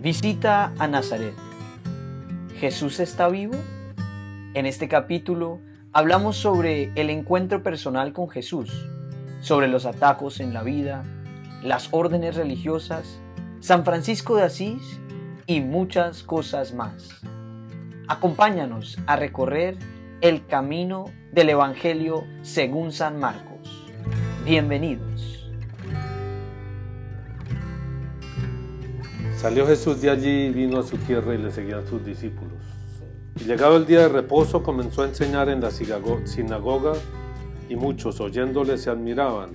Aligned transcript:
Visita 0.00 0.72
a 0.78 0.86
Nazaret. 0.86 1.34
¿Jesús 2.60 3.00
está 3.00 3.28
vivo? 3.28 3.56
En 4.54 4.64
este 4.64 4.86
capítulo 4.86 5.58
hablamos 5.92 6.36
sobre 6.36 6.92
el 6.94 7.10
encuentro 7.10 7.64
personal 7.64 8.12
con 8.12 8.28
Jesús, 8.28 8.88
sobre 9.40 9.66
los 9.66 9.86
atajos 9.86 10.38
en 10.38 10.54
la 10.54 10.62
vida, 10.62 11.02
las 11.64 11.88
órdenes 11.90 12.36
religiosas, 12.36 13.20
San 13.58 13.84
Francisco 13.84 14.36
de 14.36 14.44
Asís 14.44 15.00
y 15.46 15.62
muchas 15.62 16.22
cosas 16.22 16.72
más. 16.74 17.20
Acompáñanos 18.06 18.98
a 19.06 19.16
recorrer 19.16 19.78
el 20.20 20.46
camino 20.46 21.06
del 21.32 21.50
Evangelio 21.50 22.22
según 22.42 22.92
San 22.92 23.18
Marcos. 23.18 23.84
Bienvenidos. 24.44 25.17
Salió 29.38 29.68
Jesús 29.68 30.02
de 30.02 30.10
allí 30.10 30.46
y 30.46 30.50
vino 30.50 30.80
a 30.80 30.82
su 30.82 30.96
tierra 30.98 31.32
y 31.32 31.38
le 31.38 31.52
seguían 31.52 31.86
sus 31.86 32.04
discípulos. 32.04 32.60
Y 33.36 33.44
llegado 33.44 33.76
el 33.76 33.86
día 33.86 34.00
de 34.00 34.08
reposo 34.08 34.64
comenzó 34.64 35.02
a 35.02 35.06
enseñar 35.06 35.48
en 35.48 35.60
la 35.60 35.70
sinagoga 35.70 36.94
y 37.68 37.76
muchos 37.76 38.20
oyéndole 38.20 38.76
se 38.78 38.90
admiraban 38.90 39.52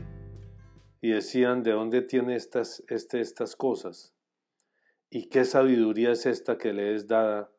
y 1.02 1.10
decían, 1.10 1.64
¿de 1.64 1.72
dónde 1.72 2.02
tiene 2.02 2.38
estas, 2.38 2.82
este, 2.88 3.20
estas 3.20 3.58
cosas? 3.58 4.16
¿Y 5.10 5.28
qué 5.28 5.44
sabiduría 5.44 6.12
es 6.12 6.28
esta 6.28 6.58
que 6.58 6.72
le 6.72 6.96
es 6.96 7.10
dada 7.10 7.52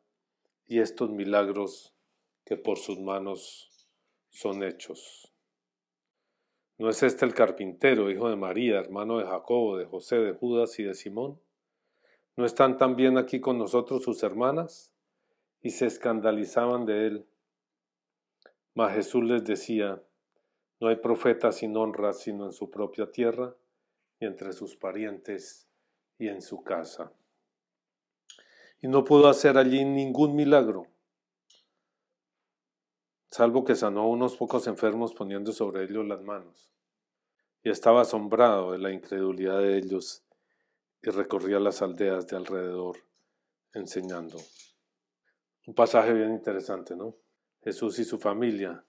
y 0.65 0.79
estos 0.79 1.11
milagros 1.11 1.93
que 2.43 2.57
por 2.57 2.79
sus 2.79 2.99
manos 2.99 3.87
son 4.31 4.63
hechos? 4.63 5.31
¿No 6.79 6.89
es 6.89 7.03
este 7.03 7.23
el 7.23 7.35
carpintero, 7.35 8.09
hijo 8.09 8.29
de 8.29 8.35
María, 8.35 8.79
hermano 8.79 9.19
de 9.19 9.25
Jacobo, 9.25 9.77
de 9.77 9.85
José, 9.85 10.15
de 10.15 10.33
Judas 10.33 10.79
y 10.79 10.83
de 10.85 10.95
Simón? 10.95 11.39
¿No 12.37 12.45
están 12.45 12.77
también 12.77 13.17
aquí 13.17 13.39
con 13.39 13.57
nosotros 13.57 14.03
sus 14.03 14.21
hermanas? 14.23 14.93
Y 15.61 15.69
se 15.69 15.85
escandalizaban 15.85 16.85
de 16.85 17.07
él. 17.07 17.27
Mas 18.73 18.93
Jesús 18.93 19.23
les 19.23 19.45
decía, 19.45 20.03
no 20.81 20.89
hay 20.89 20.97
profeta 20.97 21.51
sin 21.53 21.77
honra 21.77 22.11
sino 22.11 22.45
en 22.45 22.51
su 22.51 22.69
propia 22.69 23.09
tierra 23.09 23.55
y 24.19 24.25
entre 24.25 24.51
sus 24.51 24.75
parientes 24.75 25.69
y 26.17 26.27
en 26.27 26.41
su 26.41 26.61
casa. 26.61 27.13
Y 28.81 28.89
no 28.89 29.05
pudo 29.05 29.29
hacer 29.29 29.57
allí 29.57 29.85
ningún 29.85 30.35
milagro, 30.35 30.87
salvo 33.31 33.63
que 33.63 33.75
sanó 33.75 34.01
a 34.01 34.07
unos 34.07 34.35
pocos 34.35 34.67
enfermos 34.67 35.13
poniendo 35.13 35.53
sobre 35.53 35.85
ellos 35.85 36.05
las 36.05 36.21
manos. 36.21 36.69
Y 37.63 37.69
estaba 37.69 38.01
asombrado 38.01 38.73
de 38.73 38.77
la 38.77 38.91
incredulidad 38.91 39.59
de 39.59 39.77
ellos 39.77 40.24
y 41.05 41.11
recorría 41.11 41.59
las 41.59 41.83
aldeas 41.83 42.25
de 42.27 42.35
alrededor 42.35 42.97
enseñando. 43.73 44.39
Un 45.67 45.75
pasaje 45.75 46.13
bien 46.13 46.31
interesante, 46.31 46.95
¿no? 46.95 47.15
Jesús 47.61 47.99
y 47.99 48.03
su 48.03 48.19
familia, 48.19 48.83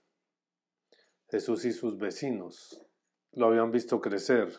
Jesús 1.29 1.65
y 1.67 1.73
sus 1.73 1.99
vecinos 1.99 2.83
lo 3.33 3.47
habían 3.49 3.71
visto 3.71 4.01
crecer, 4.01 4.51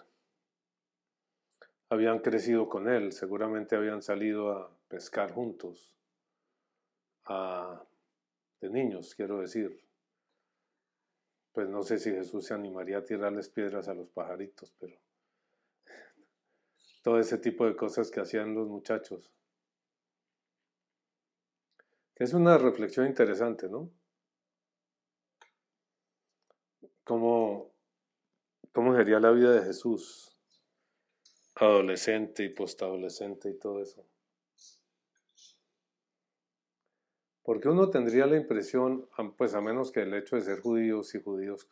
habían 1.89 2.19
crecido 2.19 2.69
con 2.69 2.88
él, 2.88 3.11
seguramente 3.11 3.75
habían 3.75 4.03
salido 4.03 4.52
a 4.52 4.77
pescar 4.88 5.33
juntos, 5.33 5.95
de 8.59 8.69
niños, 8.69 9.16
quiero 9.16 9.39
decir. 9.39 9.83
Pues 11.52 11.67
no 11.69 11.81
sé 11.81 11.97
si 11.97 12.11
Jesús 12.11 12.45
se 12.45 12.53
animaría 12.53 12.99
a 12.99 13.03
tirarles 13.03 13.49
piedras 13.49 13.88
a 13.88 13.95
los 13.95 14.09
pajaritos, 14.09 14.75
pero 14.80 14.95
todo 17.08 17.22
ese 17.22 17.38
tipo 17.38 17.66
de 17.66 17.73
cosas 17.73 18.11
que 18.11 18.20
hacían 18.20 18.54
los 18.54 18.67
muchachos. 18.67 19.31
Es 22.15 22.33
una 22.33 22.58
reflexión 22.58 23.08
interesante, 23.08 23.70
¿no? 23.70 23.89
¿Cómo, 27.05 27.71
cómo 28.73 28.93
sería 28.93 29.21
la 29.21 29.31
vida 29.31 29.54
de 29.54 29.61
Jesús, 29.61 30.37
adolescente 31.55 32.43
y 32.43 32.49
postadolescente 32.49 33.52
y 33.52 33.58
todo 33.58 33.81
eso? 33.81 34.05
Porque 37.42 37.70
uno 37.70 37.89
tendría 37.89 38.26
la 38.26 38.36
impresión, 38.36 39.08
pues 39.37 39.54
a 39.54 39.61
menos 39.61 39.93
que 39.93 40.02
el 40.02 40.14
hecho 40.14 40.36
de 40.36 40.42
ser 40.42 40.60
judíos 40.60 41.15
y 41.15 41.23
judíos 41.23 41.70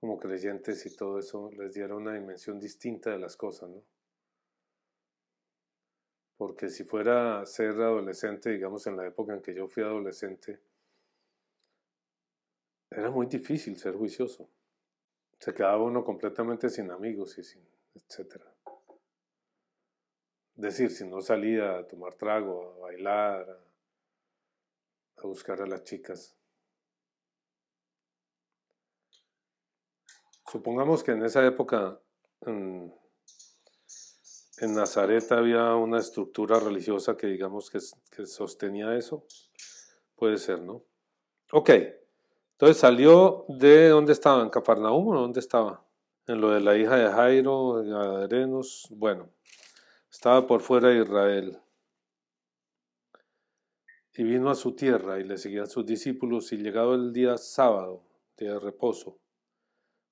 como 0.00 0.18
creyentes 0.18 0.84
y 0.84 0.94
todo 0.94 1.18
eso 1.18 1.50
les 1.56 1.72
diera 1.72 1.96
una 1.96 2.12
dimensión 2.12 2.60
distinta 2.60 3.08
de 3.08 3.18
las 3.18 3.38
cosas, 3.38 3.70
¿no? 3.70 3.82
Porque 6.36 6.68
si 6.68 6.84
fuera 6.84 7.40
a 7.40 7.46
ser 7.46 7.70
adolescente, 7.72 8.50
digamos 8.50 8.86
en 8.86 8.96
la 8.96 9.06
época 9.06 9.34
en 9.34 9.42
que 9.42 9.54
yo 9.54 9.68
fui 9.68 9.82
adolescente, 9.82 10.60
era 12.90 13.10
muy 13.10 13.26
difícil 13.26 13.76
ser 13.78 13.94
juicioso. 13.94 14.48
Se 15.38 15.52
quedaba 15.52 15.82
uno 15.82 16.04
completamente 16.04 16.68
sin 16.68 16.90
amigos 16.90 17.36
y 17.38 17.44
sin, 17.44 17.66
etcétera. 17.94 18.52
Es 20.56 20.62
decir, 20.62 20.90
si 20.90 21.06
no 21.06 21.20
salía 21.20 21.78
a 21.78 21.86
tomar 21.86 22.14
trago, 22.14 22.74
a 22.76 22.78
bailar, 22.78 23.62
a, 25.18 25.22
buscar 25.26 25.60
a 25.60 25.66
las 25.66 25.84
chicas. 25.84 26.34
Supongamos 30.46 31.02
que 31.02 31.12
en 31.12 31.24
esa 31.24 31.44
época 31.44 32.00
en 34.58 34.74
Nazaret 34.74 35.30
había 35.32 35.74
una 35.74 35.98
estructura 35.98 36.58
religiosa 36.58 37.16
que 37.16 37.26
digamos 37.26 37.70
que, 37.70 37.80
sostenía 38.26 38.96
eso. 38.96 39.26
Puede 40.14 40.38
ser, 40.38 40.62
¿no? 40.62 40.82
Ok, 41.52 41.70
entonces 42.52 42.78
salió 42.78 43.44
de 43.48 43.90
dónde 43.90 44.12
estaba, 44.12 44.42
en 44.42 44.48
Cafarnaúm 44.48 45.08
o 45.08 45.20
dónde 45.20 45.40
estaba? 45.40 45.84
En 46.26 46.40
lo 46.40 46.50
de 46.50 46.60
la 46.60 46.76
hija 46.76 46.96
de 46.96 47.12
Jairo, 47.12 47.82
de 47.82 48.24
Arenos, 48.24 48.86
bueno, 48.90 49.28
estaba 50.10 50.46
por 50.46 50.62
fuera 50.62 50.88
de 50.88 51.02
Israel. 51.02 51.58
Y 54.14 54.24
vino 54.24 54.48
a 54.48 54.54
su 54.54 54.74
tierra 54.74 55.20
y 55.20 55.24
le 55.24 55.36
seguían 55.36 55.68
sus 55.68 55.84
discípulos 55.84 56.50
y 56.52 56.56
llegado 56.56 56.94
el 56.94 57.12
día 57.12 57.36
sábado, 57.36 58.02
día 58.38 58.54
de 58.54 58.58
reposo, 58.58 59.18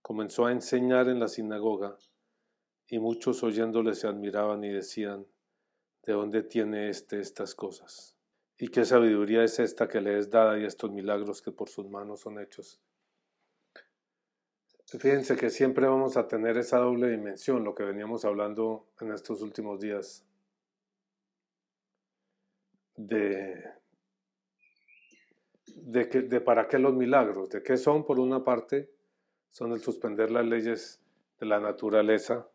comenzó 0.03 0.44
a 0.44 0.53
enseñar 0.53 1.09
en 1.09 1.19
la 1.19 1.28
sinagoga 1.28 1.97
y 2.89 2.99
muchos 2.99 3.43
oyéndole 3.43 3.95
se 3.95 4.06
admiraban 4.06 4.62
y 4.65 4.72
decían, 4.72 5.27
¿de 6.05 6.12
dónde 6.12 6.43
tiene 6.43 6.89
éste 6.89 7.21
estas 7.21 7.55
cosas? 7.55 8.17
¿Y 8.59 8.69
qué 8.69 8.84
sabiduría 8.84 9.43
es 9.43 9.59
esta 9.59 9.89
que 9.89 10.00
le 10.00 10.19
es 10.19 10.31
dada 10.31 10.59
y 10.59 10.65
estos 10.65 10.91
milagros 10.91 11.43
que 11.43 11.50
por 11.50 11.69
sus 11.69 11.89
manos 11.89 12.21
son 12.21 12.39
hechos? 12.39 12.81
Fíjense 14.87 15.37
que 15.37 15.50
siempre 15.50 15.87
vamos 15.87 16.17
a 16.17 16.28
tener 16.28 16.56
esa 16.56 16.78
doble 16.78 17.11
dimensión, 17.11 17.65
lo 17.65 17.75
que 17.75 17.83
veníamos 17.83 18.25
hablando 18.25 18.87
en 19.00 19.12
estos 19.12 19.43
últimos 19.43 19.81
días, 19.81 20.25
de, 22.97 23.65
de, 25.67 26.09
que, 26.09 26.23
de 26.23 26.41
para 26.41 26.69
qué 26.69 26.78
los 26.78 26.94
milagros, 26.94 27.49
de 27.50 27.62
qué 27.62 27.77
son, 27.77 28.05
por 28.05 28.21
una 28.21 28.44
parte, 28.44 28.91
son 29.50 29.73
el 29.73 29.81
suspender 29.81 30.31
las 30.31 30.47
leyes 30.47 31.00
de 31.41 31.47
la 31.47 31.59
naturaleza, 31.59 32.49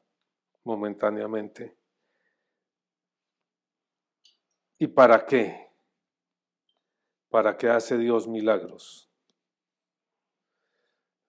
momentáneamente. 0.70 1.76
¿Y 4.78 4.88
para 4.88 5.26
qué? 5.26 5.68
¿Para 7.30 7.58
qué 7.58 7.70
hace 7.70 7.98
Dios 7.98 8.28
milagros? 8.28 9.12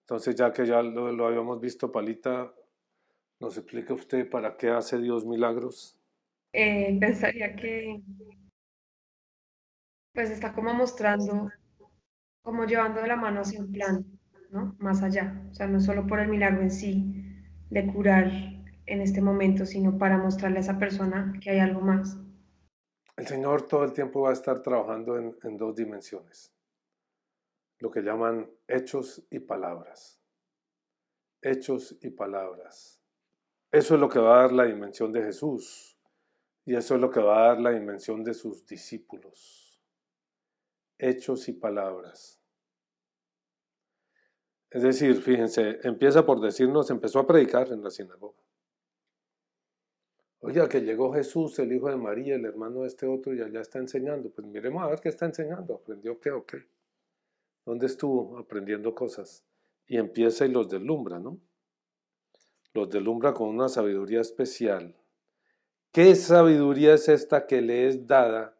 Entonces, 0.03 0.35
ya 0.35 0.51
que 0.53 0.65
ya 0.65 0.81
lo, 0.81 1.25
habíamos 1.25 1.59
visto, 1.59 1.91
Palita, 1.91 2.53
¿nos 3.39 3.57
explica 3.57 3.93
usted 3.93 4.29
para 4.29 4.55
qué 4.57 4.69
hace 4.69 4.99
Dios 4.99 5.25
milagros? 5.25 5.97
Eh, 6.53 6.97
pensaría 6.99 7.55
que 7.55 8.01
pues 10.13 10.29
está 10.29 10.53
como 10.53 10.73
mostrando, 10.73 11.49
como 12.41 12.65
llevando 12.65 13.01
de 13.01 13.07
la 13.07 13.15
mano 13.15 13.41
hacia 13.41 13.61
un 13.61 13.71
plan, 13.71 14.05
¿no? 14.49 14.75
Más 14.79 15.01
allá. 15.01 15.47
O 15.49 15.53
sea, 15.53 15.67
no 15.67 15.79
solo 15.79 16.05
por 16.05 16.19
el 16.19 16.27
milagro 16.27 16.61
en 16.61 16.71
sí 16.71 17.21
de 17.69 17.87
curar 17.87 18.29
en 18.91 19.01
este 19.01 19.21
momento, 19.21 19.65
sino 19.65 19.97
para 19.97 20.17
mostrarle 20.17 20.57
a 20.57 20.61
esa 20.61 20.77
persona 20.77 21.33
que 21.41 21.49
hay 21.49 21.59
algo 21.59 21.81
más. 21.81 22.17
El 23.15 23.27
Señor 23.27 23.67
todo 23.67 23.83
el 23.83 23.93
tiempo 23.93 24.21
va 24.21 24.31
a 24.31 24.33
estar 24.33 24.61
trabajando 24.61 25.17
en, 25.17 25.57
dos 25.57 25.75
dimensiones, 25.75 26.53
lo 27.79 27.89
que 27.91 28.01
llaman 28.01 28.49
hechos 28.67 29.25
y 29.29 29.39
palabras. 29.39 30.19
Hechos 31.41 31.97
y 32.01 32.09
palabras. 32.09 33.01
Eso 33.71 33.95
es 33.95 33.99
lo 34.01 34.09
que 34.09 34.19
va 34.19 34.39
a 34.39 34.41
dar 34.41 34.51
la 34.51 34.65
dimensión 34.65 35.11
de 35.11 35.23
Jesús 35.23 35.97
y 36.65 36.75
eso 36.75 36.95
es 36.95 37.01
lo 37.01 37.09
que 37.09 37.21
va 37.21 37.37
a 37.37 37.47
dar 37.49 37.61
la 37.61 37.71
dimensión 37.71 38.23
de 38.23 38.33
sus 38.33 38.65
discípulos. 38.65 39.81
Hechos 40.97 41.47
y 41.47 41.53
palabras. 41.53 42.41
Es 44.69 44.83
decir, 44.83 45.21
fíjense, 45.21 45.79
empieza 45.83 46.25
por 46.25 46.39
decirnos, 46.39 46.89
empezó 46.89 47.19
a 47.19 47.27
predicar 47.27 47.71
en 47.71 47.83
la 47.83 47.89
sinagoga. 47.89 48.41
Oiga, 50.51 50.67
que 50.67 50.81
llegó 50.81 51.13
Jesús, 51.13 51.57
el 51.59 51.71
hijo 51.71 51.87
de 51.87 51.95
María, 51.95 52.35
el 52.35 52.43
hermano 52.43 52.81
de 52.81 52.87
este 52.87 53.07
otro, 53.07 53.33
y 53.33 53.41
allá 53.41 53.61
está 53.61 53.79
enseñando. 53.79 54.29
Pues 54.31 54.45
miremos 54.45 54.83
a 54.83 54.87
ver 54.87 54.99
qué 54.99 55.07
está 55.07 55.25
enseñando. 55.25 55.75
¿Aprendió 55.75 56.19
qué 56.19 56.31
o 56.31 56.45
qué? 56.45 56.67
¿Dónde 57.65 57.85
estuvo 57.85 58.37
aprendiendo 58.37 58.93
cosas? 58.93 59.45
Y 59.87 59.95
empieza 59.95 60.45
y 60.45 60.51
los 60.51 60.67
deslumbra, 60.67 61.19
¿no? 61.19 61.39
Los 62.73 62.89
deslumbra 62.89 63.33
con 63.33 63.47
una 63.47 63.69
sabiduría 63.69 64.19
especial. 64.19 64.93
¿Qué 65.93 66.15
sabiduría 66.15 66.95
es 66.95 67.07
esta 67.07 67.47
que 67.47 67.61
le 67.61 67.87
es 67.87 68.05
dada? 68.05 68.57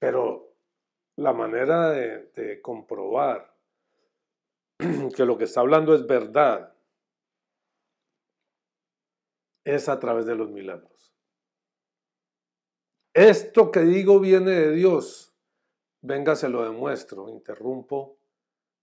Pero 0.00 0.52
la 1.14 1.32
manera 1.32 1.90
de, 1.90 2.32
de 2.34 2.60
comprobar 2.60 3.54
que 5.16 5.24
lo 5.24 5.38
que 5.38 5.44
está 5.44 5.60
hablando 5.60 5.94
es 5.94 6.08
verdad 6.08 6.73
es 9.64 9.88
a 9.88 9.98
través 9.98 10.26
de 10.26 10.34
los 10.34 10.50
milagros. 10.50 11.14
Esto 13.14 13.70
que 13.70 13.80
digo 13.80 14.20
viene 14.20 14.50
de 14.50 14.72
Dios. 14.72 15.34
Venga, 16.00 16.36
se 16.36 16.48
lo 16.48 16.64
demuestro. 16.64 17.28
Interrumpo 17.28 18.18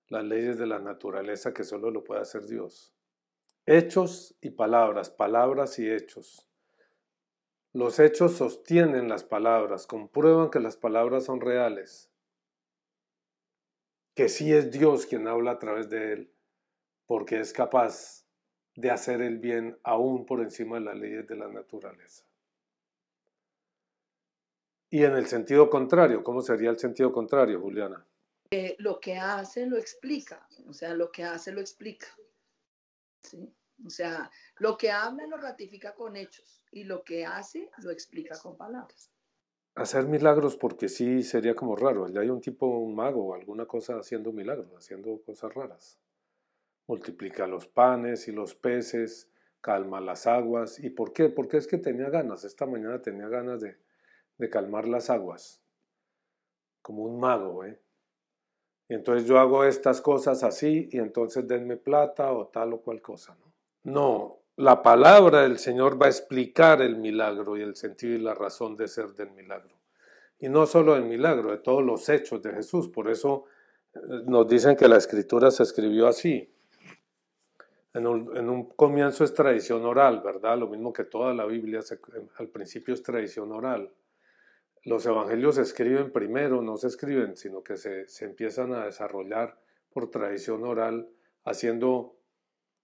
las 0.07 0.23
leyes 0.23 0.57
de 0.57 0.67
la 0.67 0.79
naturaleza 0.79 1.53
que 1.53 1.63
solo 1.63 1.91
lo 1.91 2.03
puede 2.03 2.21
hacer 2.21 2.45
Dios. 2.45 2.93
Hechos 3.65 4.35
y 4.41 4.51
palabras, 4.51 5.09
palabras 5.09 5.77
y 5.79 5.89
hechos. 5.89 6.47
Los 7.73 7.99
hechos 7.99 8.33
sostienen 8.33 9.07
las 9.07 9.23
palabras, 9.23 9.87
comprueban 9.87 10.49
que 10.49 10.59
las 10.59 10.75
palabras 10.75 11.25
son 11.25 11.39
reales, 11.39 12.11
que 14.13 14.27
sí 14.27 14.51
es 14.51 14.71
Dios 14.71 15.05
quien 15.05 15.27
habla 15.27 15.51
a 15.51 15.59
través 15.59 15.89
de 15.89 16.11
él, 16.11 16.33
porque 17.05 17.39
es 17.39 17.53
capaz 17.53 18.20
de 18.75 18.91
hacer 18.91 19.21
el 19.21 19.39
bien 19.39 19.77
aún 19.83 20.25
por 20.25 20.41
encima 20.41 20.77
de 20.79 20.85
las 20.85 20.97
leyes 20.97 21.27
de 21.27 21.35
la 21.35 21.47
naturaleza. 21.47 22.25
Y 24.89 25.03
en 25.03 25.13
el 25.13 25.25
sentido 25.27 25.69
contrario, 25.69 26.23
¿cómo 26.23 26.41
sería 26.41 26.69
el 26.69 26.77
sentido 26.77 27.11
contrario, 27.11 27.61
Juliana? 27.61 28.05
lo 28.79 28.99
que 28.99 29.15
hace 29.15 29.65
lo 29.65 29.77
explica, 29.77 30.45
o 30.67 30.73
sea, 30.73 30.93
lo 30.93 31.09
que 31.09 31.23
hace 31.23 31.53
lo 31.53 31.61
explica. 31.61 32.07
¿sí? 33.23 33.49
O 33.85 33.89
sea, 33.89 34.29
lo 34.57 34.77
que 34.77 34.91
habla 34.91 35.25
lo 35.27 35.37
ratifica 35.37 35.95
con 35.95 36.15
hechos 36.15 36.63
y 36.71 36.83
lo 36.83 37.03
que 37.03 37.25
hace 37.25 37.71
lo 37.77 37.91
explica 37.91 38.37
con 38.39 38.57
palabras. 38.57 39.09
Hacer 39.75 40.05
milagros 40.05 40.57
porque 40.57 40.89
sí 40.89 41.23
sería 41.23 41.55
como 41.55 41.75
raro. 41.75 42.09
Ya 42.09 42.21
hay 42.21 42.29
un 42.29 42.41
tipo, 42.41 42.65
un 42.67 42.93
mago 42.93 43.27
o 43.27 43.33
alguna 43.33 43.65
cosa 43.65 43.97
haciendo 43.97 44.33
milagros, 44.33 44.69
haciendo 44.75 45.21
cosas 45.21 45.53
raras. 45.53 45.97
Multiplica 46.91 47.47
los 47.47 47.67
panes 47.67 48.27
y 48.27 48.33
los 48.33 48.53
peces, 48.53 49.31
calma 49.61 50.01
las 50.01 50.27
aguas. 50.27 50.77
¿Y 50.77 50.89
por 50.89 51.13
qué? 51.13 51.29
Porque 51.29 51.55
es 51.55 51.65
que 51.65 51.77
tenía 51.77 52.09
ganas. 52.09 52.43
Esta 52.43 52.65
mañana 52.65 53.01
tenía 53.01 53.29
ganas 53.29 53.61
de, 53.61 53.77
de 54.37 54.49
calmar 54.49 54.89
las 54.89 55.09
aguas. 55.09 55.63
Como 56.81 57.03
un 57.03 57.17
mago, 57.17 57.63
¿eh? 57.63 57.79
Y 58.89 58.95
entonces 58.95 59.25
yo 59.25 59.39
hago 59.39 59.63
estas 59.63 60.01
cosas 60.01 60.43
así 60.43 60.89
y 60.91 60.97
entonces 60.97 61.47
denme 61.47 61.77
plata 61.77 62.33
o 62.33 62.47
tal 62.47 62.73
o 62.73 62.81
cual 62.81 63.01
cosa, 63.01 63.37
¿no? 63.39 63.53
No, 63.83 64.41
la 64.57 64.83
palabra 64.83 65.43
del 65.43 65.59
Señor 65.59 65.99
va 65.99 66.07
a 66.07 66.09
explicar 66.09 66.81
el 66.81 66.97
milagro 66.97 67.55
y 67.55 67.61
el 67.61 67.77
sentido 67.77 68.15
y 68.15 68.19
la 68.19 68.33
razón 68.33 68.75
de 68.75 68.89
ser 68.89 69.13
del 69.13 69.31
milagro. 69.31 69.77
Y 70.39 70.49
no 70.49 70.65
solo 70.65 70.95
del 70.95 71.05
milagro, 71.05 71.51
de 71.51 71.59
todos 71.59 71.85
los 71.85 72.09
hechos 72.09 72.41
de 72.41 72.51
Jesús. 72.51 72.89
Por 72.89 73.09
eso 73.09 73.45
eh, 73.93 73.99
nos 74.25 74.45
dicen 74.45 74.75
que 74.75 74.89
la 74.89 74.97
escritura 74.97 75.51
se 75.51 75.63
escribió 75.63 76.09
así. 76.09 76.50
En 77.93 78.07
un, 78.07 78.69
comienzo 78.69 79.23
es 79.23 79.33
tradición 79.33 79.85
oral, 79.85 80.21
¿verdad? 80.21 80.57
Lo 80.57 80.67
mismo 80.67 80.93
que 80.93 81.03
toda 81.03 81.33
la 81.33 81.45
Biblia, 81.45 81.81
al 82.37 82.47
principio 82.47 82.93
es 82.93 83.03
tradición 83.03 83.51
oral 83.51 83.91
los 84.83 85.05
evangelios 85.05 85.55
se 85.55 85.61
escriben 85.61 86.11
primero, 86.11 86.61
no 86.61 86.77
se 86.77 86.87
escriben, 86.87 87.37
sino 87.37 87.63
que 87.63 87.77
se, 87.77 88.05
empiezan 88.25 88.73
a 88.73 88.85
desarrollar 88.85 89.59
por 89.93 90.09
tradición 90.09 90.63
oral, 90.63 91.09
haciendo 91.43 92.15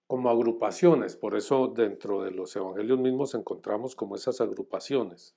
como 0.06 0.30
agrupaciones. 0.30 1.16
Por 1.16 1.36
eso 1.36 1.68
dentro 1.68 2.24
de 2.24 2.32
los 2.32 2.56
evangelios 2.56 3.00
mismos 3.00 3.34
encontramos 3.34 3.96
como 3.96 4.16
esas 4.16 4.42
agrupaciones. 4.42 5.36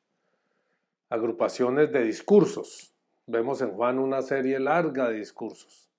Agrupaciones 1.09 1.91
de 1.93 2.05
discursos. 2.05 2.95
Vemos 3.27 3.63
en 3.63 3.73
Juan 3.73 3.99
una 3.99 4.23
serie 4.23 4.61
larga 4.61 5.09
de 5.09 5.17
discursos. 5.17 5.90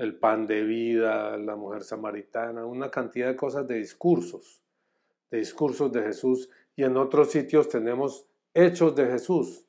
El 0.00 0.16
pan 0.16 0.46
de 0.46 0.62
vida, 0.62 1.36
la 1.36 1.56
mujer 1.56 1.82
samaritana, 1.82 2.64
una 2.64 2.90
cantidad 2.90 3.28
de 3.28 3.36
cosas 3.36 3.68
de 3.68 3.74
discursos, 3.74 4.62
de 5.30 5.38
discursos 5.38 5.92
de 5.92 6.02
Jesús. 6.02 6.48
Y 6.74 6.84
en 6.84 6.96
otros 6.96 7.30
sitios 7.30 7.68
tenemos 7.68 8.26
hechos 8.54 8.96
de 8.96 9.08
Jesús, 9.08 9.66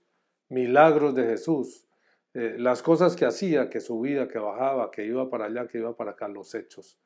milagros 0.47 1.15
de 1.15 1.25
Jesús, 1.25 1.85
eh, 2.33 2.55
las 2.57 2.81
cosas 2.81 3.17
que 3.17 3.25
hacía, 3.25 3.69
que 3.69 3.81
subía, 3.81 4.29
que 4.29 4.39
bajaba, 4.39 4.89
que 4.89 5.05
iba 5.05 5.29
para 5.29 5.47
allá, 5.47 5.67
que 5.67 5.79
iba 5.79 5.97
para 5.97 6.11
acá, 6.11 6.29
los 6.29 6.55
hechos. 6.55 6.97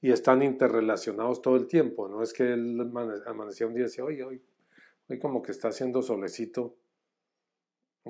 Y 0.00 0.10
están 0.10 0.42
interrelacionados 0.42 1.42
todo 1.42 1.56
el 1.56 1.66
tiempo, 1.66 2.08
no 2.08 2.22
es 2.22 2.32
que 2.32 2.54
él 2.54 2.80
amanecía 3.26 3.66
un 3.66 3.74
día 3.74 3.82
y 3.82 3.88
decía, 3.88 4.04
oye, 4.04 4.24
hoy, 4.24 4.42
hoy 5.06 5.18
como 5.18 5.42
que 5.42 5.52
está 5.52 5.68
haciendo 5.68 6.00
solecito. 6.00 6.76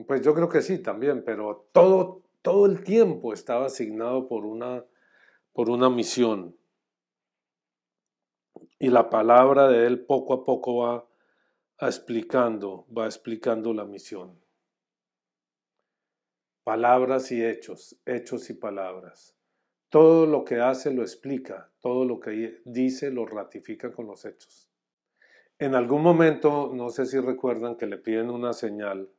Pues 0.07 0.23
yo 0.23 0.33
creo 0.33 0.49
que 0.49 0.63
sí 0.63 0.79
también, 0.79 1.25
pero 1.25 1.69
todo, 1.73 2.23
todo 2.43 2.67
el 2.67 2.83
tiempo 2.85 3.33
estaba 3.33 3.67
asignado 3.67 4.29
por 4.29 4.47
una, 4.47 4.85
por 5.53 5.71
una 5.71 5.91
misión. 5.91 6.57
Y 8.79 8.89
la 8.89 9.11
palabra 9.11 9.69
de 9.69 9.87
él 9.87 10.05
poco 10.07 10.33
a 10.33 10.45
poco 10.45 10.77
va 10.77 11.07
explicando, 11.81 12.87
va 12.97 13.07
explicando 13.07 13.75
la 13.75 13.85
misión. 13.85 14.41
Palabras 16.65 17.31
y 17.33 17.45
hechos, 17.45 18.01
hechos 18.07 18.49
y 18.51 18.55
palabras. 18.55 19.37
Todo 19.89 20.25
lo 20.27 20.45
que 20.45 20.61
hace 20.61 20.93
lo 20.93 21.03
explica, 21.03 21.73
todo 21.81 22.05
lo 22.05 22.21
que 22.21 22.61
dice 22.65 23.11
lo 23.11 23.27
ratifica 23.27 23.93
con 23.93 24.07
los 24.07 24.25
hechos. 24.25 24.71
En 25.59 25.75
algún 25.75 26.03
momento, 26.03 26.71
no 26.73 26.89
sé 26.91 27.05
si 27.07 27.19
recuerdan 27.19 27.77
que 27.77 27.87
le 27.87 27.99
piden 27.99 28.31
una 28.31 28.53
señal 28.53 29.11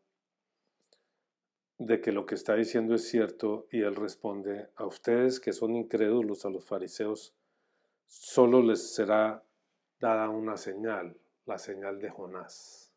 de 1.85 1.99
que 1.99 2.11
lo 2.11 2.27
que 2.27 2.35
está 2.35 2.55
diciendo 2.55 2.93
es 2.93 3.09
cierto 3.09 3.67
y 3.71 3.81
él 3.81 3.95
responde, 3.95 4.67
a 4.75 4.85
ustedes 4.85 5.39
que 5.39 5.51
son 5.51 5.75
incrédulos, 5.75 6.45
a 6.45 6.49
los 6.49 6.63
fariseos, 6.63 7.33
solo 8.05 8.61
les 8.61 8.93
será 8.93 9.43
dada 9.99 10.29
una 10.29 10.57
señal, 10.57 11.17
la 11.45 11.57
señal 11.57 11.99
de 11.99 12.11
Jonás. 12.11 12.93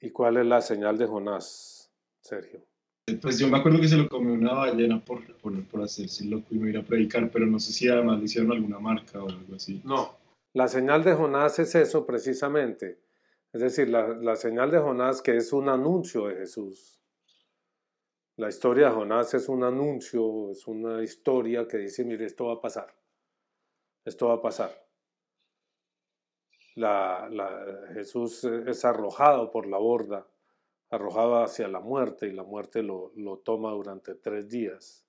¿Y 0.00 0.10
cuál 0.10 0.38
es 0.38 0.46
la 0.46 0.62
señal 0.62 0.96
de 0.96 1.06
Jonás, 1.06 1.92
Sergio? 2.22 2.64
Pues 3.20 3.38
yo 3.38 3.48
me 3.48 3.58
acuerdo 3.58 3.80
que 3.80 3.88
se 3.88 3.98
lo 3.98 4.08
comió 4.08 4.32
una 4.32 4.54
ballena 4.54 5.04
por, 5.04 5.36
por, 5.38 5.62
por 5.66 5.82
hacerse 5.82 6.24
loco 6.24 6.46
y 6.52 6.58
me 6.58 6.70
ir 6.70 6.78
a 6.78 6.82
predicar, 6.82 7.30
pero 7.30 7.44
no 7.44 7.58
sé 7.58 7.72
si 7.72 7.86
además 7.86 8.18
le 8.18 8.24
hicieron 8.24 8.52
alguna 8.52 8.78
marca 8.78 9.22
o 9.22 9.28
algo 9.28 9.56
así. 9.56 9.82
No, 9.84 10.16
la 10.54 10.68
señal 10.68 11.04
de 11.04 11.12
Jonás 11.12 11.58
es 11.58 11.74
eso 11.74 12.06
precisamente. 12.06 12.98
Es 13.52 13.60
decir, 13.60 13.90
la, 13.90 14.08
la 14.08 14.36
señal 14.36 14.70
de 14.70 14.78
Jonás 14.78 15.20
que 15.20 15.36
es 15.36 15.52
un 15.52 15.68
anuncio 15.68 16.28
de 16.28 16.36
Jesús. 16.36 16.99
La 18.40 18.48
historia 18.48 18.88
de 18.88 18.94
Jonás 18.94 19.34
es 19.34 19.48
un 19.48 19.64
anuncio, 19.64 20.50
es 20.50 20.66
una 20.66 21.02
historia 21.02 21.68
que 21.68 21.78
dice, 21.78 22.04
mire, 22.04 22.24
esto 22.24 22.46
va 22.46 22.54
a 22.54 22.60
pasar. 22.60 22.94
Esto 24.04 24.28
va 24.28 24.34
a 24.34 24.42
pasar 24.42 24.90
la, 26.80 27.88
Jesús 27.94 28.44
es 28.44 28.84
arrojado 28.84 29.50
por 29.50 29.66
la 29.66 29.78
borda, 29.78 30.26
arrojado 30.90 31.42
hacia 31.42 31.68
la 31.68 31.80
muerte 31.80 32.26
y 32.26 32.32
la 32.32 32.42
muerte 32.42 32.82
lo, 32.82 33.12
lo 33.16 33.38
toma 33.38 33.70
durante 33.72 34.14
tres 34.14 34.48
días 34.48 35.06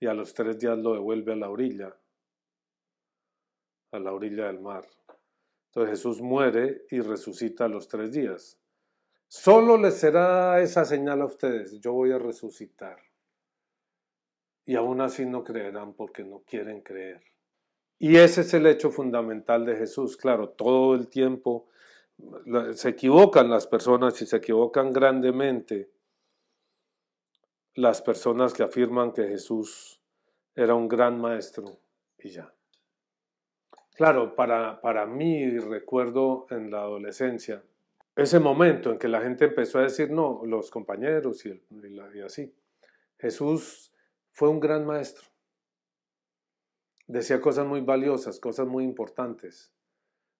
y 0.00 0.06
a 0.06 0.14
los 0.14 0.34
tres 0.34 0.58
días 0.58 0.78
lo 0.78 0.94
devuelve 0.94 1.32
a 1.32 1.36
la 1.36 1.50
orilla, 1.50 1.96
a 3.90 3.98
la 3.98 4.12
orilla 4.12 4.46
del 4.46 4.60
mar. 4.60 4.86
Entonces 5.66 5.98
Jesús 5.98 6.20
muere 6.20 6.86
y 6.90 7.00
resucita 7.00 7.64
a 7.64 7.68
los 7.68 7.88
tres 7.88 8.12
días. 8.12 8.58
Solo 9.28 9.76
les 9.76 9.94
será 9.94 10.60
esa 10.62 10.86
señal 10.86 11.20
a 11.20 11.26
ustedes, 11.26 11.78
yo 11.80 11.92
voy 11.92 12.12
a 12.12 12.18
resucitar. 12.18 12.96
Y 14.64 14.74
aún 14.74 15.02
así 15.02 15.26
no 15.26 15.44
creerán 15.44 15.92
porque 15.92 16.24
no 16.24 16.40
quieren 16.40 16.80
creer. 16.80 17.22
Y 17.98 18.16
ese 18.16 18.40
es 18.40 18.54
el 18.54 18.66
hecho 18.66 18.90
fundamental 18.90 19.66
de 19.66 19.76
Jesús. 19.76 20.16
Claro, 20.16 20.50
todo 20.50 20.94
el 20.94 21.08
tiempo 21.08 21.68
se 22.74 22.88
equivocan 22.88 23.50
las 23.50 23.66
personas 23.66 24.20
y 24.22 24.26
se 24.26 24.38
equivocan 24.38 24.92
grandemente 24.92 25.90
las 27.74 28.02
personas 28.02 28.54
que 28.54 28.62
afirman 28.62 29.12
que 29.12 29.28
Jesús 29.28 30.00
era 30.54 30.74
un 30.74 30.88
gran 30.88 31.20
maestro 31.20 31.78
y 32.18 32.30
ya. 32.30 32.52
Claro, 33.94 34.34
para, 34.34 34.80
para 34.80 35.06
mí 35.06 35.58
recuerdo 35.58 36.46
en 36.50 36.70
la 36.70 36.78
adolescencia 36.78 37.62
ese 38.18 38.40
momento 38.40 38.92
en 38.92 38.98
que 38.98 39.08
la 39.08 39.20
gente 39.20 39.46
empezó 39.46 39.78
a 39.78 39.82
decir, 39.82 40.10
no, 40.10 40.42
los 40.44 40.70
compañeros 40.70 41.44
y, 41.46 41.62
y 41.70 42.20
así, 42.20 42.54
Jesús 43.18 43.92
fue 44.32 44.48
un 44.48 44.60
gran 44.60 44.86
maestro 44.86 45.28
decía 47.08 47.40
cosas 47.40 47.66
muy 47.66 47.80
valiosas, 47.80 48.38
cosas 48.38 48.68
muy 48.68 48.84
importantes, 48.84 49.72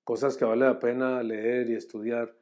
cosas 0.04 0.36
que 0.36 0.44
vale 0.44 0.66
la 0.66 0.78
pena 0.78 1.22
leer 1.22 1.68
y 1.70 1.74
estudiar. 1.74 2.36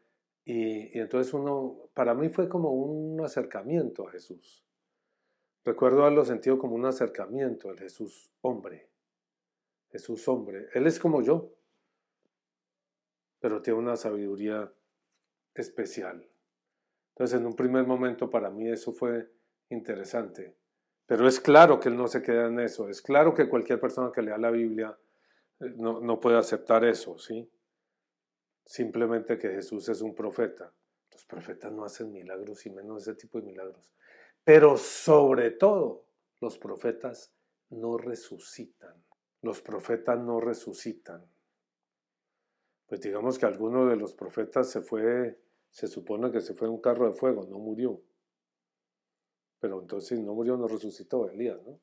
Y, 0.44 0.96
y, 0.96 1.00
entonces 1.00 1.32
uno, 1.32 1.88
para 1.94 2.12
mí 2.14 2.28
fue 2.28 2.48
como 2.48 2.72
un 2.72 3.24
acercamiento 3.24 4.06
a 4.06 4.10
Jesús. 4.10 4.64
Recuerdo 5.64 6.02
haberlo 6.02 6.24
sentido 6.24 6.58
como 6.58 6.74
un 6.74 6.84
acercamiento 6.84 7.70
al 7.70 7.78
Jesús 7.78 8.30
hombre. 8.42 8.88
Jesús 9.90 10.28
hombre. 10.28 10.68
Él 10.74 10.86
es 10.86 11.00
como 11.00 11.22
yo, 11.22 11.52
pero 13.40 13.62
tiene 13.62 13.78
una 13.78 13.96
sabiduría 13.96 14.72
especial. 15.62 16.28
Entonces 17.10 17.40
en 17.40 17.46
un 17.46 17.56
primer 17.56 17.86
momento 17.86 18.28
para 18.30 18.50
mí 18.50 18.68
eso 18.68 18.92
fue 18.92 19.30
interesante. 19.70 20.56
Pero 21.06 21.28
es 21.28 21.40
claro 21.40 21.78
que 21.78 21.88
él 21.88 21.96
no 21.96 22.08
se 22.08 22.22
queda 22.22 22.46
en 22.46 22.60
eso. 22.60 22.88
Es 22.88 23.00
claro 23.00 23.32
que 23.32 23.48
cualquier 23.48 23.80
persona 23.80 24.10
que 24.12 24.22
lea 24.22 24.38
la 24.38 24.50
Biblia 24.50 24.98
eh, 25.60 25.72
no, 25.76 26.00
no 26.00 26.20
puede 26.20 26.36
aceptar 26.36 26.84
eso, 26.84 27.18
¿sí? 27.18 27.48
Simplemente 28.64 29.38
que 29.38 29.50
Jesús 29.50 29.88
es 29.88 30.00
un 30.02 30.14
profeta. 30.14 30.72
Los 31.12 31.24
profetas 31.24 31.72
no 31.72 31.84
hacen 31.84 32.12
milagros 32.12 32.66
y 32.66 32.70
menos 32.70 33.02
ese 33.02 33.14
tipo 33.14 33.40
de 33.40 33.46
milagros. 33.46 33.94
Pero 34.42 34.76
sobre 34.76 35.52
todo, 35.52 36.06
los 36.40 36.58
profetas 36.58 37.32
no 37.70 37.96
resucitan. 37.96 39.02
Los 39.42 39.62
profetas 39.62 40.18
no 40.18 40.40
resucitan. 40.40 41.24
Pues 42.86 43.00
digamos 43.00 43.38
que 43.38 43.46
alguno 43.46 43.86
de 43.86 43.96
los 43.96 44.14
profetas 44.14 44.70
se 44.70 44.80
fue, 44.80 45.38
se 45.70 45.86
supone 45.86 46.30
que 46.30 46.40
se 46.40 46.54
fue 46.54 46.68
en 46.68 46.74
un 46.74 46.80
carro 46.80 47.06
de 47.06 47.14
fuego, 47.14 47.46
no 47.46 47.58
murió. 47.58 48.00
Pero 49.60 49.80
entonces 49.80 50.20
no 50.20 50.34
murió, 50.34 50.56
no 50.56 50.68
resucitó 50.68 51.28
Elías, 51.28 51.62
¿no? 51.62 51.80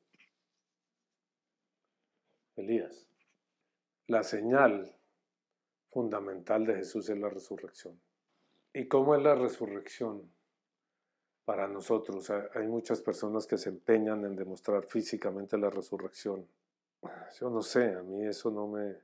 Elías. 2.56 3.06
La 4.06 4.22
señal 4.22 4.96
fundamental 5.90 6.66
de 6.66 6.76
Jesús 6.76 7.08
es 7.08 7.18
la 7.18 7.28
resurrección. 7.28 8.00
¿Y 8.72 8.88
cómo 8.88 9.14
es 9.14 9.22
la 9.22 9.34
resurrección 9.34 10.30
para 11.44 11.68
nosotros? 11.68 12.30
Hay 12.30 12.66
muchas 12.66 13.00
personas 13.00 13.46
que 13.46 13.56
se 13.56 13.68
empeñan 13.68 14.24
en 14.24 14.34
demostrar 14.34 14.84
físicamente 14.84 15.56
la 15.56 15.70
resurrección. 15.70 16.48
Yo 17.38 17.50
no 17.50 17.62
sé, 17.62 17.94
a 17.94 18.02
mí 18.02 18.26
eso 18.26 18.50
no 18.50 18.66
me, 18.66 18.96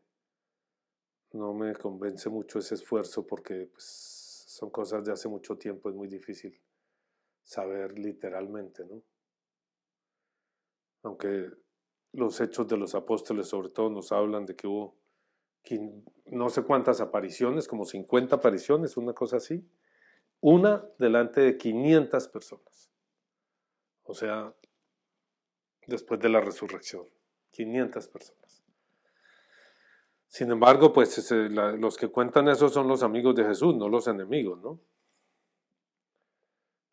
no 1.32 1.54
me 1.54 1.75
convence 1.75 2.28
mucho 2.28 2.58
ese 2.58 2.75
esfuerzo 2.75 3.26
porque 3.26 3.68
pues, 3.72 4.29
son 4.50 4.71
cosas 4.71 5.04
de 5.04 5.12
hace 5.12 5.28
mucho 5.28 5.57
tiempo, 5.57 5.88
es 5.88 5.95
muy 5.95 6.09
difícil 6.09 6.61
saber 7.40 7.97
literalmente, 7.97 8.85
¿no? 8.85 9.00
Aunque 11.04 11.50
los 12.12 12.40
hechos 12.40 12.66
de 12.66 12.76
los 12.76 12.97
apóstoles 12.97 13.47
sobre 13.47 13.69
todo 13.69 13.90
nos 13.90 14.11
hablan 14.11 14.47
de 14.47 14.57
que 14.57 14.66
hubo 14.66 14.99
no 16.26 16.49
sé 16.49 16.64
cuántas 16.64 17.00
apariciones, 17.00 17.69
como 17.69 17.85
50 17.85 18.37
apariciones, 18.37 18.97
una 18.97 19.12
cosa 19.12 19.37
así, 19.37 19.64
una 20.40 20.85
delante 20.99 21.42
de 21.42 21.57
500 21.57 22.28
personas. 22.28 22.90
O 24.02 24.14
sea, 24.14 24.52
después 25.87 26.19
de 26.19 26.28
la 26.28 26.40
resurrección, 26.40 27.07
500 27.52 28.09
personas. 28.09 28.39
Sin 30.30 30.49
embargo, 30.52 30.92
pues 30.92 31.28
los 31.50 31.96
que 31.96 32.06
cuentan 32.06 32.46
eso 32.49 32.68
son 32.68 32.87
los 32.87 33.02
amigos 33.02 33.34
de 33.34 33.44
Jesús, 33.44 33.75
no 33.75 33.88
los 33.88 34.06
enemigos, 34.06 34.62
¿no? 34.62 34.80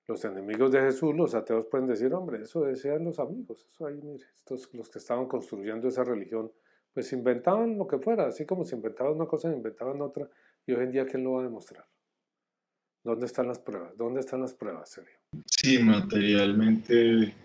Los 0.07 0.25
enemigos 0.25 0.71
de 0.71 0.81
Jesús, 0.81 1.15
los 1.15 1.35
ateos 1.35 1.67
pueden 1.67 1.85
decir, 1.85 2.11
hombre, 2.15 2.41
eso 2.41 2.61
desean 2.61 3.03
los 3.03 3.19
amigos, 3.19 3.67
eso 3.71 3.85
ahí, 3.85 4.01
mire, 4.01 4.25
estos 4.39 4.73
los 4.73 4.89
que 4.89 4.97
estaban 4.97 5.27
construyendo 5.27 5.87
esa 5.87 6.03
religión 6.03 6.51
pues 6.93 7.13
inventaban 7.13 7.77
lo 7.77 7.85
que 7.87 7.99
fuera, 7.99 8.25
así 8.25 8.43
como 8.43 8.65
se 8.65 8.75
inventaban 8.75 9.13
una 9.13 9.27
cosa, 9.27 9.53
inventaban 9.53 10.01
otra, 10.01 10.27
y 10.65 10.71
hoy 10.73 10.85
en 10.85 10.91
día, 10.91 11.05
¿quién 11.05 11.23
lo 11.23 11.33
va 11.33 11.41
a 11.41 11.43
demostrar? 11.43 11.85
¿Dónde 13.03 13.27
están 13.27 13.47
las 13.47 13.59
pruebas? 13.59 13.95
¿Dónde 13.95 14.21
están 14.21 14.41
las 14.41 14.55
pruebas, 14.55 14.89
Sergio? 14.89 15.19
Sí, 15.45 15.77
materialmente 15.77 17.35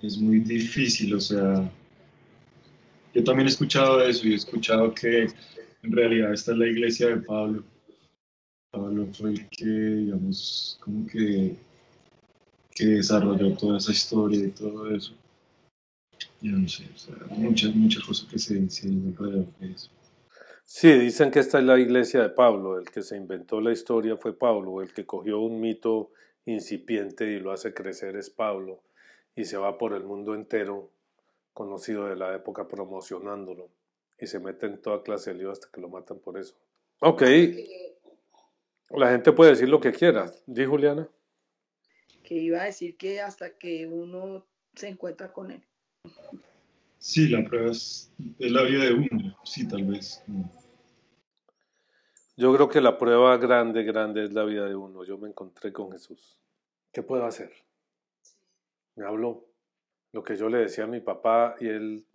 es 0.00 0.18
muy 0.18 0.38
difícil, 0.38 1.14
o 1.16 1.20
sea, 1.20 1.68
yo 3.14 3.24
también 3.24 3.48
he 3.48 3.50
escuchado 3.50 4.02
eso 4.02 4.26
y 4.26 4.32
he 4.32 4.36
escuchado 4.36 4.94
que 4.94 5.28
en 5.82 5.92
realidad 5.92 6.32
esta 6.32 6.52
es 6.52 6.58
la 6.58 6.66
iglesia 6.66 7.08
de 7.08 7.16
Pablo. 7.18 7.64
Pablo 8.70 9.06
fue 9.12 9.30
el 9.30 9.48
que, 9.48 9.64
digamos, 9.64 10.78
como 10.80 11.06
que, 11.06 11.56
que 12.74 12.84
desarrolló 12.86 13.56
toda 13.56 13.78
esa 13.78 13.92
historia 13.92 14.46
y 14.46 14.50
todo 14.50 14.94
eso 14.94 15.14
yo 16.40 16.52
no 16.52 16.68
sé, 16.68 16.84
muchas, 17.30 17.74
muchas 17.74 18.04
cosas 18.04 18.28
que 18.30 18.38
se 18.38 18.54
dicen 18.54 19.02
alrededor 19.08 19.46
de 19.58 19.72
eso. 19.72 19.90
Sí, 20.64 20.92
dicen 20.92 21.30
que 21.30 21.40
esta 21.40 21.58
es 21.58 21.64
la 21.64 21.78
iglesia 21.78 22.22
de 22.22 22.28
Pablo, 22.28 22.78
el 22.78 22.90
que 22.90 23.02
se 23.02 23.16
inventó 23.16 23.60
la 23.60 23.72
historia 23.72 24.16
fue 24.16 24.38
Pablo, 24.38 24.82
el 24.82 24.92
que 24.92 25.06
cogió 25.06 25.40
un 25.40 25.60
mito 25.60 26.12
incipiente 26.44 27.32
y 27.32 27.40
lo 27.40 27.52
hace 27.52 27.74
crecer 27.74 28.16
es 28.16 28.30
Pablo, 28.30 28.82
y 29.34 29.46
se 29.46 29.56
va 29.56 29.78
por 29.78 29.94
el 29.94 30.04
mundo 30.04 30.34
entero, 30.34 30.90
conocido 31.58 32.06
de 32.06 32.14
la 32.14 32.36
época, 32.36 32.68
promocionándolo, 32.68 33.68
y 34.16 34.28
se 34.28 34.38
mete 34.38 34.66
en 34.66 34.80
toda 34.80 35.02
clase 35.02 35.32
de 35.32 35.38
lío 35.38 35.50
hasta 35.50 35.68
que 35.72 35.80
lo 35.80 35.88
matan 35.88 36.20
por 36.20 36.38
eso. 36.38 36.54
Ok, 37.00 37.22
la 38.90 39.10
gente 39.10 39.32
puede 39.32 39.50
decir 39.50 39.68
lo 39.68 39.80
que 39.80 39.90
quiera, 39.90 40.32
¿di 40.46 40.64
Juliana? 40.64 41.08
Que 42.22 42.34
iba 42.36 42.62
a 42.62 42.66
decir 42.66 42.96
que 42.96 43.20
hasta 43.20 43.58
que 43.58 43.88
uno 43.88 44.46
se 44.76 44.86
encuentra 44.86 45.32
con 45.32 45.50
él. 45.50 45.66
Sí, 46.98 47.28
la 47.28 47.44
prueba 47.44 47.72
es, 47.72 48.12
la 48.38 48.62
vida 48.62 48.84
de 48.84 48.92
uno, 48.92 49.36
sí, 49.42 49.66
tal 49.66 49.84
vez. 49.84 50.22
Yo 52.36 52.54
creo 52.54 52.68
que 52.68 52.80
la 52.80 52.96
prueba 52.98 53.36
grande, 53.36 53.82
grande 53.82 54.22
es 54.22 54.32
la 54.32 54.44
vida 54.44 54.66
de 54.66 54.76
uno. 54.76 55.02
Yo 55.02 55.18
me 55.18 55.28
encontré 55.28 55.72
con 55.72 55.90
Jesús. 55.90 56.38
¿Qué 56.92 57.02
puedo 57.02 57.24
hacer? 57.24 57.50
Me 58.94 59.04
habló. 59.04 59.47
Lo 60.12 60.22
que 60.22 60.36
yo 60.36 60.48
le 60.48 60.58
decía 60.58 60.84
a 60.84 60.88
mi 60.88 61.00
papá 61.00 61.56
y 61.60 61.68
él... 61.68 62.06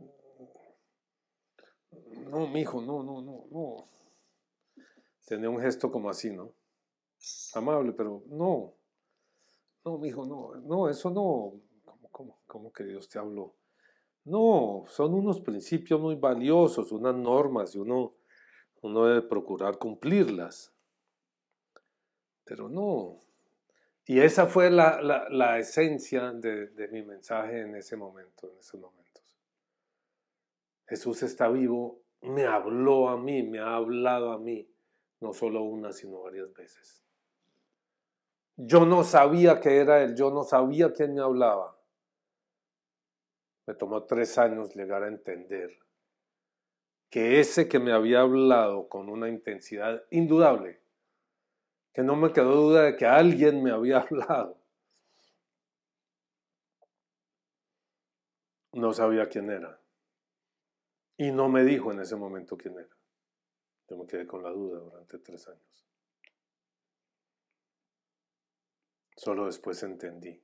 No, 2.29 2.47
mi 2.47 2.62
hijo, 2.62 2.81
no, 2.81 3.03
no, 3.03 3.21
no, 3.21 3.45
no. 3.51 3.88
Tenía 5.25 5.50
un 5.50 5.59
gesto 5.59 5.91
como 5.91 6.09
así, 6.09 6.31
¿no? 6.31 6.51
Amable, 7.53 7.93
pero 7.93 8.23
no. 8.27 8.73
No, 9.85 9.97
mi 9.97 10.09
hijo, 10.09 10.25
no. 10.25 10.55
No, 10.62 10.89
eso 10.89 11.09
no. 11.09 11.62
¿Cómo, 11.85 12.09
cómo, 12.12 12.39
cómo 12.47 12.73
que 12.73 12.83
Dios 12.83 13.07
te 13.07 13.19
habló? 13.19 13.53
No, 14.25 14.85
son 14.88 15.13
unos 15.13 15.41
principios 15.41 16.00
muy 16.00 16.15
valiosos, 16.15 16.91
unas 16.91 17.15
normas 17.15 17.75
y 17.75 17.79
uno, 17.79 18.13
uno 18.81 19.05
debe 19.05 19.21
procurar 19.21 19.77
cumplirlas. 19.77 20.73
Pero 22.45 22.69
no. 22.69 23.19
Y 24.05 24.19
esa 24.19 24.48
fue 24.48 24.69
la, 24.69 25.60
esencia 25.60 26.31
de, 26.31 26.67
de, 26.67 26.88
mi 26.89 27.03
mensaje 27.03 27.62
en 27.62 27.75
ese 27.75 27.95
momento, 27.95 28.51
en 28.51 28.57
esos 28.60 28.79
momentos. 28.79 29.24
Jesús 30.88 31.24
está 31.24 31.48
vivo, 31.48 32.01
me 32.22 32.45
habló 32.45 33.07
a 33.10 33.17
mí, 33.17 33.43
me 33.43 33.60
ha 33.60 33.75
hablado 33.75 34.31
a 34.33 34.39
mí, 34.39 34.69
no 35.22 35.33
solo 35.33 35.63
una, 35.63 35.93
sino 35.93 36.22
varias 36.22 36.53
veces. 36.53 37.03
Yo 38.57 38.86
no 38.86 39.03
sabía 39.03 39.60
que 39.60 39.77
era 39.77 40.03
Él, 40.03 40.15
yo 40.15 40.31
no 40.31 40.43
sabía 40.43 40.93
quién 40.93 41.15
me 41.15 41.22
hablaba. 41.22 41.79
Me 43.65 43.74
tomó 43.74 44.03
tres 44.03 44.38
años 44.38 44.75
llegar 44.75 45.03
a 45.03 45.07
entender 45.07 45.79
que 47.10 47.39
ese 47.39 47.69
que 47.69 47.79
me 47.79 47.93
había 47.93 48.22
hablado 48.22 48.89
con 48.89 49.10
una 49.10 49.29
intensidad 49.29 50.03
indudable, 50.10 50.82
que 51.93 52.01
no 52.01 52.15
me 52.15 52.33
quedó 52.33 52.55
duda 52.55 52.83
de 52.83 52.95
que 52.95 53.05
alguien 53.05 53.63
me 53.63 53.71
había 53.71 54.00
hablado, 54.09 54.57
no 58.73 58.93
sabía 58.93 59.29
quién 59.29 59.50
era. 59.50 59.79
Y 61.15 61.31
no 61.31 61.47
me 61.47 61.63
dijo 61.63 61.91
en 61.91 62.00
ese 62.00 62.15
momento 62.15 62.57
quién 62.57 62.77
era. 62.77 62.97
Yo 63.88 63.97
me 63.97 64.07
quedé 64.07 64.25
con 64.25 64.41
la 64.41 64.50
duda 64.50 64.79
durante 64.79 65.19
tres 65.19 65.47
años. 65.47 65.88
Solo 69.15 69.45
después 69.45 69.81
entendí 69.83 70.43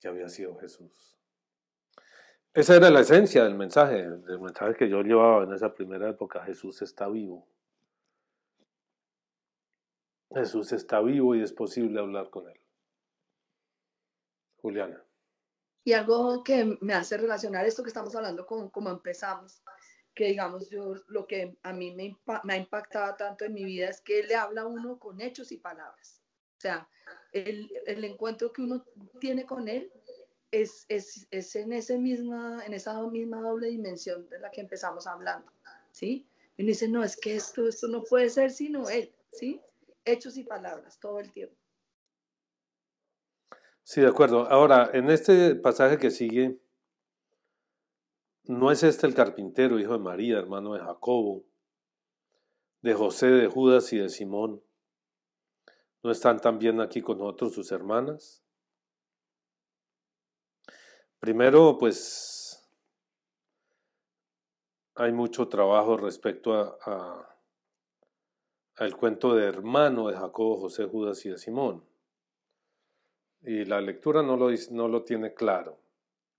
que 0.00 0.08
había 0.08 0.28
sido 0.28 0.56
Jesús. 0.58 1.18
Esa 2.54 2.76
era 2.76 2.90
la 2.90 3.00
esencia 3.00 3.44
del 3.44 3.54
mensaje, 3.54 4.08
del 4.08 4.40
mensaje 4.40 4.76
que 4.76 4.88
yo 4.88 5.02
llevaba 5.02 5.44
en 5.44 5.52
esa 5.52 5.74
primera 5.74 6.08
época. 6.08 6.44
Jesús 6.44 6.80
está 6.80 7.08
vivo. 7.08 7.46
Jesús 10.36 10.72
está 10.72 11.00
vivo 11.00 11.34
y 11.34 11.42
es 11.42 11.52
posible 11.52 11.98
hablar 11.98 12.30
con 12.30 12.48
él. 12.48 12.60
Juliana. 14.58 15.02
Y 15.84 15.92
algo 15.92 16.42
que 16.42 16.76
me 16.80 16.94
hace 16.94 17.16
relacionar 17.16 17.64
esto 17.64 17.82
que 17.82 17.88
estamos 17.88 18.14
hablando 18.16 18.44
con 18.44 18.68
cómo 18.70 18.90
empezamos, 18.90 19.62
que 20.14 20.26
digamos 20.26 20.68
yo 20.68 20.94
lo 21.08 21.26
que 21.26 21.56
a 21.62 21.72
mí 21.72 21.94
me, 21.94 22.16
me, 22.44 22.54
ha 22.54 22.56
impactado 22.56 23.14
tanto 23.16 23.44
en 23.44 23.54
mi 23.54 23.64
vida 23.64 23.88
es 23.88 24.00
que 24.00 24.20
él 24.20 24.28
le 24.28 24.34
habla 24.34 24.62
a 24.62 24.66
uno 24.66 24.98
con 24.98 25.20
hechos 25.20 25.52
y 25.52 25.58
palabras. 25.58 26.20
O 26.58 26.60
sea, 26.60 26.88
el, 27.32 27.70
encuentro 28.04 28.52
que 28.52 28.62
uno 28.62 28.84
tiene 29.20 29.46
con 29.46 29.68
él 29.68 29.92
es, 30.50 30.86
en, 30.88 31.02
ese 31.30 31.60
en 31.60 31.72
esa 31.72 31.98
misma 31.98 33.40
doble 33.40 33.68
dimensión 33.68 34.28
de 34.28 34.40
la 34.40 34.50
que 34.50 34.62
empezamos 34.62 35.06
hablando, 35.06 35.52
¿sí? 35.92 36.26
Y 36.56 36.62
uno 36.62 36.68
dice, 36.68 36.88
no, 36.88 37.04
es 37.04 37.16
que 37.16 37.36
esto, 37.36 37.68
esto 37.68 37.86
no 37.88 38.02
puede 38.02 38.30
ser 38.30 38.50
sino 38.50 38.88
él, 38.88 39.14
¿sí? 39.32 39.60
Hechos 40.06 40.38
y 40.38 40.44
palabras 40.44 40.98
todo 40.98 41.20
el 41.20 41.30
tiempo. 41.32 41.56
Sí, 43.82 44.00
de 44.00 44.08
acuerdo. 44.08 44.48
Ahora, 44.48 44.90
en 44.94 45.10
este 45.10 45.54
pasaje 45.54 45.98
que 45.98 46.10
sigue, 46.10 46.58
no 48.44 48.70
es 48.70 48.82
este 48.82 49.06
el 49.06 49.14
carpintero, 49.14 49.78
hijo 49.78 49.92
de 49.92 49.98
María, 49.98 50.38
hermano 50.38 50.74
de 50.74 50.80
Jacobo, 50.80 51.44
de 52.82 52.94
José, 52.94 53.26
de 53.26 53.48
Judas 53.48 53.92
y 53.92 53.98
de 53.98 54.08
Simón. 54.08 54.62
¿No 56.02 56.10
están 56.10 56.40
también 56.40 56.80
aquí 56.80 57.02
con 57.02 57.18
nosotros 57.18 57.52
sus 57.54 57.72
hermanas? 57.72 58.44
Primero, 61.18 61.78
pues 61.78 62.68
hay 64.94 65.12
mucho 65.12 65.48
trabajo 65.48 65.96
respecto 65.96 66.54
a, 66.54 67.35
al 68.76 68.96
cuento 68.96 69.34
de 69.34 69.46
hermano 69.46 70.08
de 70.08 70.16
Jacobo, 70.16 70.56
José, 70.58 70.84
Judas 70.84 71.24
y 71.26 71.30
de 71.30 71.38
Simón. 71.38 71.84
Y 73.42 73.64
la 73.64 73.80
lectura 73.80 74.22
no 74.22 74.36
lo, 74.36 74.50
no 74.70 74.88
lo 74.88 75.02
tiene 75.04 75.34
claro, 75.34 75.78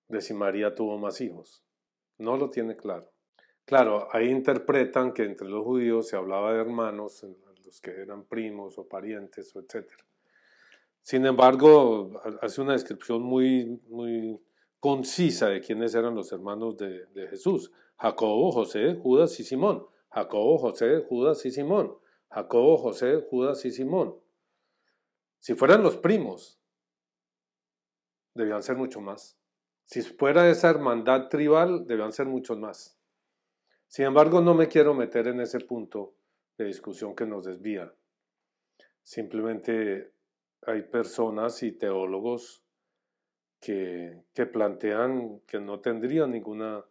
de 0.08 0.22
si 0.22 0.34
María 0.34 0.75
tuvo 0.75 0.98
más 0.98 1.22
hijos. 1.22 1.63
No 2.17 2.38
lo 2.38 2.50
tiene 2.50 2.75
claro. 2.75 3.12
Claro, 3.65 4.08
ahí 4.12 4.29
interpretan 4.29 5.13
que 5.13 5.24
entre 5.24 5.48
los 5.48 5.63
judíos 5.63 6.08
se 6.08 6.15
hablaba 6.15 6.53
de 6.53 6.62
hermanos, 6.62 7.25
los 7.65 7.82
que 7.82 7.91
eran 7.91 8.24
primos 8.24 8.77
o 8.77 8.88
parientes 8.88 9.53
o 9.56 9.60
etc. 9.60 9.86
Sin 11.01 11.25
embargo, 11.25 12.22
hace 12.41 12.62
una 12.62 12.74
descripción 12.74 13.22
muy, 13.22 13.82
muy 13.89 14.41
concisa 14.79 15.50
de 15.50 15.62
quiénes 15.62 15.96
eran 15.96 16.15
los 16.15 16.32
hermanos 16.32 16.77
de, 16.77 17.27
Jesús. 17.29 17.72
Jacobo, 17.98 18.51
José, 18.51 18.96
Judas 18.96 19.39
y 19.39 19.44
Simón. 19.44 19.86
Jacobo, 20.10 20.58
José, 20.58 21.03
Judas 21.08 21.46
y 21.46 21.51
Simón. 21.51 21.98
Jacobo, 22.29 22.77
José, 22.77 23.25
Judas 23.29 23.63
y 23.65 23.72
Simón. 23.72 24.19
Si 25.39 25.55
fueran 25.55 25.84
los 25.84 25.98
primos, 25.98 26.60
debían 28.34 28.63
ser 28.63 28.75
mucho 28.75 29.01
más. 29.01 29.39
Si 29.86 30.01
fuera 30.01 30.50
esa 30.50 30.69
hermandad 30.69 31.29
tribal, 31.29 31.88
debían 31.88 32.12
ser 32.12 32.27
muchos 32.27 32.57
más. 32.57 33.00
Sin 33.88 34.05
embargo, 34.05 34.41
no 34.41 34.53
me 34.53 34.67
quiero 34.67 34.93
meter 34.93 35.27
en 35.27 35.39
ese 35.39 35.62
punto 35.62 36.15
de 36.57 36.65
discusión 36.65 37.15
que 37.15 37.25
nos 37.25 37.46
desvía. 37.46 37.93
Simplemente 39.03 40.12
hay 40.63 40.81
personas 40.81 41.63
y 41.63 41.72
teólogos 41.72 42.63
que, 43.62 44.25
que 44.34 44.46
plantean 44.46 45.39
que 45.48 45.60
no 45.62 45.79
tendría 45.79 46.27
ninguna 46.27 46.84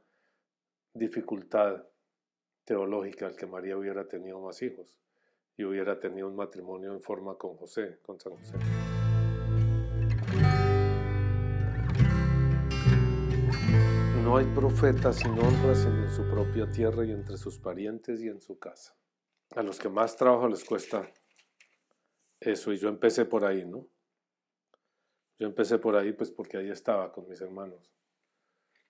dificultad 0.95 1.85
teológica 2.65 3.27
el 3.27 3.37
que 3.37 3.47
María 3.47 3.77
hubiera 3.77 4.09
tenido 4.09 4.41
más 4.41 4.63
hijos 4.63 4.99
y 5.57 5.65
hubiera 5.65 5.99
tenido 5.99 6.29
un 6.29 6.37
matrimonio 6.37 6.93
en 6.93 7.01
forma 7.01 7.37
con 7.37 7.57
José, 7.57 7.99
con 8.03 8.21
San 8.21 8.37
José. 8.37 8.55
No 14.23 14.37
hay 14.37 14.47
profeta 14.55 15.13
sin 15.13 15.33
honra 15.33 15.75
sino 15.75 16.03
en 16.03 16.11
su 16.11 16.29
propia 16.29 16.71
tierra 16.71 17.05
y 17.05 17.13
entre 17.13 17.37
sus 17.37 17.59
parientes 17.59 18.21
y 18.21 18.29
en 18.29 18.41
su 18.41 18.59
casa. 18.59 18.97
A 19.55 19.63
los 19.63 19.79
que 19.79 19.89
más 19.89 20.17
trabajo 20.17 20.49
les 20.49 20.65
cuesta 20.65 21.09
eso 22.41 22.73
y 22.73 22.79
yo 22.79 22.89
empecé 22.89 23.25
por 23.25 23.45
ahí, 23.45 23.65
¿no? 23.65 23.87
Yo 25.39 25.47
empecé 25.47 25.79
por 25.79 25.97
ahí 25.97 26.13
pues 26.13 26.31
porque 26.31 26.57
ahí 26.57 26.71
estaba 26.71 27.13
con 27.13 27.29
mis 27.29 27.41
hermanos. 27.41 27.93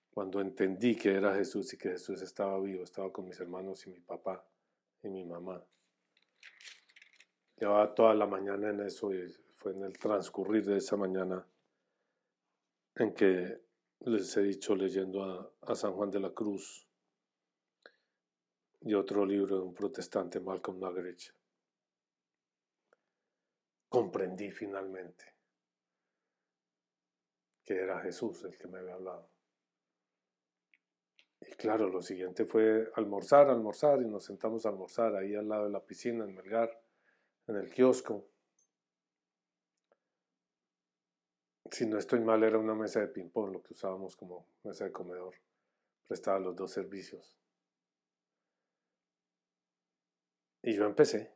Cuando 0.09 0.41
entendí 0.41 0.95
que 0.95 1.13
era 1.13 1.35
Jesús 1.35 1.71
y 1.73 1.77
que 1.77 1.89
Jesús 1.89 2.21
estaba 2.23 2.59
vivo, 2.59 2.83
estaba 2.83 3.13
con 3.13 3.25
mis 3.25 3.39
hermanos 3.39 3.85
y 3.85 3.91
mi 3.91 3.99
papá 3.99 4.43
y 5.03 5.09
mi 5.09 5.23
mamá. 5.23 5.63
Llevaba 7.57 7.93
toda 7.95 8.13
la 8.13 8.27
mañana 8.27 8.69
en 8.69 8.81
eso 8.81 9.13
y 9.13 9.27
fue 9.55 9.71
en 9.71 9.83
el 9.83 9.97
transcurrir 9.97 10.65
de 10.65 10.77
esa 10.77 10.95
mañana 10.95 11.45
en 12.95 13.13
que 13.13 13.61
les 14.01 14.37
he 14.37 14.41
dicho 14.41 14.75
leyendo 14.75 15.53
a, 15.61 15.75
San 15.75 15.93
Juan 15.93 16.11
de 16.11 16.19
la 16.19 16.31
Cruz 16.31 16.87
y 18.81 18.93
otro 18.93 19.25
libro 19.25 19.57
de 19.57 19.63
un 19.63 19.73
protestante, 19.73 20.39
Malcolm 20.39 20.79
Muggeridge. 20.79 21.33
Comprendí 23.89 24.51
finalmente 24.51 25.33
que 27.63 27.75
era 27.75 27.99
Jesús 28.01 28.43
el 28.43 28.57
que 28.57 28.67
me 28.67 28.79
había 28.79 28.93
hablado. 28.93 29.29
Y 31.47 31.55
claro, 31.55 31.87
lo 31.87 32.01
siguiente 32.01 32.45
fue 32.45 32.91
almorzar, 32.95 33.49
almorzar, 33.49 34.01
y 34.01 34.05
nos 34.05 34.25
sentamos 34.25 34.65
a 34.65 34.69
almorzar 34.69 35.15
ahí 35.15 35.33
al 35.35 35.47
lado 35.47 35.65
de 35.65 35.71
la 35.71 35.85
piscina 35.85 36.25
en 36.25 36.35
Melgar, 36.35 36.69
en 37.47 37.55
el 37.55 37.69
kiosco. 37.69 38.27
Si 41.71 41.85
no 41.85 41.97
estoy 41.97 42.19
mal, 42.19 42.43
era 42.43 42.57
una 42.57 42.75
mesa 42.75 42.99
de 42.99 43.07
ping-pong, 43.07 43.51
lo 43.53 43.61
que 43.61 43.73
usábamos 43.73 44.15
como 44.15 44.47
mesa 44.63 44.85
de 44.85 44.91
comedor. 44.91 45.35
Prestaba 46.07 46.39
los 46.39 46.55
dos 46.55 46.71
servicios. 46.71 47.37
Y 50.61 50.73
yo 50.73 50.85
empecé. 50.85 51.33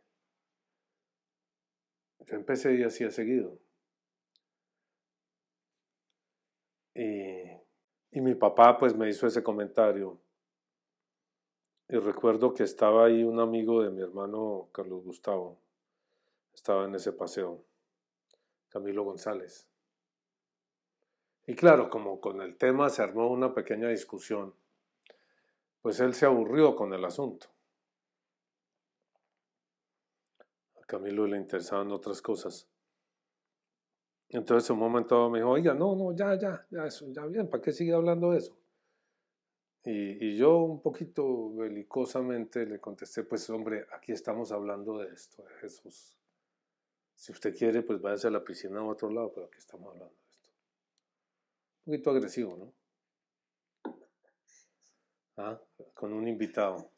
Yo 2.20 2.36
empecé 2.36 2.76
y 2.76 2.84
hacía 2.84 3.12
seguido. 3.12 3.60
Y, 8.12 8.22
mi 8.22 8.36
papá 8.36 8.78
pues 8.78 8.96
me 8.96 9.10
hizo 9.10 9.26
ese 9.26 9.42
comentario. 9.42 10.20
Y 11.88 11.98
recuerdo 11.98 12.54
que 12.54 12.64
estaba 12.64 13.06
ahí 13.06 13.24
un 13.24 13.40
amigo 13.40 13.82
de 13.82 13.90
mi 13.90 14.02
hermano 14.02 14.70
Carlos 14.72 15.04
Gustavo. 15.04 15.60
Estaba 16.54 16.86
en 16.86 16.96
ese 16.96 17.14
paseo. 17.14 17.64
Camilo 18.70 19.04
González. 19.04 19.68
Y 21.46 21.56
claro, 21.56 21.90
como 21.90 22.22
con 22.22 22.42
el 22.42 22.58
tema 22.58 22.90
se 22.90 23.02
armó 23.02 23.30
una 23.30 23.54
pequeña 23.54 23.90
discusión, 23.90 24.54
pues 25.82 26.00
él 26.00 26.14
se 26.14 26.26
aburrió 26.26 26.76
con 26.76 26.94
el 26.94 27.04
asunto. 27.04 27.48
A 30.80 30.86
Camilo 30.86 31.28
le 31.28 31.38
interesaban 31.38 31.92
otras 31.92 32.22
cosas. 32.22 32.70
Entonces 34.34 34.70
en 34.70 34.76
un 34.76 34.80
momento 34.80 35.30
me 35.30 35.40
dijo, 35.40 35.50
oiga, 35.50 35.74
no, 35.74 35.94
no, 35.94 36.16
ya, 36.16 36.36
ya, 36.40 36.66
ya, 36.70 36.86
eso, 36.86 37.06
ya 37.12 37.26
bien, 37.26 37.50
¿para 37.50 37.62
qué 37.62 37.74
sigue 37.74 37.94
hablando 37.94 38.32
de 38.32 38.38
eso? 38.38 38.58
Y, 39.84 40.38
yo 40.38 40.60
un 40.60 40.82
poquito 40.82 41.54
belicosamente 41.54 42.66
le 42.66 42.80
contesté, 42.80 43.24
pues 43.24 43.50
hombre, 43.50 43.86
aquí 43.92 44.14
estamos 44.14 44.52
hablando 44.52 45.00
de 45.00 45.14
esto, 45.14 45.44
de 45.44 45.54
Jesús. 45.56 46.16
Si 47.16 47.32
usted 47.32 47.56
quiere, 47.56 47.82
pues 47.82 48.00
váyase 48.00 48.28
a 48.28 48.32
la 48.32 48.44
piscina 48.44 48.80
a 48.80 48.86
otro 48.86 49.10
lado, 49.10 49.34
pero 49.34 49.48
aquí 49.48 49.58
estamos 49.58 49.88
hablando 49.88 50.14
de 50.16 50.30
esto. 50.30 50.50
Un 51.86 51.92
poquito 51.92 52.10
agresivo, 52.12 52.58
¿no? 52.58 52.74
Ah, 55.38 55.60
con 55.94 56.14
un 56.14 56.28
invitado. 56.28 56.90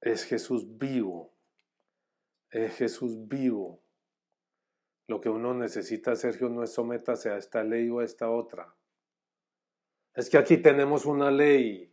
Es 0.00 0.24
Jesús 0.24 0.66
vivo 0.76 1.35
es 2.64 2.76
Jesús 2.76 3.28
vivo. 3.28 3.82
Lo 5.06 5.20
que 5.20 5.28
uno 5.28 5.54
necesita, 5.54 6.16
Sergio, 6.16 6.48
no 6.48 6.62
es 6.62 6.72
someterse 6.72 7.30
a 7.30 7.36
esta 7.36 7.62
ley 7.62 7.88
o 7.90 8.00
a 8.00 8.04
esta 8.04 8.30
otra. 8.30 8.74
Es 10.14 10.30
que 10.30 10.38
aquí 10.38 10.56
tenemos 10.56 11.04
una 11.04 11.30
ley 11.30 11.92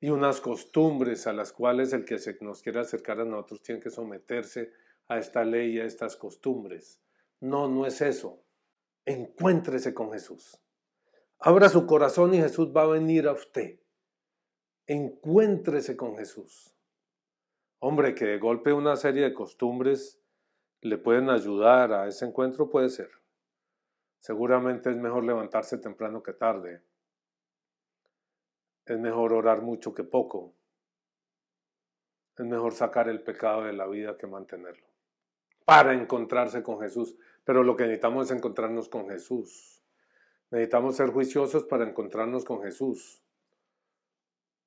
y 0.00 0.08
unas 0.08 0.40
costumbres 0.40 1.26
a 1.26 1.32
las 1.32 1.52
cuales 1.52 1.92
el 1.92 2.04
que 2.04 2.18
se 2.18 2.36
nos 2.40 2.62
quiera 2.62 2.80
acercar 2.80 3.20
a 3.20 3.24
nosotros 3.24 3.62
tiene 3.62 3.80
que 3.80 3.90
someterse 3.90 4.72
a 5.08 5.18
esta 5.18 5.44
ley 5.44 5.76
y 5.76 5.80
a 5.80 5.84
estas 5.84 6.16
costumbres. 6.16 7.00
No, 7.40 7.68
no 7.68 7.86
es 7.86 8.00
eso. 8.00 8.42
Encuéntrese 9.04 9.92
con 9.92 10.12
Jesús. 10.12 10.58
Abra 11.38 11.68
su 11.68 11.86
corazón 11.86 12.34
y 12.34 12.38
Jesús 12.38 12.72
va 12.74 12.82
a 12.82 12.86
venir 12.86 13.28
a 13.28 13.32
usted. 13.32 13.78
Encuéntrese 14.86 15.96
con 15.96 16.16
Jesús. 16.16 16.74
Hombre, 17.84 18.14
que 18.14 18.24
de 18.26 18.38
golpe 18.38 18.72
una 18.72 18.94
serie 18.94 19.24
de 19.24 19.34
costumbres 19.34 20.22
le 20.82 20.98
pueden 20.98 21.28
ayudar 21.30 21.92
a 21.92 22.06
ese 22.06 22.24
encuentro, 22.24 22.70
puede 22.70 22.88
ser. 22.88 23.10
Seguramente 24.20 24.88
es 24.88 24.96
mejor 24.96 25.24
levantarse 25.24 25.78
temprano 25.78 26.22
que 26.22 26.32
tarde. 26.32 26.80
Es 28.86 29.00
mejor 29.00 29.32
orar 29.32 29.62
mucho 29.62 29.92
que 29.94 30.04
poco. 30.04 30.54
Es 32.38 32.46
mejor 32.46 32.72
sacar 32.72 33.08
el 33.08 33.20
pecado 33.24 33.64
de 33.64 33.72
la 33.72 33.88
vida 33.88 34.16
que 34.16 34.28
mantenerlo. 34.28 34.86
Para 35.64 35.92
encontrarse 35.92 36.62
con 36.62 36.78
Jesús. 36.78 37.16
Pero 37.42 37.64
lo 37.64 37.74
que 37.74 37.82
necesitamos 37.82 38.30
es 38.30 38.36
encontrarnos 38.36 38.88
con 38.88 39.08
Jesús. 39.08 39.82
Necesitamos 40.52 40.94
ser 40.94 41.10
juiciosos 41.10 41.64
para 41.64 41.88
encontrarnos 41.88 42.44
con 42.44 42.62
Jesús. 42.62 43.24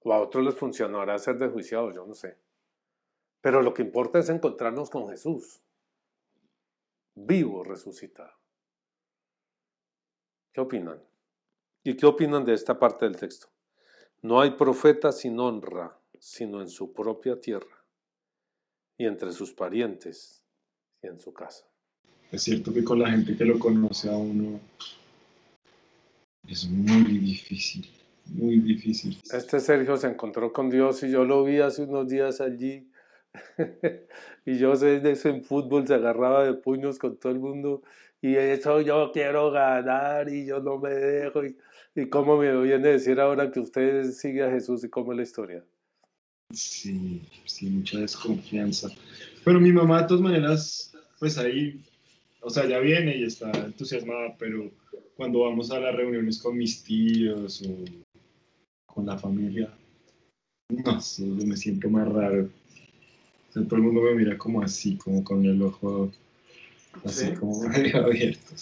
O 0.01 0.11
a 0.11 0.19
otros 0.19 0.43
les 0.43 0.55
funcionará 0.55 1.17
ser 1.17 1.37
desjuiciados, 1.37 1.95
yo 1.95 2.05
no 2.05 2.13
sé. 2.13 2.43
Pero 3.45 3.61
lo 3.61 3.75
que 3.75 3.83
importa 3.83 4.17
es 4.17 4.29
encontrarnos 4.29 4.89
con 4.89 5.07
Jesús, 5.07 5.61
vivo, 7.13 7.63
resucitado. 7.63 8.31
¿Qué 10.51 10.61
opinan? 10.61 10.99
¿Y 11.83 11.95
qué 11.95 12.07
opinan 12.07 12.43
de 12.43 12.55
esta 12.55 12.79
parte 12.79 13.05
del 13.05 13.17
texto? 13.17 13.45
No 14.23 14.41
hay 14.41 14.49
profeta 14.55 15.11
sin 15.11 15.39
honra, 15.39 15.95
sino 16.17 16.59
en 16.59 16.69
su 16.69 16.91
propia 16.91 17.39
tierra 17.39 17.85
y 18.97 19.05
entre 19.05 19.31
sus 19.31 19.53
parientes 19.53 20.43
y 21.03 21.05
en 21.05 21.19
su 21.19 21.31
casa. 21.31 21.67
Es 22.31 22.41
cierto 22.41 22.73
que 22.73 22.83
con 22.83 22.97
la 22.97 23.11
gente 23.11 23.37
que 23.37 23.45
lo 23.45 23.59
conoce 23.59 24.09
a 24.09 24.17
uno 24.17 24.59
es 26.47 26.67
muy 26.67 27.19
difícil, 27.19 27.87
muy 28.25 28.57
difícil. 28.57 29.21
Este 29.31 29.59
Sergio 29.59 29.97
se 29.97 30.07
encontró 30.07 30.51
con 30.51 30.71
Dios 30.71 31.03
y 31.03 31.11
yo 31.11 31.25
lo 31.25 31.43
vi 31.43 31.59
hace 31.59 31.83
unos 31.83 32.07
días 32.07 32.41
allí. 32.41 32.89
y 34.45 34.57
yo 34.57 34.75
de 34.75 35.11
eso 35.11 35.29
en 35.29 35.43
fútbol 35.43 35.87
se 35.87 35.95
agarraba 35.95 36.45
de 36.45 36.53
puños 36.53 36.99
con 36.99 37.17
todo 37.17 37.31
el 37.31 37.39
mundo 37.39 37.81
y 38.21 38.35
eso 38.35 38.81
yo 38.81 39.11
quiero 39.13 39.51
ganar 39.51 40.29
y 40.29 40.45
yo 40.45 40.59
no 40.59 40.79
me 40.79 40.89
dejo. 40.89 41.45
Y, 41.45 41.57
y 41.95 42.09
cómo 42.09 42.37
me 42.37 42.55
viene 42.63 42.89
a 42.89 42.91
decir 42.91 43.19
ahora 43.19 43.51
que 43.51 43.59
usted 43.59 44.11
sigue 44.11 44.43
a 44.43 44.51
Jesús 44.51 44.83
y 44.83 44.89
cómo 44.89 45.11
es 45.11 45.17
la 45.17 45.23
historia. 45.23 45.63
Sí, 46.51 47.21
sí, 47.45 47.67
mucha 47.67 47.99
desconfianza. 47.99 48.89
Pero 49.43 49.59
mi 49.59 49.71
mamá, 49.71 50.01
de 50.01 50.07
todas 50.07 50.21
maneras, 50.21 50.93
pues 51.19 51.37
ahí, 51.37 51.81
o 52.41 52.49
sea, 52.49 52.67
ya 52.67 52.79
viene 52.79 53.17
y 53.17 53.23
está 53.23 53.51
entusiasmada, 53.51 54.35
pero 54.37 54.71
cuando 55.15 55.41
vamos 55.41 55.71
a 55.71 55.79
las 55.79 55.95
reuniones 55.95 56.41
con 56.41 56.57
mis 56.57 56.83
tíos 56.83 57.61
o 57.61 57.85
con 58.85 59.05
la 59.05 59.17
familia, 59.17 59.71
no 60.69 60.99
sé, 60.99 61.23
me 61.23 61.55
siento 61.57 61.89
más 61.89 62.07
raro. 62.07 62.49
Todo 63.63 63.75
el 63.77 63.81
mundo 63.81 64.01
me 64.01 64.15
mira 64.15 64.37
como 64.37 64.61
así, 64.61 64.97
como 64.97 65.23
con 65.23 65.45
el 65.45 65.61
ojo 65.61 66.11
así, 67.03 67.33
como 67.33 67.59
medio 67.69 68.05
abierto. 68.05 68.53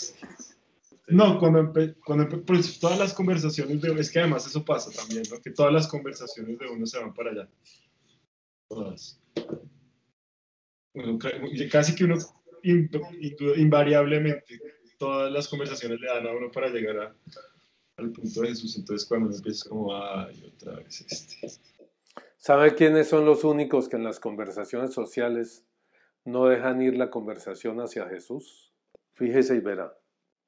No, 1.08 1.39
cuando, 1.39 1.73
cuando 2.06 2.43
pues 2.45 2.79
todas 2.79 2.97
las 2.97 3.13
conversaciones 3.13 3.82
de 3.82 3.91
es 3.99 4.10
que 4.10 4.19
además 4.19 4.47
eso 4.47 4.63
pasa 4.63 4.91
también, 4.91 5.23
¿no? 5.29 5.41
Que 5.41 5.51
todas 5.51 5.73
las 5.73 5.88
conversaciones 5.88 6.58
de 6.58 6.67
uno 6.67 6.86
se 6.86 6.99
van 6.99 7.13
para 7.13 7.32
allá. 7.32 7.49
Todas. 8.69 9.19
Bueno, 10.93 11.17
casi 11.71 11.95
que 11.95 12.06
uno 12.06 12.17
invariablemente 13.58 14.60
todas 14.97 15.32
las 15.32 15.49
conversaciones 15.49 15.99
le 15.99 16.08
dan 16.08 16.27
a 16.27 16.32
uno 16.32 16.49
para 16.49 16.69
llegar 16.69 16.97
a, 16.97 17.15
al 17.97 18.12
punto 18.12 18.41
de 18.41 18.47
Jesús. 18.49 18.77
Entonces 18.77 19.08
cuando 19.08 19.27
uno 19.27 19.36
empieza 19.36 19.67
como, 19.67 19.93
ay, 19.93 20.53
otra 20.56 20.77
vez 20.77 21.06
este. 21.10 21.60
¿Sabe 22.45 22.75
quiénes 22.75 23.08
son 23.08 23.23
los 23.23 23.45
únicos 23.45 23.88
que 23.88 23.95
en 23.95 24.03
las 24.03 24.19
conversaciones 24.19 24.93
sociales 24.93 25.65
no 26.25 26.47
dejan 26.47 26.82
ir 26.82 26.97
la 26.97 27.10
conversación 27.10 27.79
hacia 27.79 28.10
Jesús? 28.10 28.73
Fíjese 29.13 29.56
y 29.56 29.60
verá. 29.62 29.97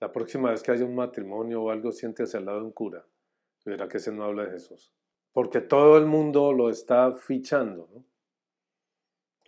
La 0.02 0.12
próxima 0.12 0.52
vez 0.52 0.62
que 0.62 0.72
haya 0.72 0.84
un 0.84 0.94
matrimonio 0.94 1.64
o 1.64 1.72
algo, 1.72 1.94
siéntese 1.94 2.36
al 2.36 2.48
lado 2.48 2.60
de 2.60 2.66
un 2.66 2.74
cura. 2.74 3.08
Y 3.66 3.70
verá 3.70 3.88
que 3.88 3.96
ese 3.96 4.12
no 4.12 4.26
habla 4.26 4.44
de 4.44 4.52
Jesús. 4.52 4.94
Porque 5.32 5.62
todo 5.62 5.98
el 5.98 6.06
mundo 6.06 6.52
lo 6.52 6.70
está 6.70 7.14
fichando. 7.14 7.88
¿no? 7.94 8.04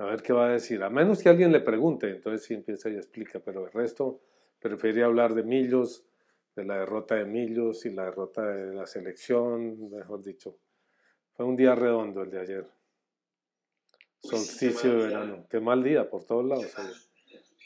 A 0.06 0.10
ver 0.10 0.22
qué 0.22 0.32
va 0.32 0.46
a 0.46 0.52
decir. 0.54 0.82
A 0.84 0.90
menos 0.90 1.22
que 1.22 1.28
alguien 1.28 1.52
le 1.52 1.60
pregunte, 1.60 2.10
entonces 2.10 2.46
sí 2.46 2.54
empieza 2.54 2.90
y 2.90 2.96
explica. 2.96 3.42
Pero 3.42 3.66
el 3.66 3.74
resto 3.74 4.22
prefería 4.62 5.04
hablar 5.04 5.34
de 5.34 5.44
Millos, 5.44 6.06
de 6.56 6.64
la 6.64 6.78
derrota 6.78 7.16
de 7.16 7.26
Millos 7.26 7.86
y 7.86 7.90
la 7.90 8.06
derrota 8.06 8.48
de 8.48 8.74
la 8.74 8.86
selección, 8.86 9.90
mejor 9.90 10.24
dicho. 10.24 10.58
Fue 11.38 11.46
un 11.46 11.56
día 11.56 11.76
redondo 11.76 12.24
el 12.24 12.32
de 12.32 12.40
ayer. 12.40 12.68
Solsticio 14.24 14.90
de 14.90 15.08
verano. 15.08 15.46
Qué 15.48 15.60
mal 15.60 15.84
día 15.84 16.10
por 16.10 16.24
todos 16.24 16.44
lados. 16.44 16.74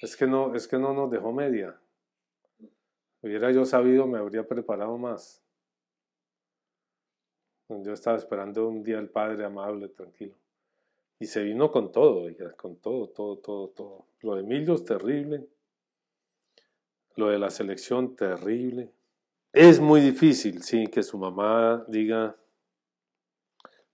Es 0.01 0.17
que 0.17 0.27
no, 0.27 0.53
es 0.53 0.67
que 0.67 0.77
no 0.77 0.93
nos 0.93 1.09
dejó 1.09 1.31
media. 1.31 1.79
Hubiera 3.21 3.49
yo 3.51 3.63
sabido, 3.63 4.05
me 4.07 4.19
habría 4.19 4.45
preparado 4.45 4.97
más. 4.97 5.41
Yo 7.69 7.93
estaba 7.93 8.17
esperando 8.17 8.67
un 8.67 8.83
día 8.83 8.99
el 8.99 9.09
Padre 9.09 9.45
amable, 9.45 9.87
tranquilo. 9.87 10.35
Y 11.17 11.27
se 11.27 11.41
vino 11.41 11.71
con 11.71 11.93
todo, 11.93 12.27
con 12.57 12.75
todo, 12.75 13.07
todo, 13.07 13.37
todo, 13.37 13.69
todo. 13.69 14.05
Lo 14.19 14.35
de 14.35 14.43
Millos, 14.43 14.83
terrible. 14.83 15.47
Lo 17.15 17.29
de 17.29 17.39
la 17.39 17.49
selección, 17.49 18.17
terrible. 18.17 18.91
Es 19.53 19.79
muy 19.79 20.01
difícil, 20.01 20.61
sí, 20.61 20.87
que 20.87 21.03
su 21.03 21.17
mamá 21.17 21.85
diga, 21.87 22.35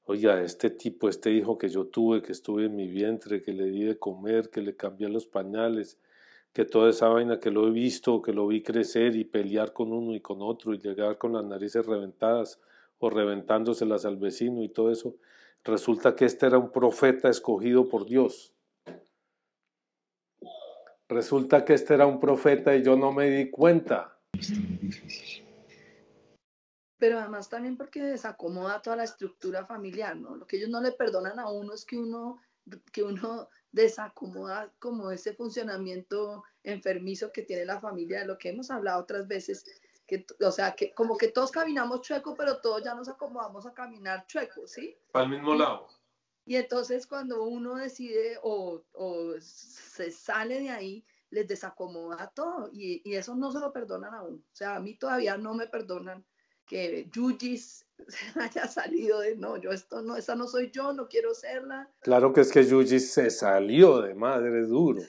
oiga, 0.08 0.42
este 0.42 0.70
tipo, 0.70 1.10
este 1.10 1.32
hijo 1.32 1.58
que 1.58 1.68
yo 1.68 1.88
tuve, 1.88 2.22
que 2.22 2.32
estuve 2.32 2.66
en 2.66 2.76
mi 2.76 2.88
vientre, 2.88 3.42
que 3.42 3.52
le 3.52 3.66
di 3.66 3.84
de 3.84 4.00
comer, 4.00 4.50
que 4.50 4.62
le 4.62 4.76
cambié 4.76 5.10
los 5.10 5.28
pañales, 5.28 6.00
que 6.54 6.64
toda 6.64 6.90
esa 6.90 7.10
vaina 7.10 7.42
que 7.42 7.52
lo 7.52 7.68
he 7.68 7.72
visto, 7.72 8.22
que 8.22 8.32
lo 8.32 8.48
vi 8.48 8.64
crecer 8.64 9.18
y 9.18 9.26
pelear 9.26 9.74
con 9.74 9.92
uno 9.92 10.16
y 10.16 10.22
con 10.22 10.42
otro 10.42 10.74
y 10.74 10.80
llegar 10.80 11.18
con 11.18 11.34
las 11.34 11.44
narices 11.44 11.86
reventadas 11.86 12.62
o 13.00 13.10
reventándoselas 13.10 14.06
al 14.06 14.16
vecino 14.16 14.64
y 14.64 14.70
todo 14.70 14.92
eso, 14.92 15.16
resulta 15.66 16.16
que 16.16 16.24
este 16.24 16.46
era 16.46 16.58
un 16.58 16.72
profeta 16.72 17.30
escogido 17.30 17.90
por 17.90 18.06
Dios. 18.06 18.54
Resulta 21.10 21.66
que 21.66 21.74
este 21.74 21.94
era 21.94 22.08
un 22.08 22.20
profeta 22.20 22.76
y 22.76 22.82
yo 22.82 22.96
no 22.96 23.12
me 23.12 23.30
di 23.30 23.50
cuenta. 23.50 24.18
Pero 26.98 27.20
además 27.20 27.50
también 27.50 27.78
porque 27.78 28.02
desacomoda 28.02 28.82
toda 28.82 28.96
la 28.96 29.04
estructura 29.04 29.66
familiar, 29.66 30.16
¿no? 30.16 30.36
Lo 30.36 30.48
que 30.48 30.58
ellos 30.58 30.70
no 30.70 30.82
le 30.82 30.92
perdonan 30.92 31.40
a 31.40 31.50
uno 31.50 31.74
es 31.74 31.86
que 31.86 31.98
uno, 31.98 32.42
que 32.92 33.04
uno 33.04 33.50
desacomoda 33.72 34.74
como 34.80 35.12
ese 35.12 35.34
funcionamiento 35.34 36.44
enfermizo 36.64 37.32
que 37.32 37.44
tiene 37.44 37.66
la 37.66 37.80
familia, 37.80 38.22
de 38.22 38.26
lo 38.26 38.38
que 38.38 38.50
hemos 38.50 38.72
hablado 38.72 39.02
otras 39.02 39.28
veces, 39.28 39.66
que, 40.08 40.26
o 40.40 40.52
sea, 40.52 40.74
que 40.74 40.94
como 40.94 41.18
que 41.18 41.28
todos 41.28 41.52
caminamos 41.52 42.02
chueco, 42.02 42.36
pero 42.36 42.60
todos 42.62 42.84
ya 42.84 42.96
nos 42.96 43.10
acomodamos 43.10 43.66
a 43.66 43.74
caminar 43.74 44.26
chueco, 44.26 44.68
¿sí? 44.68 44.98
Para 45.12 45.28
mismo 45.28 45.54
lado. 45.54 45.88
Y 46.46 46.56
entonces 46.56 47.06
cuando 47.06 47.44
uno 47.44 47.76
decide 47.76 48.40
o, 48.42 48.82
o 48.94 49.34
se 49.40 50.12
sale 50.12 50.62
de 50.62 50.70
ahí, 50.70 51.06
les 51.30 51.46
desacomoda 51.46 52.32
todo 52.34 52.70
y, 52.72 53.02
y, 53.04 53.16
eso 53.16 53.36
no 53.36 53.52
se 53.52 53.60
lo 53.60 53.74
perdonan 53.74 54.14
a 54.14 54.24
uno. 54.24 54.38
O 54.38 54.56
sea, 54.56 54.78
a 54.78 54.80
mí 54.80 54.96
todavía 54.98 55.38
no 55.38 55.54
me 55.54 55.68
perdonan 55.68 56.26
que 56.68 57.10
Yujis 57.12 57.86
haya 58.36 58.68
salido 58.68 59.22
de 59.22 59.36
no, 59.36 59.58
yo 59.58 59.72
esto 59.72 60.02
no, 60.02 60.16
esa 60.16 60.36
no 60.36 60.48
soy 60.48 60.70
yo, 60.72 60.94
no 60.94 61.08
quiero 61.08 61.34
serla. 61.34 61.90
Claro 62.02 62.34
que 62.34 62.42
es 62.42 62.52
que 62.52 62.64
Yujis 62.64 63.12
se 63.12 63.30
salió 63.30 64.02
de 64.02 64.14
madre 64.14 64.62
duro. 64.64 65.02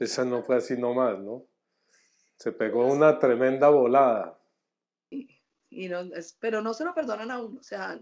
Esa 0.00 0.24
no 0.24 0.42
fue 0.42 0.56
así 0.56 0.76
nomás, 0.76 1.18
¿no? 1.18 1.44
Se 2.36 2.52
pegó 2.52 2.86
una 2.86 3.18
tremenda 3.18 3.68
volada. 3.68 4.38
Y, 5.10 5.88
no, 5.88 5.98
pero 6.38 6.62
no 6.62 6.74
se 6.74 6.84
lo 6.84 6.94
perdonan 6.94 7.30
a 7.30 7.40
uno. 7.40 7.60
O 7.60 7.62
sea, 7.62 7.98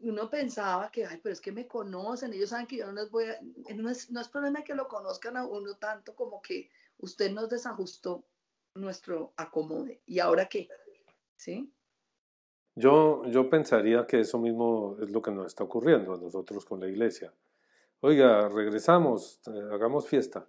uno 0.00 0.28
pensaba 0.28 0.90
que, 0.90 1.06
ay, 1.06 1.20
pero 1.22 1.32
es 1.32 1.40
que 1.40 1.52
me 1.52 1.66
conocen, 1.66 2.32
ellos 2.32 2.50
saben 2.50 2.66
que 2.66 2.76
yo 2.76 2.86
no 2.86 2.92
les 2.92 3.10
voy 3.10 3.24
a... 3.24 3.38
No 3.74 3.90
es, 3.90 4.10
no 4.10 4.20
es 4.20 4.28
problema 4.28 4.62
que 4.62 4.74
lo 4.74 4.88
conozcan 4.88 5.36
a 5.36 5.46
uno 5.46 5.76
tanto 5.76 6.14
como 6.14 6.42
que 6.42 6.68
usted 6.98 7.30
nos 7.30 7.48
desajustó 7.48 8.24
nuestro 8.74 9.32
acomode. 9.36 10.02
¿Y 10.06 10.18
ahora 10.18 10.48
qué? 10.48 10.68
¿Sí? 11.36 11.72
Yo, 12.78 13.24
yo 13.26 13.50
pensaría 13.50 14.06
que 14.06 14.20
eso 14.20 14.38
mismo 14.38 14.96
es 15.02 15.10
lo 15.10 15.20
que 15.20 15.32
nos 15.32 15.46
está 15.46 15.64
ocurriendo 15.64 16.14
a 16.14 16.16
nosotros 16.16 16.64
con 16.64 16.78
la 16.78 16.86
iglesia. 16.86 17.32
Oiga, 17.98 18.48
regresamos, 18.48 19.40
eh, 19.48 19.50
hagamos 19.72 20.06
fiesta. 20.06 20.46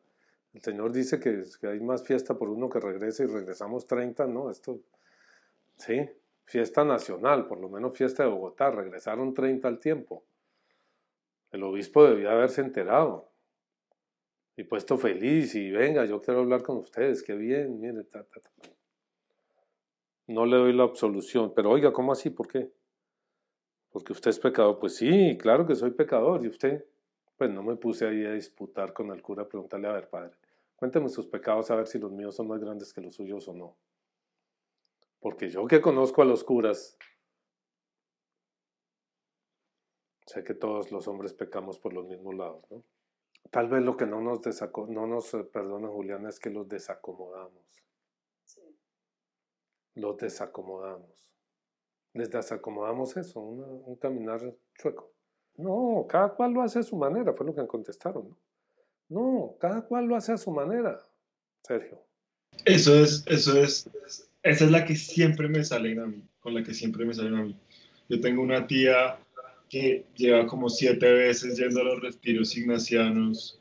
El 0.54 0.62
Señor 0.62 0.92
dice 0.92 1.20
que, 1.20 1.44
hay 1.68 1.80
más 1.80 2.04
fiesta 2.04 2.38
por 2.38 2.50
uno 2.50 2.70
que 2.70 2.80
regrese 2.80 3.24
y 3.24 3.26
regresamos 3.26 3.88
30, 3.88 4.28
¿no? 4.28 4.52
Esto, 4.52 4.80
sí, 5.76 6.08
fiesta 6.46 6.86
nacional, 6.86 7.48
por 7.48 7.60
lo 7.60 7.68
menos 7.68 7.98
fiesta 7.98 8.22
de 8.22 8.30
Bogotá, 8.30 8.70
regresaron 8.70 9.34
30 9.34 9.68
al 9.68 9.80
tiempo. 9.80 10.24
El 11.50 11.64
obispo 11.64 12.04
debía 12.04 12.34
haberse 12.34 12.62
enterado 12.62 13.32
y 14.56 14.66
puesto 14.66 15.00
feliz 15.00 15.56
y 15.56 15.72
venga, 15.72 16.06
yo 16.06 16.22
quiero 16.22 16.42
hablar 16.42 16.62
con 16.62 16.78
ustedes, 16.78 17.24
qué 17.24 17.34
bien, 17.34 17.80
mire, 17.80 18.04
ta, 18.04 18.24
ta, 18.24 18.40
ta 18.40 18.79
no 20.30 20.46
le 20.46 20.58
doy 20.58 20.74
la 20.74 20.84
absolución. 20.84 21.54
Pero 21.56 21.72
oiga, 21.72 21.92
¿cómo 21.92 22.12
así? 22.12 22.30
¿Por 22.30 22.48
qué? 22.48 22.72
Porque 23.90 24.14
usted 24.14 24.30
es 24.30 24.40
pecador. 24.40 24.80
Pues 24.80 24.96
sí, 24.96 25.38
claro 25.38 25.66
que 25.66 25.76
soy 25.76 25.92
pecador. 25.92 26.46
¿Y 26.46 26.48
usted? 26.48 26.86
Pues 27.36 27.50
no 27.50 27.64
me 27.64 27.76
puse 27.76 28.08
ahí 28.08 28.26
a 28.26 28.34
disputar 28.34 28.94
con 28.94 29.10
el 29.12 29.22
cura, 29.22 29.48
preguntarle, 29.48 29.88
a 29.88 29.94
ver, 29.94 30.10
padre, 30.10 30.36
cuénteme 30.76 31.10
sus 31.10 31.26
pecados 31.26 31.72
a 31.72 31.76
ver 31.76 31.88
si 31.88 31.98
los 31.98 32.12
míos 32.12 32.36
son 32.36 32.48
más 32.48 32.60
grandes 32.60 32.94
que 32.94 33.02
los 33.02 33.16
suyos 33.16 33.48
o 33.48 33.54
no. 33.54 33.78
Porque 35.20 35.50
yo 35.50 35.66
que 35.66 35.82
conozco 35.82 36.22
a 36.22 36.26
los 36.26 36.44
curas, 36.44 36.98
sé 40.26 40.44
que 40.44 40.54
todos 40.54 40.92
los 40.92 41.08
hombres 41.08 41.34
pecamos 41.34 41.80
por 41.80 41.94
los 41.94 42.08
mismos 42.08 42.36
lados, 42.36 42.66
¿no? 42.70 42.84
Tal 43.52 43.70
vez 43.70 43.82
lo 43.82 43.98
que 43.98 44.06
no 44.06 44.22
nos, 44.22 44.42
no 44.90 45.08
nos 45.08 45.34
eh, 45.34 45.44
perdona 45.46 45.88
Julián 45.88 46.28
es 46.28 46.40
que 46.40 46.50
los 46.50 46.68
desacomodamos 46.68 47.70
los 50.00 50.18
desacomodamos. 50.18 51.30
Les 52.14 52.30
desacomodamos 52.30 53.16
eso, 53.18 53.40
un 53.40 53.96
caminar 53.98 54.42
chueco. 54.76 55.14
No, 55.58 56.06
cada 56.08 56.34
cual 56.34 56.54
lo 56.54 56.62
hace 56.62 56.80
a 56.80 56.84
su 56.84 56.96
manera, 56.96 57.34
fue 57.34 57.46
lo 57.46 57.54
que 57.54 57.68
contestaron. 57.68 58.36
No, 59.10 59.34
no 59.34 59.58
cada 59.60 59.82
cual 59.82 60.06
lo 60.06 60.16
hace 60.16 60.32
a 60.32 60.38
su 60.38 60.52
manera, 60.52 61.06
Sergio. 61.64 62.02
Eso 62.66 62.96
es, 62.96 63.26
eso 63.28 63.62
es, 63.62 63.90
esa 64.44 64.66
es 64.66 64.72
la 64.72 64.86
que 64.86 64.96
siempre 64.96 65.48
me 65.48 65.64
sale 65.64 66.00
a 66.00 66.06
mí, 66.06 66.24
con 66.40 66.54
la 66.54 66.64
que 66.64 66.74
siempre 66.74 67.06
me 67.06 67.14
salen 67.14 67.36
a 67.36 67.44
mí. 67.44 67.60
Yo 68.08 68.20
tengo 68.22 68.42
una 68.42 68.68
tía 68.68 69.20
que 69.70 70.06
lleva 70.16 70.48
como 70.48 70.70
siete 70.70 71.12
veces 71.12 71.58
yendo 71.58 71.82
a 71.82 71.84
los 71.84 72.02
retiros 72.02 72.58
ignacianos, 72.58 73.60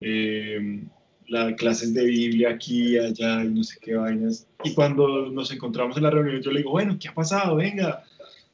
eh, 0.00 0.84
las 1.28 1.54
clases 1.54 1.94
de 1.94 2.04
Biblia 2.04 2.50
aquí, 2.50 2.98
allá 2.98 3.44
y 3.44 3.48
no 3.48 3.62
sé 3.62 3.78
qué 3.80 3.94
vainas. 3.94 4.46
Y 4.64 4.74
cuando 4.74 5.30
nos 5.30 5.52
encontramos 5.52 5.96
en 5.96 6.02
la 6.02 6.10
reunión, 6.10 6.40
yo 6.42 6.50
le 6.50 6.60
digo, 6.60 6.70
bueno, 6.70 6.98
¿qué 6.98 7.08
ha 7.08 7.14
pasado? 7.14 7.56
Venga, 7.56 8.04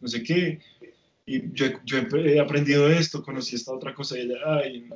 no 0.00 0.08
sé 0.08 0.22
qué. 0.22 0.60
Y 1.26 1.52
yo, 1.52 1.66
yo 1.84 1.98
he 1.98 2.40
aprendido 2.40 2.88
esto, 2.90 3.22
conocí 3.22 3.56
esta 3.56 3.72
otra 3.72 3.94
cosa 3.94 4.18
y 4.18 4.22
ella, 4.22 4.36
ay, 4.44 4.88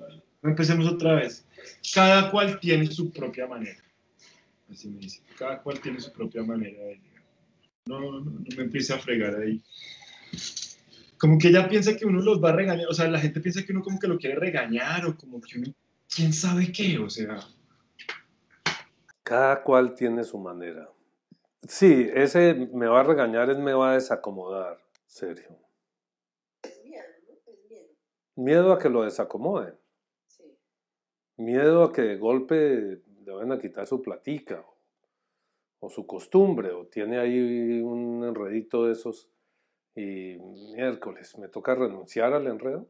no 0.42 0.50
empecemos 0.50 0.86
otra 0.86 1.14
vez. 1.14 1.46
Cada 1.94 2.30
cual 2.30 2.60
tiene 2.60 2.86
su 2.86 3.10
propia 3.10 3.46
manera. 3.46 3.82
Así 4.70 4.88
me 4.88 4.98
dice, 4.98 5.22
cada 5.38 5.62
cual 5.62 5.80
tiene 5.80 6.00
su 6.00 6.12
propia 6.12 6.42
manera 6.42 6.84
de 6.84 7.00
no, 7.86 8.00
no, 8.00 8.20
no 8.20 8.56
me 8.56 8.62
empiece 8.64 8.92
a 8.92 8.98
fregar 8.98 9.34
ahí. 9.36 9.62
Como 11.16 11.38
que 11.38 11.48
ella 11.48 11.68
piensa 11.68 11.96
que 11.96 12.04
uno 12.04 12.20
los 12.20 12.42
va 12.42 12.50
a 12.50 12.56
regañar, 12.56 12.86
o 12.88 12.94
sea, 12.94 13.08
la 13.08 13.18
gente 13.18 13.40
piensa 13.40 13.64
que 13.64 13.72
uno 13.72 13.82
como 13.82 13.98
que 13.98 14.06
lo 14.06 14.18
quiere 14.18 14.36
regañar 14.36 15.06
o 15.06 15.16
como 15.16 15.40
que 15.40 15.58
uno, 15.58 15.74
quién 16.14 16.32
sabe 16.32 16.70
qué, 16.70 16.98
o 16.98 17.10
sea. 17.10 17.40
Cada 19.28 19.62
cual 19.62 19.94
tiene 19.94 20.24
su 20.24 20.38
manera. 20.38 20.90
Sí, 21.60 22.08
ese 22.14 22.54
me 22.72 22.86
va 22.86 23.00
a 23.00 23.02
regañar, 23.02 23.50
es 23.50 23.58
me 23.58 23.74
va 23.74 23.90
a 23.90 23.94
desacomodar, 23.94 24.78
serio. 25.04 25.54
Es 26.62 26.82
miedo, 26.82 27.04
¿no? 27.26 27.52
Es 27.52 27.64
miedo. 27.68 27.88
Miedo 28.36 28.72
a 28.72 28.78
que 28.78 28.88
lo 28.88 29.02
desacomoden. 29.02 29.78
Sí. 30.28 30.56
Miedo 31.36 31.84
a 31.84 31.92
que 31.92 32.00
de 32.00 32.16
golpe 32.16 33.02
le 33.22 33.32
van 33.32 33.52
a 33.52 33.58
quitar 33.58 33.86
su 33.86 34.00
platica 34.00 34.64
o 35.80 35.90
su 35.90 36.06
costumbre, 36.06 36.72
o 36.72 36.86
tiene 36.86 37.18
ahí 37.18 37.82
un 37.82 38.24
enredito 38.24 38.86
de 38.86 38.92
esos 38.92 39.28
y 39.94 40.38
miércoles, 40.38 41.36
me 41.36 41.48
toca 41.48 41.74
renunciar 41.74 42.32
al 42.32 42.46
enredo. 42.46 42.88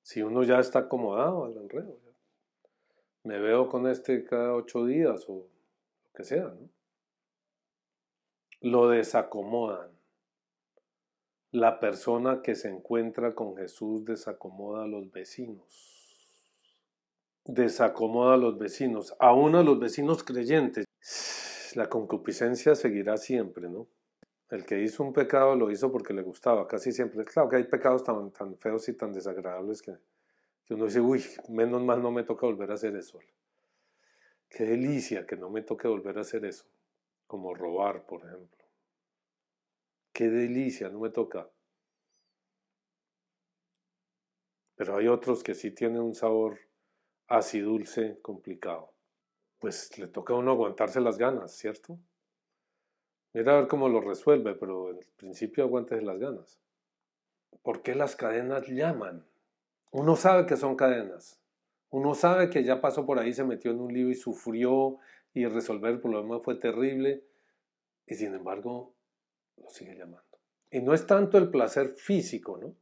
Si 0.00 0.22
uno 0.22 0.44
ya 0.44 0.60
está 0.60 0.78
acomodado 0.78 1.44
al 1.44 1.58
enredo, 1.58 2.00
me 3.24 3.38
veo 3.38 3.68
con 3.68 3.86
este 3.86 4.24
cada 4.24 4.54
ocho 4.54 4.84
días 4.84 5.24
o 5.28 5.34
lo 5.34 6.12
que 6.14 6.24
sea, 6.24 6.44
¿no? 6.44 6.68
Lo 8.60 8.88
desacomodan. 8.88 9.90
La 11.50 11.80
persona 11.80 12.42
que 12.42 12.54
se 12.54 12.68
encuentra 12.68 13.34
con 13.34 13.56
Jesús 13.56 14.04
desacomoda 14.04 14.84
a 14.84 14.86
los 14.86 15.10
vecinos. 15.10 15.90
Desacomoda 17.44 18.34
a 18.34 18.38
los 18.38 18.56
vecinos, 18.58 19.14
aún 19.18 19.56
a 19.56 19.62
los 19.62 19.78
vecinos 19.78 20.22
creyentes. 20.22 20.84
La 21.74 21.88
concupiscencia 21.88 22.74
seguirá 22.74 23.16
siempre, 23.16 23.68
¿no? 23.68 23.88
El 24.48 24.64
que 24.64 24.82
hizo 24.82 25.02
un 25.02 25.12
pecado 25.12 25.56
lo 25.56 25.70
hizo 25.70 25.90
porque 25.90 26.14
le 26.14 26.22
gustaba, 26.22 26.68
casi 26.68 26.92
siempre. 26.92 27.24
Claro 27.24 27.48
que 27.48 27.56
hay 27.56 27.64
pecados 27.64 28.04
tan, 28.04 28.30
tan 28.30 28.56
feos 28.58 28.88
y 28.88 28.92
tan 28.92 29.12
desagradables 29.12 29.82
que, 29.82 29.96
uno 30.74 30.86
dice, 30.86 31.00
uy, 31.00 31.24
menos 31.48 31.82
mal 31.82 32.02
no 32.02 32.10
me 32.10 32.24
toca 32.24 32.46
volver 32.46 32.70
a 32.70 32.74
hacer 32.74 32.96
eso. 32.96 33.18
Qué 34.48 34.64
delicia 34.64 35.26
que 35.26 35.36
no 35.36 35.50
me 35.50 35.62
toque 35.62 35.88
volver 35.88 36.18
a 36.18 36.20
hacer 36.20 36.44
eso, 36.44 36.66
como 37.26 37.54
robar, 37.54 38.06
por 38.06 38.24
ejemplo. 38.26 38.64
Qué 40.12 40.28
delicia, 40.28 40.88
no 40.90 41.00
me 41.00 41.10
toca. 41.10 41.50
Pero 44.76 44.96
hay 44.96 45.08
otros 45.08 45.42
que 45.42 45.54
sí 45.54 45.70
tienen 45.70 46.02
un 46.02 46.14
sabor 46.14 46.58
así 47.28 47.60
dulce, 47.60 48.18
complicado. 48.20 48.92
Pues 49.58 49.96
le 49.98 50.08
toca 50.08 50.34
a 50.34 50.36
uno 50.36 50.50
aguantarse 50.50 51.00
las 51.00 51.18
ganas, 51.18 51.52
¿cierto? 51.56 51.98
Mira 53.32 53.52
a 53.52 53.60
ver 53.60 53.68
cómo 53.68 53.88
lo 53.88 54.00
resuelve, 54.00 54.54
pero 54.54 54.90
en 54.90 55.00
principio 55.16 55.64
aguántese 55.64 56.02
las 56.02 56.18
ganas. 56.18 56.60
¿Por 57.62 57.82
qué 57.82 57.94
las 57.94 58.16
cadenas 58.16 58.66
llaman? 58.66 59.24
Uno 59.92 60.16
sabe 60.16 60.46
que 60.46 60.56
son 60.56 60.74
cadenas. 60.74 61.38
Uno 61.90 62.14
sabe 62.14 62.48
que 62.48 62.64
ya 62.64 62.80
pasó 62.80 63.04
por 63.04 63.18
ahí, 63.18 63.34
se 63.34 63.44
metió 63.44 63.70
en 63.70 63.80
un 63.80 63.92
lío 63.92 64.08
y 64.08 64.14
sufrió 64.14 64.98
y 65.34 65.46
resolver 65.46 65.92
el 65.92 66.00
problema 66.00 66.40
fue 66.40 66.54
terrible. 66.54 67.24
Y 68.06 68.14
sin 68.14 68.34
embargo, 68.34 68.94
lo 69.58 69.68
sigue 69.68 69.94
llamando. 69.94 70.38
Y 70.70 70.80
no 70.80 70.94
es 70.94 71.06
tanto 71.06 71.36
el 71.36 71.50
placer 71.50 71.90
físico, 71.90 72.56
¿no? 72.56 72.74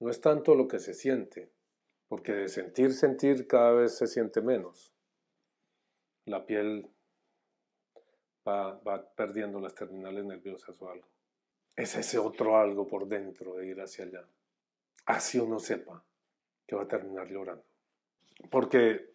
No 0.00 0.08
es 0.08 0.22
tanto 0.22 0.54
lo 0.54 0.66
que 0.66 0.78
se 0.78 0.94
siente, 0.94 1.52
porque 2.08 2.32
de 2.32 2.48
sentir, 2.48 2.94
sentir 2.94 3.46
cada 3.46 3.72
vez 3.72 3.96
se 3.98 4.06
siente 4.06 4.40
menos. 4.40 4.94
La 6.24 6.46
piel 6.46 6.88
va, 8.48 8.80
va 8.80 9.06
perdiendo 9.14 9.60
las 9.60 9.74
terminales 9.74 10.24
nerviosas 10.24 10.80
o 10.80 10.88
algo. 10.88 11.08
Es 11.76 11.94
ese 11.94 12.18
otro 12.18 12.56
algo 12.56 12.86
por 12.86 13.06
dentro 13.06 13.56
de 13.56 13.66
ir 13.66 13.80
hacia 13.82 14.06
allá. 14.06 14.26
Así 15.04 15.38
uno 15.38 15.58
sepa 15.58 16.04
que 16.66 16.76
va 16.76 16.82
a 16.82 16.88
terminar 16.88 17.28
llorando. 17.28 17.64
Porque, 18.50 19.14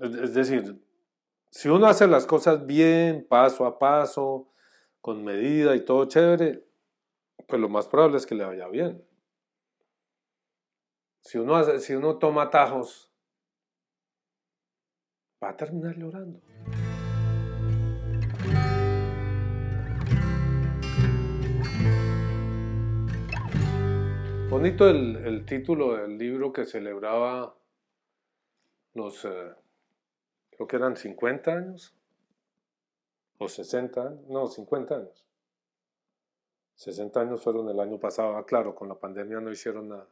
es 0.00 0.34
decir, 0.34 0.82
si 1.50 1.68
uno 1.68 1.86
hace 1.86 2.06
las 2.06 2.26
cosas 2.26 2.66
bien, 2.66 3.26
paso 3.28 3.66
a 3.66 3.78
paso, 3.78 4.52
con 5.00 5.24
medida 5.24 5.74
y 5.74 5.84
todo 5.84 6.06
chévere, 6.06 6.64
pues 7.46 7.60
lo 7.60 7.68
más 7.68 7.88
probable 7.88 8.18
es 8.18 8.26
que 8.26 8.34
le 8.34 8.44
vaya 8.44 8.68
bien. 8.68 9.04
Si 11.22 11.38
uno, 11.38 11.56
hace, 11.56 11.80
si 11.80 11.94
uno 11.94 12.18
toma 12.18 12.44
atajos, 12.44 13.12
va 15.42 15.50
a 15.50 15.56
terminar 15.56 15.96
llorando. 15.96 16.40
Bonito 24.50 24.88
el, 24.90 25.46
título 25.46 25.96
del 25.96 26.18
libro 26.18 26.52
que 26.52 26.64
celebraba 26.64 27.54
los, 28.94 29.24
eh, 29.24 29.54
creo 30.50 30.66
que 30.66 30.74
eran 30.74 30.96
50 30.96 31.52
años, 31.52 31.94
o 33.38 33.48
60 33.48 34.02
años, 34.08 34.26
no, 34.28 34.48
50 34.48 34.96
años. 34.96 35.24
60 36.74 37.20
años 37.20 37.44
fueron 37.44 37.68
el 37.68 37.78
año 37.78 38.00
pasado, 38.00 38.36
ah, 38.36 38.44
claro, 38.44 38.74
con 38.74 38.88
la 38.88 38.96
pandemia 38.96 39.38
no 39.38 39.52
hicieron 39.52 39.90
nada. 39.90 40.08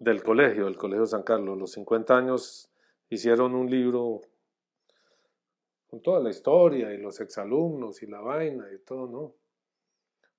Del 0.00 0.24
colegio, 0.24 0.64
del 0.64 0.76
Colegio 0.76 1.06
San 1.06 1.22
Carlos, 1.22 1.56
los 1.56 1.70
50 1.70 2.16
años 2.16 2.68
hicieron 3.10 3.54
un 3.54 3.70
libro 3.70 4.22
con 5.86 6.02
toda 6.02 6.18
la 6.18 6.30
historia 6.30 6.92
y 6.92 6.98
los 6.98 7.20
exalumnos 7.20 8.02
y 8.02 8.08
la 8.08 8.20
vaina 8.20 8.66
y 8.72 8.78
todo, 8.80 9.06
¿no? 9.06 9.43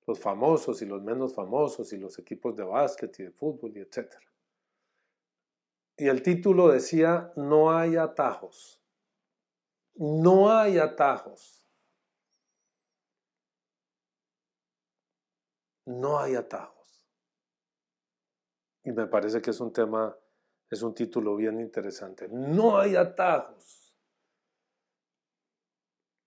Los 0.06 0.20
famosos 0.20 0.80
y 0.82 0.86
los 0.86 1.02
menos 1.02 1.34
famosos 1.34 1.92
y 1.92 1.98
los 1.98 2.18
equipos 2.18 2.56
de 2.56 2.64
básquet 2.64 3.18
y 3.18 3.24
de 3.24 3.32
fútbol 3.32 3.76
y 3.76 3.80
etcétera. 3.80 4.26
Y 5.96 6.08
el 6.08 6.22
título 6.22 6.68
decía, 6.68 7.32
no 7.36 7.76
hay 7.76 7.96
atajos. 7.96 8.82
No 9.94 10.52
hay 10.52 10.78
atajos. 10.78 11.66
No 15.86 16.18
hay 16.18 16.34
atajos. 16.34 16.76
Y 18.84 18.92
me 18.92 19.06
parece 19.06 19.40
que 19.40 19.50
es 19.50 19.60
un 19.60 19.72
tema, 19.72 20.16
es 20.70 20.82
un 20.82 20.94
título 20.94 21.34
bien 21.34 21.60
interesante. 21.60 22.28
No 22.28 22.78
hay 22.78 22.94
atajos. 22.94 23.94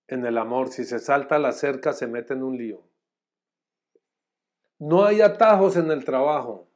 En 0.07 0.25
el 0.25 0.37
amor, 0.37 0.69
si 0.69 0.85
se 0.85 0.97
salta 0.97 1.37
la 1.37 1.51
cerca, 1.51 1.93
se 1.93 2.07
mete 2.07 2.33
en 2.33 2.41
un 2.41 2.57
lío. 2.57 2.88
No 4.79 5.03
hay 5.05 5.19
atajos 5.21 5.75
en 5.75 5.91
el 5.91 6.05
trabajo. 6.05 6.69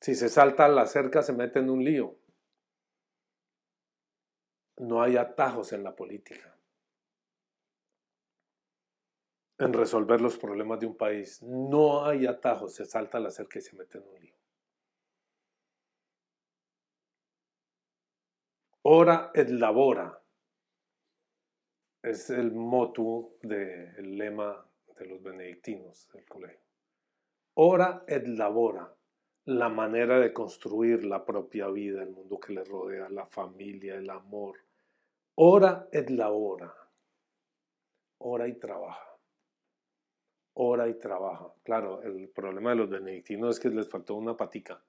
Si 0.00 0.14
se 0.14 0.28
salta 0.28 0.68
la 0.68 0.86
cerca, 0.86 1.22
se 1.22 1.32
mete 1.32 1.58
en 1.58 1.68
un 1.68 1.84
lío. 1.84 2.16
No 4.78 5.02
hay 5.02 5.16
atajos 5.16 5.72
en 5.72 5.82
la 5.82 5.94
política. 5.94 6.56
En 9.58 9.72
resolver 9.72 10.20
los 10.20 10.38
problemas 10.38 10.78
de 10.78 10.86
un 10.86 10.96
país. 10.96 11.42
No 11.42 12.04
hay 12.04 12.26
atajos. 12.26 12.74
Se 12.74 12.84
salta 12.84 13.18
la 13.18 13.30
cerca 13.30 13.58
y 13.58 13.62
se 13.62 13.76
mete 13.76 13.98
en 13.98 14.08
un 14.08 14.20
lío. 14.20 14.34
Ora 18.82 19.30
et 19.34 19.50
labora. 19.50 20.20
Es 22.02 22.30
el 22.30 22.52
motu 22.52 23.38
del 23.42 24.18
lema 24.18 24.71
los 25.06 25.22
benedictinos 25.22 26.08
del 26.12 26.24
colegio. 26.26 26.60
Ora 27.54 28.04
et 28.06 28.26
labora 28.26 28.94
la 29.44 29.68
manera 29.68 30.20
de 30.20 30.32
construir 30.32 31.04
la 31.04 31.24
propia 31.24 31.68
vida, 31.68 32.02
el 32.02 32.10
mundo 32.10 32.38
que 32.38 32.52
le 32.52 32.64
rodea, 32.64 33.08
la 33.08 33.26
familia, 33.26 33.96
el 33.96 34.08
amor. 34.08 34.56
Ora 35.34 35.88
et 35.92 36.08
labora. 36.10 36.72
Ora 38.18 38.46
y 38.46 38.54
trabaja. 38.54 39.18
Ora 40.54 40.88
y 40.88 40.94
trabaja. 40.94 41.52
Claro, 41.64 42.02
el 42.02 42.28
problema 42.28 42.70
de 42.70 42.76
los 42.76 42.90
benedictinos 42.90 43.56
es 43.56 43.60
que 43.60 43.68
les 43.68 43.88
faltó 43.88 44.14
una 44.14 44.36
patica. 44.36 44.82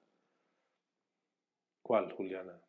¿Cuál, 1.82 2.12
Juliana? 2.12 2.63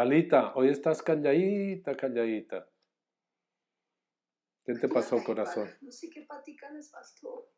Palita, 0.00 0.54
hoy 0.54 0.70
estás 0.70 1.02
calladita, 1.02 1.94
calladita. 1.94 2.66
¿Qué 4.64 4.72
te 4.72 4.88
pasó, 4.88 5.22
corazón? 5.22 5.68
No 5.82 5.92
sé 5.92 6.08
qué 6.08 6.22
patica 6.22 6.70
les 6.70 6.88
pasó. 6.88 7.50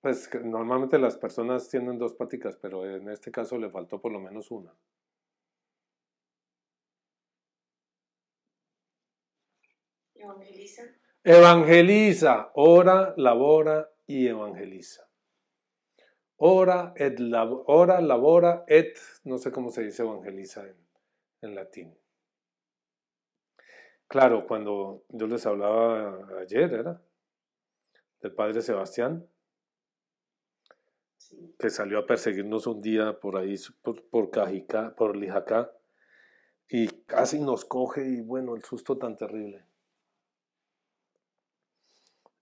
Pues 0.00 0.30
normalmente 0.44 1.00
las 1.00 1.16
personas 1.16 1.68
tienen 1.68 1.98
dos 1.98 2.14
paticas, 2.14 2.56
pero 2.62 2.88
en 2.88 3.08
este 3.08 3.32
caso 3.32 3.58
le 3.58 3.70
faltó 3.70 4.00
por 4.00 4.12
lo 4.12 4.20
menos 4.20 4.52
una. 4.52 4.72
Evangeliza. 10.14 10.82
Evangeliza, 11.24 12.52
ora, 12.54 13.14
labora 13.16 13.90
y 14.06 14.28
evangeliza. 14.28 15.10
Ora, 16.36 16.92
et 16.94 17.18
lab- 17.18 17.64
ora, 17.66 18.00
labora, 18.00 18.64
et, 18.68 18.96
no 19.24 19.38
sé 19.38 19.50
cómo 19.50 19.70
se 19.72 19.82
dice 19.82 20.02
evangeliza 20.02 20.68
en, 20.68 20.76
en 21.42 21.54
latín. 21.54 21.96
Claro, 24.08 24.46
cuando 24.46 25.04
yo 25.08 25.26
les 25.26 25.46
hablaba 25.46 26.40
ayer, 26.40 26.72
era 26.72 27.00
del 28.20 28.32
padre 28.32 28.60
Sebastián, 28.60 29.26
que 31.58 31.70
salió 31.70 32.00
a 32.00 32.06
perseguirnos 32.06 32.66
un 32.66 32.82
día 32.82 33.18
por 33.18 33.36
ahí, 33.36 33.54
por, 33.82 34.02
por 34.08 34.30
Cajicá, 34.30 34.94
por 34.96 35.16
Lijacá, 35.16 35.72
y 36.68 36.88
casi 37.06 37.40
nos 37.40 37.64
coge, 37.64 38.04
y 38.06 38.20
bueno, 38.20 38.56
el 38.56 38.64
susto 38.64 38.98
tan 38.98 39.16
terrible. 39.16 39.64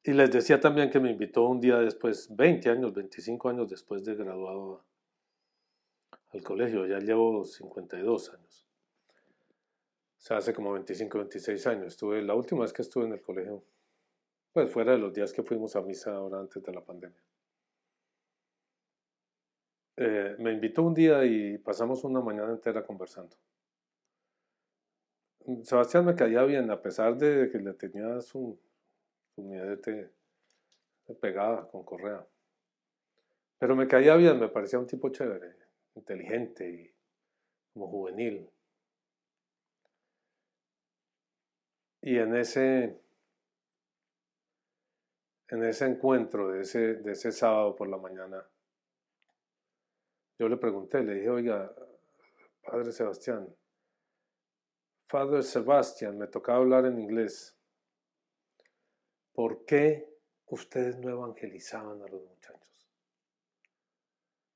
Y 0.02 0.12
les 0.12 0.30
decía 0.30 0.58
también 0.58 0.90
que 0.90 1.00
me 1.00 1.10
invitó 1.10 1.44
un 1.44 1.60
día 1.60 1.78
después, 1.78 2.34
20 2.34 2.70
años, 2.70 2.94
25 2.94 3.48
años 3.48 3.68
después 3.68 4.04
de 4.04 4.14
graduado 4.14 4.84
al 6.32 6.42
colegio, 6.42 6.86
ya 6.86 6.98
llevo 6.98 7.44
52 7.44 8.34
años. 8.34 8.67
O 10.30 10.34
hace 10.34 10.52
como 10.52 10.72
25, 10.72 11.18
26 11.18 11.66
años. 11.66 11.86
Estuve, 11.88 12.22
la 12.22 12.34
última 12.34 12.62
vez 12.62 12.72
que 12.72 12.82
estuve 12.82 13.04
en 13.04 13.12
el 13.12 13.22
colegio, 13.22 13.62
pues 14.52 14.70
fuera 14.72 14.92
de 14.92 14.98
los 14.98 15.12
días 15.12 15.32
que 15.32 15.42
fuimos 15.42 15.76
a 15.76 15.82
misa 15.82 16.14
ahora 16.14 16.40
antes 16.40 16.62
de 16.62 16.72
la 16.72 16.84
pandemia. 16.84 17.22
Eh, 19.96 20.36
me 20.38 20.52
invitó 20.52 20.82
un 20.82 20.94
día 20.94 21.24
y 21.24 21.58
pasamos 21.58 22.04
una 22.04 22.20
mañana 22.20 22.52
entera 22.52 22.84
conversando. 22.84 23.36
Sebastián 25.62 26.04
me 26.04 26.14
caía 26.14 26.42
bien, 26.44 26.70
a 26.70 26.80
pesar 26.80 27.16
de 27.16 27.48
que 27.50 27.58
le 27.58 27.72
tenía 27.74 28.20
su, 28.20 28.58
su 29.34 29.42
miedete 29.42 30.12
pegada 31.20 31.68
con 31.68 31.84
correa. 31.84 32.26
Pero 33.58 33.74
me 33.74 33.88
caía 33.88 34.14
bien, 34.16 34.38
me 34.38 34.48
parecía 34.48 34.78
un 34.78 34.86
tipo 34.86 35.08
chévere, 35.08 35.56
inteligente 35.94 36.68
y 36.68 36.94
como 37.72 37.88
juvenil. 37.88 38.48
Y 42.00 42.18
en 42.18 42.36
ese, 42.36 43.00
en 45.48 45.64
ese 45.64 45.86
encuentro 45.86 46.48
de 46.48 46.62
ese, 46.62 46.94
de 46.94 47.12
ese 47.12 47.32
sábado 47.32 47.74
por 47.74 47.88
la 47.88 47.98
mañana, 47.98 48.46
yo 50.38 50.48
le 50.48 50.56
pregunté, 50.56 51.02
le 51.02 51.14
dije, 51.14 51.30
oiga, 51.30 51.74
Padre 52.62 52.92
Sebastián, 52.92 53.48
Father 55.08 55.42
Sebastian, 55.42 56.18
me 56.18 56.26
tocaba 56.26 56.58
hablar 56.58 56.84
en 56.84 57.00
inglés. 57.00 57.56
¿Por 59.32 59.64
qué 59.64 60.06
ustedes 60.46 60.98
no 60.98 61.08
evangelizaban 61.08 62.02
a 62.02 62.08
los 62.08 62.22
muchachos? 62.22 62.90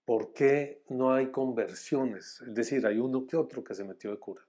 ¿Por 0.04 0.34
qué 0.34 0.82
no 0.90 1.12
hay 1.12 1.30
conversiones? 1.30 2.42
Es 2.42 2.54
decir, 2.54 2.86
hay 2.86 2.98
uno 2.98 3.26
que 3.26 3.36
otro 3.36 3.64
que 3.64 3.74
se 3.74 3.84
metió 3.84 4.10
de 4.10 4.18
cura. 4.18 4.46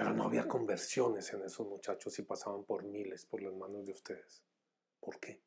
Pero 0.00 0.14
no 0.14 0.24
había 0.24 0.48
conversiones 0.48 1.30
en 1.34 1.42
esos 1.42 1.68
muchachos 1.68 2.18
y 2.18 2.22
pasaban 2.22 2.64
por 2.64 2.84
miles 2.84 3.26
por 3.26 3.42
las 3.42 3.52
manos 3.52 3.84
de 3.84 3.92
ustedes. 3.92 4.42
¿Por 4.98 5.20
qué? 5.20 5.42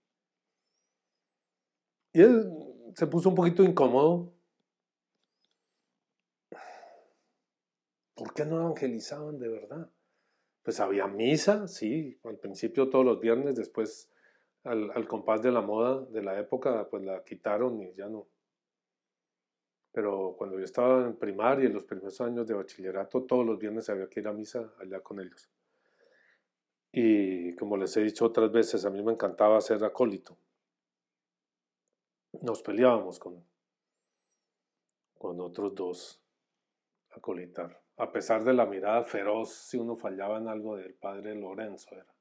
Y 2.12 2.22
él 2.22 2.52
se 2.96 3.08
puso 3.08 3.30
un 3.30 3.36
poquito 3.36 3.64
incómodo. 3.64 4.32
¿Por 8.14 8.32
qué 8.36 8.46
no 8.46 8.58
evangelizaban 8.58 9.40
de 9.40 9.48
verdad? 9.48 9.90
Pues 10.62 10.80
había 10.80 11.08
misa, 11.08 11.68
sí, 11.68 12.20
al 12.24 12.38
principio 12.38 12.92
todos 12.92 13.06
los 13.06 13.20
viernes, 13.20 13.56
después 13.56 14.12
al, 14.66 15.08
compás 15.08 15.42
de 15.42 15.52
la 15.52 15.62
moda 15.62 16.06
de 16.12 16.22
la 16.22 16.40
época, 16.40 16.88
pues 16.92 17.02
la 17.02 17.24
quitaron 17.24 17.82
y 17.82 17.96
ya 17.96 18.08
no. 18.08 18.28
Pero 19.94 20.34
cuando 20.36 20.58
yo 20.58 20.66
estaba 20.66 21.06
en 21.06 21.16
primaria, 21.16 21.68
en 21.68 21.74
los 21.74 21.86
primeros 21.86 22.20
años 22.20 22.48
de 22.48 22.56
bachillerato, 22.56 23.24
todos 23.24 23.46
los 23.46 23.60
viernes 23.60 23.90
había 23.90 24.10
que 24.10 24.22
ir 24.22 24.28
a 24.28 24.34
misa 24.34 24.74
allá 24.80 25.00
con 25.02 25.22
ellos. 25.22 25.50
Y 26.92 27.56
como 27.56 27.78
les 27.78 27.96
he 27.96 28.02
dicho 28.02 28.26
otras 28.26 28.52
veces, 28.52 28.84
a 28.86 28.90
mí 28.90 29.04
me 29.04 29.14
encantaba 29.14 29.62
ser 29.62 29.84
acólito. 29.84 30.36
Nos 32.42 32.64
peleábamos 32.64 33.20
con, 33.20 33.46
con 35.16 35.40
otros 35.40 35.76
dos 35.76 36.24
acolitar. 37.12 37.80
A 37.98 38.12
pesar 38.12 38.44
de 38.44 38.54
la 38.54 38.66
mirada 38.66 39.04
feroz, 39.04 39.54
si 39.54 39.78
uno 39.78 39.96
fallaba 39.96 40.40
en 40.40 40.48
algo 40.48 40.76
del 40.76 40.96
padre 40.96 41.36
Lorenzo 41.36 41.94
era. 41.94 42.12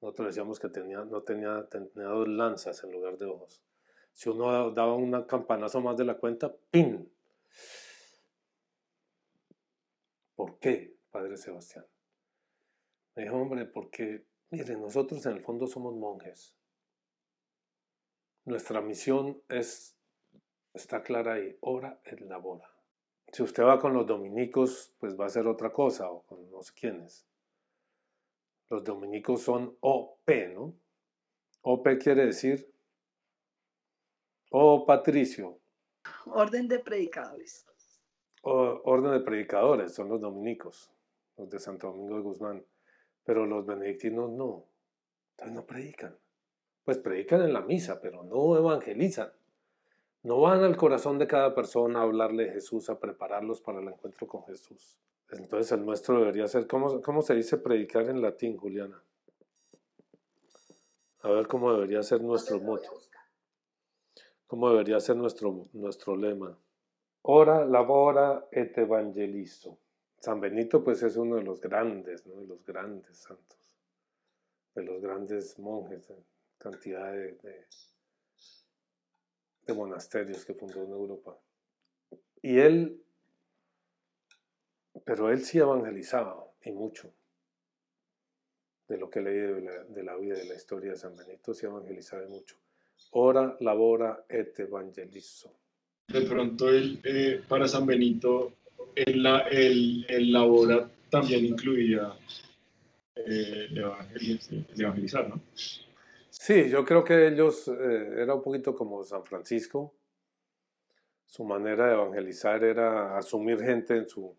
Nosotros 0.00 0.28
decíamos 0.28 0.58
que 0.58 0.68
tenía, 0.70 1.04
no 1.04 1.22
tenía, 1.22 1.68
tenía 1.68 2.08
dos 2.08 2.26
lanzas 2.26 2.82
en 2.82 2.90
lugar 2.90 3.16
de 3.16 3.26
ojos. 3.26 3.62
Si 4.12 4.28
uno 4.28 4.70
daba 4.72 4.94
un 4.94 5.24
campanazo 5.24 5.80
más 5.80 5.96
de 5.96 6.04
la 6.04 6.16
cuenta, 6.18 6.54
¡pin! 6.70 7.10
¿Por 10.34 10.58
qué, 10.58 10.96
Padre 11.10 11.36
Sebastián? 11.36 11.86
Me 13.14 13.24
dijo, 13.24 13.36
hombre, 13.36 13.66
porque, 13.66 14.26
mire, 14.50 14.76
nosotros 14.76 15.24
en 15.26 15.32
el 15.32 15.42
fondo 15.42 15.66
somos 15.66 15.94
monjes. 15.94 16.54
Nuestra 18.44 18.80
misión 18.80 19.42
es, 19.48 19.98
está 20.72 21.02
clara 21.02 21.34
ahí, 21.34 21.56
ora 21.60 22.00
et 22.04 22.20
labora. 22.20 22.70
Si 23.32 23.42
usted 23.42 23.62
va 23.62 23.78
con 23.78 23.92
los 23.92 24.06
dominicos, 24.06 24.94
pues 24.98 25.18
va 25.18 25.26
a 25.26 25.30
ser 25.30 25.46
otra 25.46 25.72
cosa, 25.72 26.10
o 26.10 26.22
con 26.22 26.50
no 26.50 26.62
sé 26.62 26.72
quiénes. 26.74 27.26
Los 28.70 28.82
dominicos 28.82 29.42
son 29.42 29.76
OP, 29.80 30.30
¿no? 30.54 30.74
OP 31.62 31.98
quiere 31.98 32.26
decir 32.26 32.72
O 34.52 34.84
Patricio. 34.84 35.60
Orden 36.26 36.66
de 36.66 36.80
predicadores. 36.80 37.64
O, 38.42 38.80
orden 38.84 39.12
de 39.12 39.20
predicadores, 39.20 39.94
son 39.94 40.08
los 40.08 40.20
dominicos, 40.20 40.90
los 41.36 41.48
de 41.48 41.60
Santo 41.60 41.86
Domingo 41.86 42.16
de 42.16 42.22
Guzmán. 42.22 42.64
Pero 43.24 43.46
los 43.46 43.64
benedictinos 43.64 44.28
no. 44.30 44.66
Entonces 45.32 45.54
no 45.54 45.64
predican. 45.66 46.18
Pues 46.84 46.98
predican 46.98 47.42
en 47.42 47.52
la 47.52 47.60
misa, 47.60 48.00
pero 48.00 48.24
no 48.24 48.56
evangelizan. 48.56 49.30
No 50.24 50.40
van 50.40 50.64
al 50.64 50.76
corazón 50.76 51.18
de 51.18 51.28
cada 51.28 51.54
persona 51.54 52.00
a 52.00 52.02
hablarle 52.02 52.46
de 52.46 52.52
Jesús, 52.52 52.90
a 52.90 52.98
prepararlos 52.98 53.60
para 53.60 53.80
el 53.80 53.86
encuentro 53.86 54.26
con 54.26 54.44
Jesús. 54.46 54.98
Entonces 55.30 55.70
el 55.70 55.86
nuestro 55.86 56.18
debería 56.18 56.48
ser, 56.48 56.66
¿cómo, 56.66 57.00
cómo 57.00 57.22
se 57.22 57.36
dice 57.36 57.56
predicar 57.56 58.08
en 58.08 58.20
latín, 58.20 58.56
Juliana? 58.56 59.00
A 61.22 61.28
ver 61.30 61.46
cómo 61.46 61.72
debería 61.72 62.02
ser 62.02 62.20
nuestro 62.20 62.58
moto. 62.58 62.90
¿Cómo 64.50 64.68
debería 64.68 64.98
ser 64.98 65.14
nuestro, 65.14 65.68
nuestro 65.74 66.16
lema? 66.16 66.58
Ora, 67.22 67.64
labora 67.64 68.48
et 68.50 68.76
evangelizo. 68.76 69.78
San 70.18 70.40
Benito 70.40 70.82
pues 70.82 71.04
es 71.04 71.16
uno 71.16 71.36
de 71.36 71.44
los 71.44 71.60
grandes, 71.60 72.26
¿no? 72.26 72.40
de 72.40 72.48
los 72.48 72.64
grandes 72.64 73.16
santos, 73.16 73.78
de 74.74 74.82
los 74.82 75.00
grandes 75.00 75.56
monjes, 75.60 76.12
cantidad 76.58 77.12
de, 77.12 77.38
de, 79.66 79.72
monasterios 79.72 80.44
que 80.44 80.54
fundó 80.54 80.82
en 80.82 80.90
Europa. 80.90 81.38
Y 82.42 82.58
él, 82.58 83.04
pero 85.04 85.30
él 85.30 85.44
sí 85.44 85.58
evangelizaba, 85.58 86.44
y 86.64 86.72
mucho. 86.72 87.14
De 88.88 88.98
lo 88.98 89.08
que 89.10 89.20
leí 89.20 89.38
de 89.38 89.60
la, 89.60 89.84
de 89.84 90.02
la 90.02 90.16
vida 90.16 90.34
de 90.34 90.46
la 90.46 90.56
historia 90.56 90.90
de 90.90 90.96
San 90.96 91.14
Benito, 91.14 91.54
sí 91.54 91.66
evangelizaba 91.66 92.26
mucho. 92.26 92.56
Ora, 93.12 93.56
labora 93.60 94.24
et 94.28 94.58
evangelizo. 94.60 95.52
De 96.08 96.22
pronto, 96.22 96.68
él, 96.68 97.00
eh, 97.04 97.42
para 97.48 97.68
San 97.68 97.86
Benito, 97.86 98.52
el, 98.94 99.24
el, 99.50 100.06
el 100.08 100.32
labora 100.32 100.90
también 101.08 101.44
incluía 101.44 102.12
eh, 103.14 103.68
el, 103.70 103.78
el 103.78 104.80
evangelizar, 104.80 105.28
¿no? 105.28 105.40
Sí, 106.30 106.68
yo 106.70 106.84
creo 106.84 107.04
que 107.04 107.28
ellos 107.28 107.68
eh, 107.68 108.14
era 108.18 108.34
un 108.34 108.42
poquito 108.42 108.74
como 108.74 109.04
San 109.04 109.24
Francisco. 109.24 109.94
Su 111.26 111.44
manera 111.44 111.86
de 111.86 111.94
evangelizar 111.94 112.64
era 112.64 113.16
asumir 113.16 113.60
gente 113.60 113.96
en 113.96 114.08
su 114.08 114.34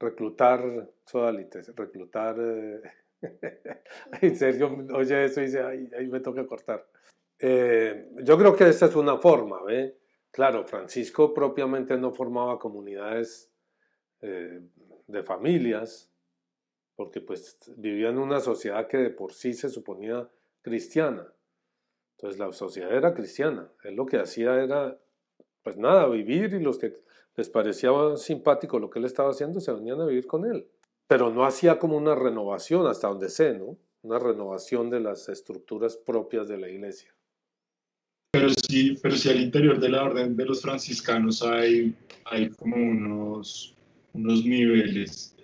reclutar 0.00 0.88
sodalites, 1.04 1.74
reclutar. 1.76 2.36
Eh, 2.40 2.80
en 4.22 4.36
serio, 4.36 4.86
oye 4.94 5.24
eso 5.24 5.40
y 5.40 5.44
dice, 5.44 5.62
ahí 5.62 6.06
me 6.06 6.20
toca 6.20 6.46
cortar. 6.46 6.86
Eh, 7.40 8.10
yo 8.22 8.36
creo 8.38 8.56
que 8.56 8.68
esta 8.68 8.86
es 8.86 8.96
una 8.96 9.18
forma, 9.18 9.62
¿ve? 9.62 9.98
Claro, 10.30 10.64
Francisco 10.64 11.32
propiamente 11.32 11.96
no 11.96 12.12
formaba 12.12 12.58
comunidades 12.58 13.50
de 14.20 15.22
familias, 15.22 16.10
porque 16.98 17.20
pues 17.20 17.56
vivían 17.76 18.14
en 18.14 18.18
una 18.18 18.40
sociedad 18.40 18.88
que 18.88 18.96
de 18.96 19.10
por 19.10 19.32
sí 19.32 19.54
se 19.54 19.68
suponía 19.68 20.28
cristiana. 20.62 21.32
Entonces 22.16 22.40
la 22.40 22.50
sociedad 22.50 22.92
era 22.92 23.14
cristiana. 23.14 23.70
Él 23.84 23.94
lo 23.94 24.04
que 24.04 24.18
hacía 24.18 24.60
era, 24.60 24.98
pues 25.62 25.76
nada, 25.76 26.08
vivir 26.08 26.54
y 26.54 26.60
los 26.60 26.76
que 26.76 27.00
les 27.36 27.48
parecía 27.48 27.90
simpático 28.16 28.80
lo 28.80 28.90
que 28.90 28.98
él 28.98 29.04
estaba 29.04 29.30
haciendo 29.30 29.60
se 29.60 29.72
venían 29.72 30.00
a 30.00 30.06
vivir 30.06 30.26
con 30.26 30.44
él. 30.44 30.68
Pero 31.06 31.30
no 31.30 31.44
hacía 31.44 31.78
como 31.78 31.96
una 31.96 32.16
renovación, 32.16 32.88
hasta 32.88 33.06
donde 33.06 33.28
sé, 33.28 33.54
¿no? 33.54 33.78
Una 34.02 34.18
renovación 34.18 34.90
de 34.90 34.98
las 34.98 35.28
estructuras 35.28 35.96
propias 35.96 36.48
de 36.48 36.58
la 36.58 36.68
iglesia. 36.68 37.14
Pero 38.30 38.50
sí, 38.50 38.98
pero 39.02 39.16
sí 39.16 39.30
al 39.30 39.40
interior 39.40 39.80
de 39.80 39.88
la 39.88 40.04
orden 40.04 40.36
de 40.36 40.44
los 40.44 40.60
franciscanos 40.60 41.42
hay, 41.42 41.94
hay 42.26 42.50
como 42.50 42.76
unos, 42.76 43.74
unos 44.12 44.44
niveles, 44.44 45.34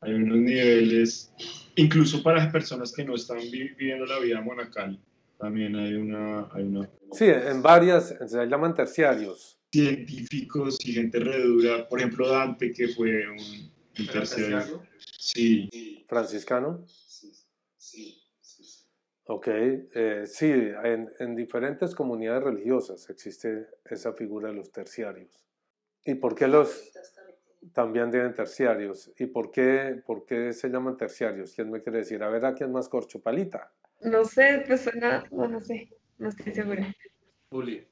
hay 0.00 0.14
unos 0.14 0.38
niveles, 0.38 1.30
incluso 1.76 2.22
para 2.22 2.50
personas 2.50 2.92
que 2.92 3.04
no 3.04 3.16
están 3.16 3.38
viviendo 3.50 4.06
la 4.06 4.18
vida 4.18 4.40
monacal, 4.40 4.98
también 5.38 5.76
hay 5.76 5.94
una, 5.94 6.48
hay 6.52 6.64
una... 6.64 6.88
Sí, 7.12 7.26
en 7.26 7.60
varias, 7.60 8.14
se 8.26 8.46
llaman 8.46 8.74
terciarios. 8.74 9.58
Científicos 9.70 10.78
y 10.86 10.92
gente 10.92 11.18
redura, 11.18 11.86
por 11.86 11.98
ejemplo 11.98 12.28
Dante, 12.30 12.72
que 12.72 12.88
fue 12.88 13.28
un, 13.28 13.70
un 13.98 14.06
terciario. 14.06 14.82
Sí. 15.18 16.04
¿Franciscano? 16.08 16.84
Ok, 19.34 19.46
eh, 19.48 20.24
sí, 20.26 20.50
en, 20.50 21.10
en, 21.18 21.34
diferentes 21.34 21.94
comunidades 21.94 22.42
religiosas 22.42 23.08
existe 23.08 23.66
esa 23.86 24.12
figura 24.12 24.48
de 24.48 24.54
los 24.56 24.70
terciarios. 24.70 25.42
¿Y 26.04 26.16
por 26.16 26.34
qué 26.34 26.46
los 26.46 26.92
también 27.72 28.10
tienen 28.10 28.34
terciarios? 28.34 29.10
¿Y 29.18 29.24
por 29.24 29.50
qué, 29.50 30.02
por 30.04 30.26
qué 30.26 30.52
se 30.52 30.68
llaman 30.68 30.98
terciarios? 30.98 31.54
¿Quién 31.54 31.70
me 31.70 31.80
quiere 31.80 32.00
decir? 32.00 32.22
A 32.22 32.28
ver, 32.28 32.44
¿a 32.44 32.52
quién 32.52 32.70
más 32.72 32.90
corcho? 32.90 33.22
¿Palita? 33.22 33.72
No 34.02 34.22
sé, 34.26 34.64
pues 34.66 34.82
suena, 34.82 35.24
no, 35.30 35.48
no 35.48 35.60
sé, 35.60 35.88
no 36.18 36.28
estoy 36.28 36.52
segura. 36.52 36.94
Juli. 37.50 37.88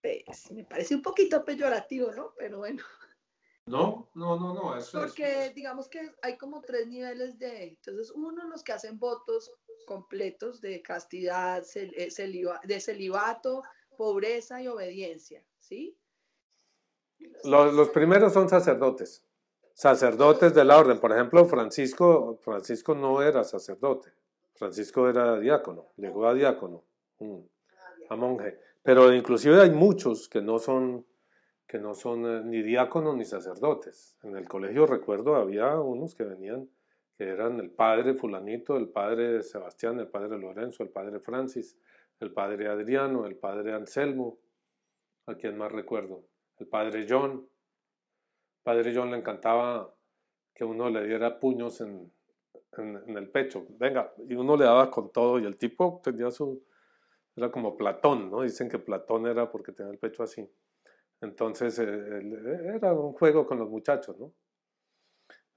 Pues, 0.00 0.50
me 0.50 0.64
parece 0.64 0.96
un 0.96 1.02
poquito 1.02 1.44
peyorativo, 1.44 2.10
¿no? 2.10 2.34
Pero 2.36 2.58
bueno. 2.58 2.82
No, 3.66 4.10
no, 4.14 4.38
no, 4.38 4.54
no. 4.54 4.76
Eso 4.76 5.00
Porque 5.00 5.52
digamos 5.54 5.88
que 5.88 6.12
hay 6.22 6.36
como 6.38 6.62
tres 6.62 6.86
niveles 6.86 7.36
de. 7.38 7.68
Entonces, 7.68 8.12
uno, 8.12 8.48
los 8.48 8.62
que 8.62 8.72
hacen 8.72 8.98
votos 8.98 9.52
completos 9.86 10.60
de 10.60 10.82
castidad, 10.82 11.64
eh, 11.74 12.08
de 12.64 12.80
celibato, 12.80 13.62
pobreza 13.96 14.62
y 14.62 14.68
obediencia, 14.68 15.42
¿sí? 15.58 15.96
Los, 17.44 17.72
los, 17.74 17.88
primeros 17.90 18.32
son 18.32 18.48
sacerdotes, 18.48 19.24
sacerdotes 19.72 20.54
de 20.54 20.64
la 20.64 20.78
orden. 20.78 21.00
Por 21.00 21.12
ejemplo, 21.12 21.44
Francisco, 21.46 22.38
Francisco 22.42 22.94
no 22.94 23.22
era 23.22 23.42
sacerdote, 23.42 24.12
Francisco 24.54 25.08
era 25.08 25.38
diácono, 25.38 25.92
llegó 25.96 26.26
a 26.26 26.34
diácono, 26.34 26.84
mm, 27.18 27.38
a 28.10 28.16
monje. 28.16 28.58
Pero 28.82 29.12
inclusive 29.12 29.60
hay 29.60 29.70
muchos 29.70 30.28
que 30.28 30.40
no 30.40 30.58
son 30.58 31.04
que 31.66 31.78
no 31.78 31.94
son 31.94 32.24
eh, 32.24 32.42
ni 32.44 32.62
diáconos 32.62 33.16
ni 33.16 33.24
sacerdotes. 33.24 34.16
En 34.22 34.36
el 34.36 34.48
colegio 34.48 34.86
recuerdo 34.86 35.34
había 35.36 35.78
unos 35.80 36.14
que 36.14 36.24
venían, 36.24 36.68
que 37.16 37.24
eran 37.24 37.58
el 37.60 37.70
padre 37.70 38.14
fulanito, 38.14 38.76
el 38.76 38.88
padre 38.88 39.42
Sebastián, 39.42 39.98
el 40.00 40.08
padre 40.08 40.38
Lorenzo, 40.38 40.82
el 40.82 40.90
padre 40.90 41.18
Francis, 41.20 41.78
el 42.20 42.32
padre 42.32 42.68
Adriano, 42.68 43.26
el 43.26 43.36
padre 43.36 43.72
Anselmo, 43.72 44.38
a 45.26 45.34
quien 45.34 45.56
más 45.56 45.72
recuerdo, 45.72 46.24
el 46.58 46.66
padre 46.66 47.06
John. 47.08 47.48
El 48.58 48.62
padre 48.62 48.92
John 48.94 49.10
le 49.10 49.18
encantaba 49.18 49.94
que 50.54 50.64
uno 50.64 50.90
le 50.90 51.06
diera 51.06 51.38
puños 51.38 51.80
en, 51.80 52.12
el 52.78 53.30
pecho, 53.30 53.66
venga, 53.70 54.12
y 54.28 54.34
uno 54.34 54.54
le 54.56 54.64
daba 54.64 54.90
con 54.90 55.10
todo, 55.10 55.38
y 55.38 55.46
el 55.46 55.56
tipo 55.56 56.00
tenía 56.04 56.30
su, 56.30 56.62
era 57.34 57.50
como 57.50 57.76
Platón, 57.76 58.30
¿no? 58.30 58.42
Dicen 58.42 58.68
que 58.68 58.78
Platón 58.78 59.26
era 59.26 59.50
porque 59.50 59.72
tenía 59.72 59.92
el 59.92 59.98
pecho 59.98 60.22
así. 60.22 60.46
Entonces 61.22 61.78
eh, 61.78 62.74
era 62.74 62.92
un 62.92 63.14
juego 63.14 63.46
con 63.46 63.58
los 63.58 63.70
muchachos, 63.70 64.18
¿no? 64.18 64.34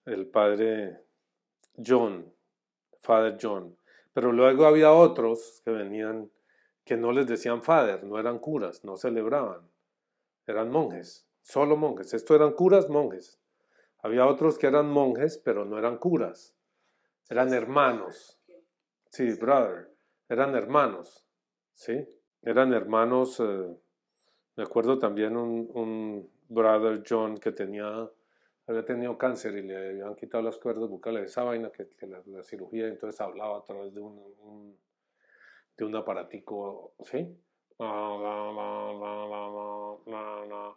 El 0.05 0.27
padre 0.27 1.08
John, 1.85 2.33
Father 3.01 3.37
John. 3.41 3.77
Pero 4.13 4.31
luego 4.31 4.65
había 4.65 4.91
otros 4.91 5.61
que 5.63 5.71
venían 5.71 6.31
que 6.83 6.97
no 6.97 7.11
les 7.11 7.27
decían 7.27 7.61
Father, 7.61 8.03
no 8.03 8.17
eran 8.17 8.39
curas, 8.39 8.83
no 8.83 8.97
celebraban, 8.97 9.69
eran 10.47 10.71
monjes, 10.71 11.27
solo 11.41 11.77
monjes. 11.77 12.13
Esto 12.13 12.33
eran 12.33 12.53
curas, 12.53 12.89
monjes. 12.89 13.39
Había 14.01 14.25
otros 14.25 14.57
que 14.57 14.67
eran 14.67 14.89
monjes, 14.89 15.37
pero 15.37 15.65
no 15.65 15.77
eran 15.77 15.97
curas, 15.97 16.55
eran 17.29 17.53
hermanos. 17.53 18.39
Sí, 19.11 19.31
brother, 19.33 19.91
eran 20.29 20.55
hermanos, 20.55 21.27
¿sí? 21.73 22.07
Eran 22.41 22.73
hermanos. 22.73 23.39
Eh, 23.39 23.75
me 24.55 24.63
acuerdo 24.63 24.97
también 24.97 25.37
un, 25.37 25.69
un 25.73 26.29
brother 26.47 27.03
John 27.07 27.37
que 27.37 27.51
tenía, 27.51 28.09
había 28.69 28.85
tenido 28.85 29.17
cáncer 29.17 29.57
y 29.57 29.63
le 29.63 29.75
habían 29.75 30.15
quitado 30.15 30.43
las 30.43 30.57
cuerdas 30.57 30.87
bucales, 30.87 31.31
esa 31.31 31.43
vaina 31.43 31.71
que, 31.71 31.87
la, 32.05 32.43
cirugía, 32.43 32.87
entonces 32.87 33.19
hablaba 33.19 33.57
a 33.57 33.63
través 33.63 33.93
de 33.95 33.99
un, 33.99 34.77
de 35.75 35.85
un 35.85 35.95
aparatico, 35.95 36.93
¿sí? 37.03 37.35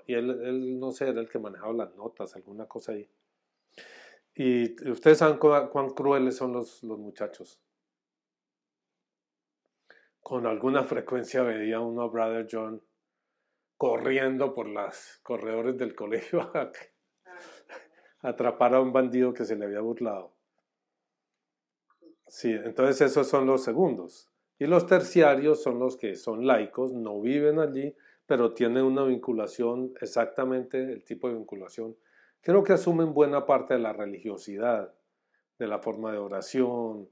Y 0.07 0.15
él, 0.15 0.31
él, 0.31 0.81
no 0.81 0.91
sé, 0.91 1.09
era 1.09 1.21
el 1.21 1.29
que 1.29 1.39
manejaba 1.39 1.73
las 1.75 1.95
notas, 1.95 2.35
alguna 2.35 2.67
cosa 2.67 2.93
ahí. 2.93 3.09
Y 4.35 4.91
ustedes 4.91 5.19
saben 5.19 5.37
cuán, 5.37 5.91
crueles 5.91 6.37
son 6.37 6.55
los, 6.55 6.83
los 6.83 6.99
muchachos. 6.99 7.61
Con 10.21 10.47
alguna 10.47 10.85
frecuencia 10.85 11.43
veía 11.43 11.81
uno 11.81 12.03
a 12.03 12.09
Brother 12.09 12.49
John 12.51 12.83
corriendo 13.77 14.55
por 14.55 14.69
los 14.69 15.19
corredores 15.23 15.77
del 15.77 15.95
colegio 15.95 16.51
atrapar 18.23 18.75
a 18.75 18.81
un 18.81 18.93
bandido 18.93 19.35
que 19.35 19.45
se 19.45 19.57
le 19.57 19.67
había 19.67 19.81
burlado. 19.81 20.33
Sí, 22.29 22.51
entonces 22.51 23.01
esos 23.03 23.29
son 23.29 23.47
los 23.47 23.63
segundos. 23.63 24.31
Y 24.59 24.67
los 24.67 24.87
terciarios 24.87 25.63
son 25.63 25.79
los 25.79 25.97
que 25.97 26.15
son 26.15 26.47
laicos, 26.47 26.93
no 26.93 27.21
viven 27.21 27.59
allí, 27.59 27.95
pero 28.27 28.55
tienen 28.55 28.85
una 28.85 29.03
vinculación, 29.05 29.93
exactamente 30.01 30.81
el 30.81 31.05
tipo 31.05 31.29
de 31.29 31.35
vinculación. 31.35 31.97
Creo 32.41 32.63
que 32.63 32.73
asumen 32.73 33.13
buena 33.13 33.45
parte 33.45 33.75
de 33.75 33.81
la 33.81 33.93
religiosidad, 33.93 34.95
de 35.59 35.67
la 35.67 35.81
forma 35.81 36.13
de 36.13 36.19
oración, 36.19 37.09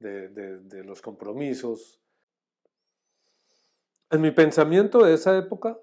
de, 0.00 0.28
de 0.28 0.84
los 0.84 1.00
compromisos. 1.00 2.00
En 4.10 4.20
mi 4.20 4.30
pensamiento 4.30 5.04
de 5.04 5.14
esa 5.14 5.36
época, 5.36 5.78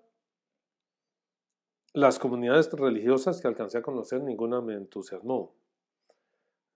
las 1.94 2.20
comunidades 2.20 2.72
religiosas 2.72 3.42
que 3.42 3.48
alcancé 3.48 3.80
a 3.80 3.82
conocer, 3.82 4.22
ninguna 4.22 4.62
me 4.62 4.76
entusiasmó. 4.76 5.54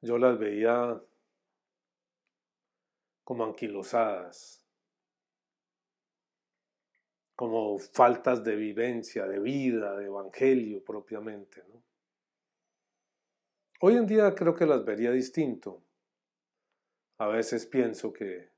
Yo 0.01 0.17
las 0.17 0.37
veía 0.37 1.01
como 3.23 3.45
anquilosadas, 3.45 4.63
como 7.35 7.77
faltas 7.79 8.43
de 8.43 8.55
vivencia, 8.55 9.25
de 9.25 9.39
vida, 9.39 9.95
de 9.97 10.05
evangelio 10.05 10.83
propiamente. 10.83 11.63
Hoy 13.81 13.95
en 13.95 14.05
día 14.05 14.33
creo 14.35 14.53
que 14.53 14.65
las 14.65 14.85
vería 14.85 15.11
distinto. 15.11 15.81
A 17.17 17.27
veces 17.27 17.65
pienso 17.65 18.11
que, 18.11 18.51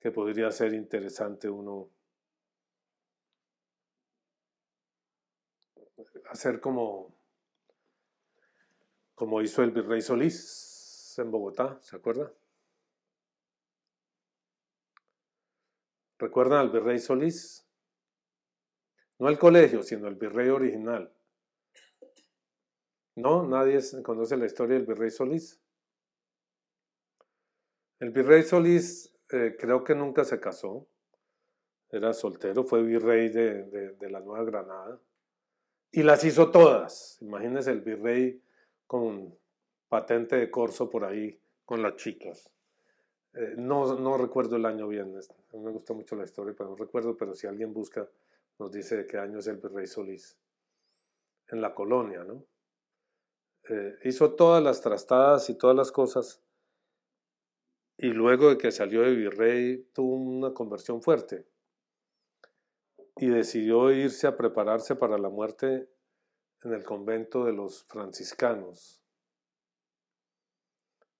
que 0.00 0.10
podría 0.10 0.50
ser 0.50 0.72
interesante 0.74 1.48
uno 1.48 1.90
hacer 6.36 6.60
como, 6.60 7.16
como 9.14 9.40
hizo 9.40 9.62
el 9.62 9.70
virrey 9.70 10.02
Solís 10.02 11.14
en 11.18 11.30
Bogotá, 11.30 11.78
¿se 11.80 11.96
acuerda? 11.96 12.30
¿Recuerdan 16.18 16.60
al 16.60 16.70
virrey 16.70 16.98
Solís? 16.98 17.66
No 19.18 19.30
el 19.30 19.38
colegio, 19.38 19.82
sino 19.82 20.08
el 20.08 20.16
virrey 20.16 20.50
original. 20.50 21.10
¿No? 23.16 23.46
¿Nadie 23.46 23.80
conoce 24.02 24.36
la 24.36 24.44
historia 24.44 24.76
del 24.76 24.86
virrey 24.86 25.10
Solís? 25.10 25.58
El 27.98 28.10
virrey 28.10 28.42
Solís 28.42 29.18
eh, 29.30 29.56
creo 29.58 29.82
que 29.82 29.94
nunca 29.94 30.22
se 30.24 30.38
casó. 30.38 30.86
Era 31.88 32.12
soltero, 32.12 32.64
fue 32.64 32.82
virrey 32.82 33.30
de 33.30 34.10
la 34.10 34.20
Nueva 34.20 34.44
Granada. 34.44 35.00
Y 35.96 36.02
las 36.02 36.22
hizo 36.24 36.50
todas. 36.50 37.16
Imagínense 37.22 37.70
el 37.70 37.80
virrey 37.80 38.42
con 38.86 39.34
patente 39.88 40.36
de 40.36 40.50
corso 40.50 40.90
por 40.90 41.06
ahí 41.06 41.40
con 41.64 41.82
las 41.82 41.96
chicas. 41.96 42.52
Eh, 43.32 43.54
no, 43.56 43.98
no 43.98 44.18
recuerdo 44.18 44.56
el 44.56 44.66
año 44.66 44.88
bien, 44.88 45.18
me 45.54 45.70
gusta 45.70 45.94
mucho 45.94 46.14
la 46.14 46.24
historia, 46.24 46.54
pero 46.54 46.68
no 46.68 46.76
recuerdo, 46.76 47.16
pero 47.16 47.34
si 47.34 47.46
alguien 47.46 47.72
busca, 47.72 48.06
nos 48.58 48.70
dice 48.72 48.98
de 48.98 49.06
qué 49.06 49.16
año 49.16 49.38
es 49.38 49.46
el 49.46 49.56
virrey 49.56 49.86
Solís. 49.86 50.36
en 51.48 51.62
la 51.62 51.74
colonia, 51.74 52.24
¿no? 52.24 52.44
Eh, 53.70 53.98
hizo 54.04 54.34
todas 54.34 54.62
las 54.62 54.82
trastadas 54.82 55.48
y 55.48 55.54
todas 55.54 55.74
las 55.74 55.92
cosas 55.92 56.42
y 57.96 58.08
luego 58.08 58.50
de 58.50 58.58
que 58.58 58.70
salió 58.70 59.00
de 59.00 59.14
virrey 59.14 59.88
tuvo 59.94 60.14
una 60.16 60.52
conversión 60.52 61.00
fuerte 61.00 61.46
y 63.16 63.28
decidió 63.28 63.90
irse 63.90 64.26
a 64.26 64.36
prepararse 64.36 64.94
para 64.94 65.18
la 65.18 65.28
muerte 65.28 65.88
en 66.62 66.72
el 66.72 66.84
convento 66.84 67.44
de 67.44 67.52
los 67.52 67.84
franciscanos, 67.84 69.02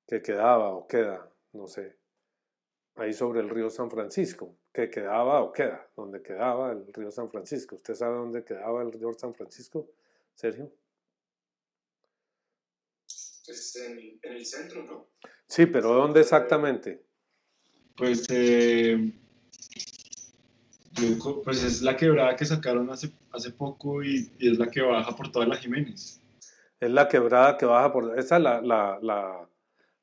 que 0.06 0.22
quedaba 0.22 0.70
o 0.70 0.86
queda, 0.86 1.32
no 1.52 1.66
sé, 1.66 1.96
ahí 2.96 3.12
sobre 3.12 3.40
el 3.40 3.48
río 3.48 3.70
San 3.70 3.90
Francisco, 3.90 4.56
que 4.72 4.90
quedaba 4.90 5.42
o 5.42 5.52
queda, 5.52 5.88
donde 5.96 6.22
quedaba 6.22 6.72
el 6.72 6.92
río 6.92 7.10
San 7.10 7.30
Francisco. 7.30 7.76
¿Usted 7.76 7.94
sabe 7.94 8.16
dónde 8.16 8.44
quedaba 8.44 8.82
el 8.82 8.92
río 8.92 9.12
San 9.14 9.34
Francisco, 9.34 9.88
Sergio? 10.34 10.70
Pues 13.46 13.76
en, 13.76 14.18
el 14.22 14.44
centro, 14.44 14.82
¿no? 14.82 15.08
Sí, 15.46 15.66
pero 15.66 15.92
¿dónde 15.92 16.20
exactamente? 16.20 17.04
Pues, 17.96 18.26
eh, 18.30 19.12
pues 21.44 21.62
es 21.62 21.82
la 21.82 21.96
quebrada 21.96 22.36
que 22.36 22.44
sacaron 22.44 22.90
hace, 22.90 23.12
hace 23.32 23.50
poco 23.50 24.02
y, 24.02 24.32
es 24.38 24.58
la 24.58 24.70
que 24.70 24.82
baja 24.82 25.14
por 25.14 25.30
toda 25.30 25.46
la 25.46 25.56
Jiménez. 25.56 26.22
Es 26.80 26.90
la 26.90 27.08
quebrada 27.08 27.56
que 27.56 27.66
baja 27.66 27.92
por... 27.92 28.18
Esa 28.18 28.38
la, 28.38 28.60
la, 28.60 28.98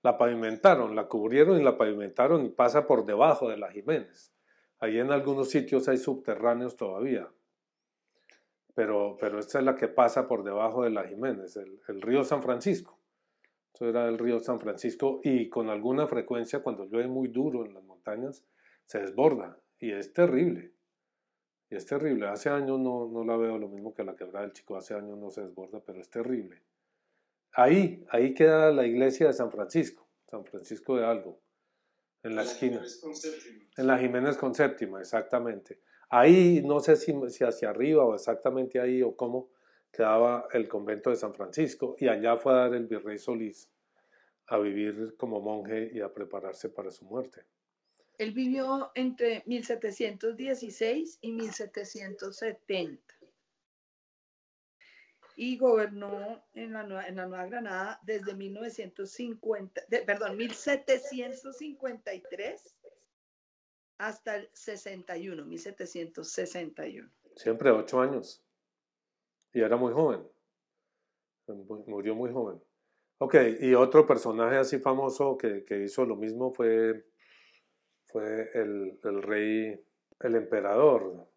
la, 0.02 0.18
pavimentaron, 0.18 0.96
la 0.96 1.08
cubrieron 1.08 1.60
y 1.60 1.64
la 1.64 1.78
pavimentaron 1.78 2.46
y 2.46 2.50
pasa 2.50 2.88
por 2.88 3.06
debajo 3.06 3.50
de 3.50 3.58
la 3.58 3.72
Jiménez. 3.72 4.34
Ahí 4.80 5.00
en 5.00 5.12
algunos 5.12 5.50
sitios 5.50 5.88
hay 5.88 5.98
subterráneos 5.98 6.76
todavía. 6.76 7.28
Pero, 8.76 9.18
pero 9.20 9.40
esta 9.40 9.60
es 9.60 9.66
la 9.66 9.76
que 9.76 9.88
pasa 9.88 10.28
por 10.28 10.44
debajo 10.44 10.84
de 10.84 10.90
la 10.90 11.08
Jiménez, 11.08 11.56
el, 11.58 11.80
el 11.88 12.02
río 12.02 12.24
San 12.24 12.42
Francisco. 12.42 13.00
Eso 13.74 13.88
era 13.88 14.08
el 14.08 14.18
río 14.18 14.40
San 14.40 14.60
Francisco 14.60 15.22
y 15.24 15.50
con 15.50 15.70
alguna 15.70 16.08
frecuencia 16.08 16.62
cuando 16.62 16.86
llueve 16.86 17.08
muy 17.08 17.28
duro 17.28 17.66
en 17.66 17.74
las 17.74 17.84
montañas 17.84 18.44
se 18.86 19.00
desborda 19.00 19.58
y 19.80 19.92
es 19.92 20.14
terrible. 20.14 20.73
Y 21.74 21.76
es 21.76 21.88
terrible. 21.88 22.28
Hace 22.28 22.50
años 22.50 22.80
no, 22.80 23.08
no 23.08 23.24
la 23.24 23.36
veo 23.36 23.58
lo 23.58 23.68
mismo 23.68 23.96
que 23.96 24.04
la 24.04 24.16
quebrada 24.16 24.46
del 24.46 24.54
Chico. 24.54 24.76
Hace 24.76 24.94
años 24.94 25.18
no 25.18 25.32
se 25.32 25.42
desborda, 25.42 25.80
pero 25.84 26.00
es 26.00 26.08
terrible. 26.08 26.62
Ahí, 27.54 28.06
ahí 28.12 28.36
queda 28.36 28.72
la 28.72 28.86
iglesia 28.86 29.26
de 29.26 29.34
San 29.34 29.50
Francisco, 29.50 30.08
San 30.30 30.46
Francisco 30.46 30.96
de 30.98 31.06
Algo, 31.06 31.40
en 32.22 32.36
la, 32.36 32.44
esquina. 32.44 32.84
En 33.76 33.88
la 33.88 33.98
Jiménez 33.98 34.38
con 34.38 34.54
séptima, 34.54 35.00
exactamente. 35.00 35.82
Ahí, 36.10 36.62
no 36.64 36.80
sé 36.80 36.96
si, 36.96 37.12
si 37.32 37.44
hacia 37.44 37.72
arriba 37.72 38.06
o 38.06 38.14
exactamente 38.14 38.80
ahí 38.80 39.02
o 39.02 39.16
cómo, 39.16 39.50
quedaba 39.92 40.48
el 40.52 40.68
convento 40.68 41.10
de 41.10 41.16
San 41.16 41.34
Francisco 41.34 41.96
y 41.98 42.08
allá 42.08 42.38
fue 42.38 42.54
a 42.54 42.58
dar 42.58 42.76
el 42.76 42.86
virrey 42.86 43.18
Solís 43.18 43.68
a 44.46 44.60
vivir 44.60 45.16
como 45.18 45.42
monje 45.42 45.90
y 45.92 46.02
a 46.02 46.14
prepararse 46.14 46.70
para 46.70 46.92
su 46.92 47.06
muerte. 47.06 47.46
Él 48.18 48.32
vivió 48.32 48.92
entre 48.96 49.44
1716 49.46 51.20
y 51.22 51.32
1770 51.32 53.14
y 55.36 55.58
gobernó 55.58 56.44
en 56.54 56.74
la, 56.74 56.84
Nueva, 56.84 57.08
en 57.08 57.16
la 57.16 57.26
Nueva 57.26 57.48
Granada 57.48 58.00
desde 58.04 58.36
1950, 58.36 59.82
perdón, 60.06 60.38
1753 60.38 62.76
hasta 63.98 64.36
el 64.36 64.48
61, 64.54 65.44
1761. 65.46 67.10
Siempre 67.36 67.72
ocho 67.72 68.00
años 68.00 68.44
y 69.54 69.62
era 69.62 69.78
muy 69.78 69.94
joven. 69.94 70.28
Murió 71.88 72.16
muy 72.16 72.32
joven. 72.32 72.62
Ok, 73.20 73.36
y 73.60 73.74
otro 73.74 74.06
personaje 74.06 74.58
así 74.58 74.80
famoso 74.80 75.38
que 75.38 75.84
hizo 75.84 76.06
lo 76.06 76.16
mismo 76.16 76.52
fue, 76.52 77.06
fue 78.14 78.52
el, 78.54 79.00
el, 79.04 79.24
rey, 79.24 79.80
el 80.20 80.36
emperador 80.36 81.28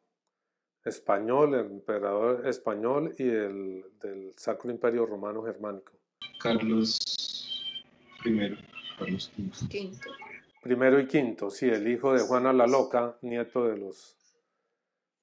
español, 0.84 1.54
el 1.54 1.66
emperador 1.66 2.46
español 2.46 3.14
y 3.18 3.28
el 3.28 3.84
del 4.00 4.34
Sacro 4.36 4.70
Imperio 4.70 5.06
Romano 5.06 5.42
Germánico. 5.42 5.92
Carlos 6.40 6.98
I, 8.26 8.56
Carlos 8.98 9.32
V. 9.38 9.90
Primero 10.62 11.00
y 11.00 11.06
quinto, 11.06 11.48
sí, 11.48 11.66
el 11.66 11.88
hijo 11.88 12.12
de 12.12 12.20
Juana 12.20 12.52
la 12.52 12.66
Loca, 12.66 13.16
nieto 13.22 13.66
de 13.66 13.78
los 13.78 14.16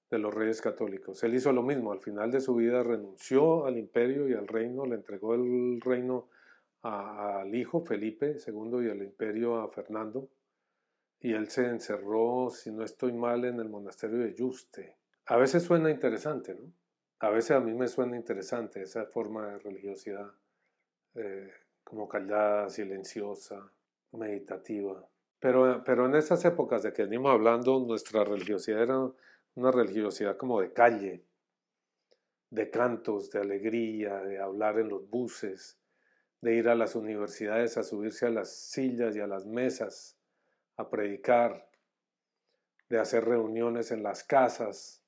de 0.09 0.19
los 0.19 0.33
reyes 0.33 0.61
católicos. 0.61 1.23
Él 1.23 1.33
hizo 1.33 1.51
lo 1.51 1.63
mismo, 1.63 1.91
al 1.91 1.99
final 1.99 2.31
de 2.31 2.39
su 2.39 2.55
vida 2.55 2.83
renunció 2.83 3.65
al 3.65 3.77
imperio 3.77 4.29
y 4.29 4.33
al 4.33 4.47
reino, 4.47 4.85
le 4.85 4.95
entregó 4.95 5.33
el 5.33 5.81
reino 5.81 6.29
al 6.83 7.53
hijo 7.55 7.83
Felipe 7.83 8.37
II 8.45 8.85
y 8.85 8.89
el 8.89 9.01
imperio 9.01 9.55
a 9.57 9.69
Fernando, 9.69 10.29
y 11.24 11.34
él 11.34 11.49
se 11.49 11.65
encerró, 11.65 12.49
si 12.49 12.69
no 12.69 12.84
estoy 12.84 13.13
mal, 13.13 13.45
en 13.45 13.57
el 13.61 13.69
monasterio 13.69 14.19
de 14.19 14.36
Yuste. 14.36 14.97
A 15.26 15.38
veces 15.38 15.63
suena 15.63 15.89
interesante, 15.89 16.53
¿no? 16.53 16.69
A 17.19 17.30
veces 17.30 17.51
a 17.51 17.61
mí 17.61 17.74
me 17.74 17.88
suena 17.88 18.17
interesante 18.17 18.82
esa 18.82 19.05
forma 19.05 19.47
de 19.47 19.59
religiosidad, 19.59 20.30
eh, 21.15 21.49
como 21.82 22.09
callada, 22.09 22.69
silenciosa, 22.69 23.71
meditativa. 24.11 25.07
Pero, 25.39 25.82
pero 25.86 26.07
en 26.07 26.15
esas 26.15 26.43
épocas 26.43 26.84
de 26.84 26.91
que 26.91 27.03
venimos 27.03 27.32
hablando, 27.32 27.80
nuestra 27.80 28.26
religiosidad 28.26 28.84
era 28.84 29.09
una 29.55 29.71
religiosidad 29.71 30.36
como 30.36 30.59
de 30.59 30.74
calle, 30.74 31.24
de 32.49 32.69
cantos, 32.69 33.32
de 33.32 33.39
alegría, 33.39 34.17
de 34.24 34.39
hablar 34.39 34.78
en 34.78 34.89
los 34.89 35.09
buses, 35.09 35.80
de 36.41 36.55
ir 36.55 36.67
a 36.67 36.76
las 36.76 36.97
universidades 36.97 37.78
a 37.78 37.84
subirse 37.84 38.26
a 38.26 38.30
las 38.30 38.53
sillas 38.53 39.15
y 39.15 39.21
a 39.21 39.28
las 39.28 39.45
mesas 39.45 40.17
a 40.78 40.89
predicar, 40.89 41.69
de 42.89 42.99
hacer 42.99 43.26
reuniones 43.26 43.91
en 43.91 44.03
las 44.03 44.24
casas, 44.24 45.03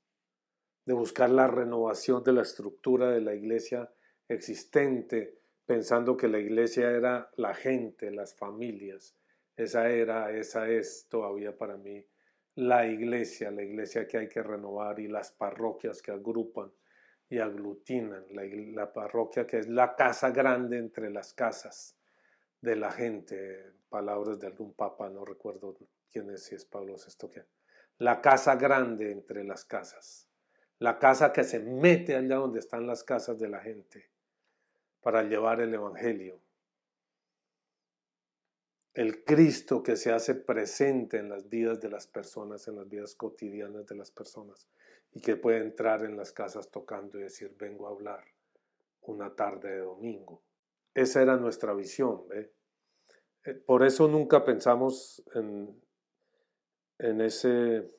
de 0.86 0.93
buscar 0.93 1.30
la 1.30 1.47
renovación 1.47 2.24
de 2.24 2.34
la 2.34 2.41
estructura 2.41 3.09
de 3.09 3.22
la 3.22 3.34
iglesia 3.34 3.91
existente, 4.28 5.39
pensando 5.66 6.16
que 6.16 6.28
la 6.28 6.39
iglesia 6.39 6.91
era 6.91 7.30
la 7.36 7.53
gente, 7.53 8.11
las 8.11 8.36
familias. 8.36 9.16
Esa 9.55 9.89
era, 9.89 10.32
esa 10.32 10.70
es 10.70 11.07
todavía 11.09 11.57
para 11.57 11.78
mí 11.78 12.05
la 12.55 12.88
iglesia, 12.88 13.51
la 13.51 13.63
iglesia 13.63 14.07
que 14.07 14.18
hay 14.18 14.30
que 14.30 14.41
renovar 14.41 14.99
y 14.99 15.07
las 15.07 15.32
parroquias 15.32 16.01
que 16.01 16.11
agrupan 16.11 16.72
y 17.30 17.39
aglutinan, 17.39 18.26
la, 18.32 18.93
parroquia 18.93 19.45
que 19.45 19.59
es 19.59 19.68
la 19.68 19.95
casa 19.95 20.30
grande 20.32 20.78
entre 20.78 21.09
las 21.09 21.34
casas 21.34 21.97
de 22.66 22.76
la 22.76 22.91
gente, 22.91 23.74
palabras 23.89 24.39
de 24.39 24.47
algún 24.47 24.74
papa, 24.74 25.09
no 25.09 25.24
recuerdo 25.24 25.78
quién 26.11 26.30
es, 26.32 26.43
si 26.43 26.55
es 26.55 26.66
Pablo 26.66 26.95
VI, 26.95 27.41
la 27.99 28.22
casa 28.22 28.55
grande 28.55 29.11
entre 29.11 29.43
las 29.43 29.63
casas, 29.63 30.28
la 30.80 30.99
casa 30.99 31.32
que 31.32 31.43
se 31.43 31.59
mete 31.59 32.16
allá 32.16 32.36
donde 32.36 32.59
están 32.59 32.86
las 32.86 33.03
casas 33.03 33.39
de 33.39 33.47
la 33.47 33.61
gente 33.61 34.11
para 35.01 35.24
llevar 35.24 35.61
el 35.61 35.74
Evangelio 35.74 36.41
el 38.95 39.26
Cristo 39.26 39.84
que 39.84 39.97
se 39.97 40.13
hace 40.13 40.36
presente 40.36 41.18
en 41.18 41.28
las 41.28 41.49
vidas 41.49 41.82
de 41.82 41.89
las 41.89 42.07
personas, 42.07 42.66
en 42.70 42.78
las 42.78 42.88
vidas 42.88 43.13
cotidianas 43.13 43.86
de 43.86 43.95
las 43.95 44.09
personas, 44.09 44.70
y 45.11 45.20
que 45.20 45.36
puede 45.36 45.57
entrar 45.57 46.05
en 46.05 46.16
las 46.16 46.32
casas 46.32 46.72
tocando 46.72 47.20
y 47.20 47.24
decir, 47.24 47.53
vengo 47.59 47.88
a 47.88 47.91
hablar 47.91 48.24
una 49.01 49.36
tarde 49.36 49.72
de 49.72 49.80
domingo. 49.80 50.41
Esa 50.93 51.22
era 51.22 51.36
nuestra 51.36 51.74
visión. 51.74 52.26
¿ve? 52.30 52.53
Eh, 53.45 53.53
por 53.53 53.83
eso 53.83 54.07
nunca 54.07 54.43
pensamos 54.43 55.23
en, 55.35 57.21
ese, 57.21 57.91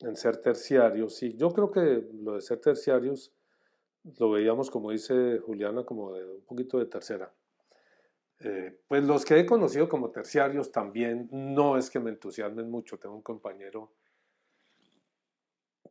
en 0.00 0.16
ser 0.16 0.38
terciarios. 0.38 1.22
Y 1.22 1.36
yo 1.36 1.50
creo 1.50 1.70
que 1.70 2.08
lo 2.14 2.34
de 2.34 2.40
ser 2.40 2.60
terciarios 2.60 3.32
lo 4.18 4.30
veíamos, 4.30 4.70
como 4.70 4.90
dice 4.90 5.38
Juliana, 5.38 5.84
como 5.84 6.14
de 6.14 6.24
un 6.24 6.42
poquito 6.42 6.78
de 6.78 6.86
tercera. 6.86 7.32
Eh, 8.40 8.80
pues 8.86 9.04
los 9.04 9.24
que 9.24 9.38
he 9.38 9.44
conocido 9.46 9.88
como 9.88 10.10
terciarios 10.10 10.70
también 10.70 11.28
no 11.32 11.76
es 11.76 11.90
que 11.90 12.00
me 12.00 12.10
entusiasmen 12.10 12.70
mucho. 12.70 12.98
Tengo 12.98 13.16
un 13.16 13.22
compañero, 13.22 13.92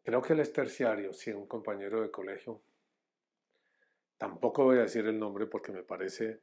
creo 0.03 0.21
que 0.21 0.33
él 0.33 0.39
es 0.39 0.53
terciario, 0.53 1.13
sí, 1.13 1.31
un 1.31 1.45
compañero 1.45 2.01
de 2.01 2.09
colegio. 2.09 2.61
Tampoco 4.17 4.63
voy 4.63 4.77
a 4.77 4.83
decir 4.83 5.05
el 5.05 5.19
nombre 5.19 5.45
porque 5.45 5.71
me 5.71 5.83
parece 5.83 6.39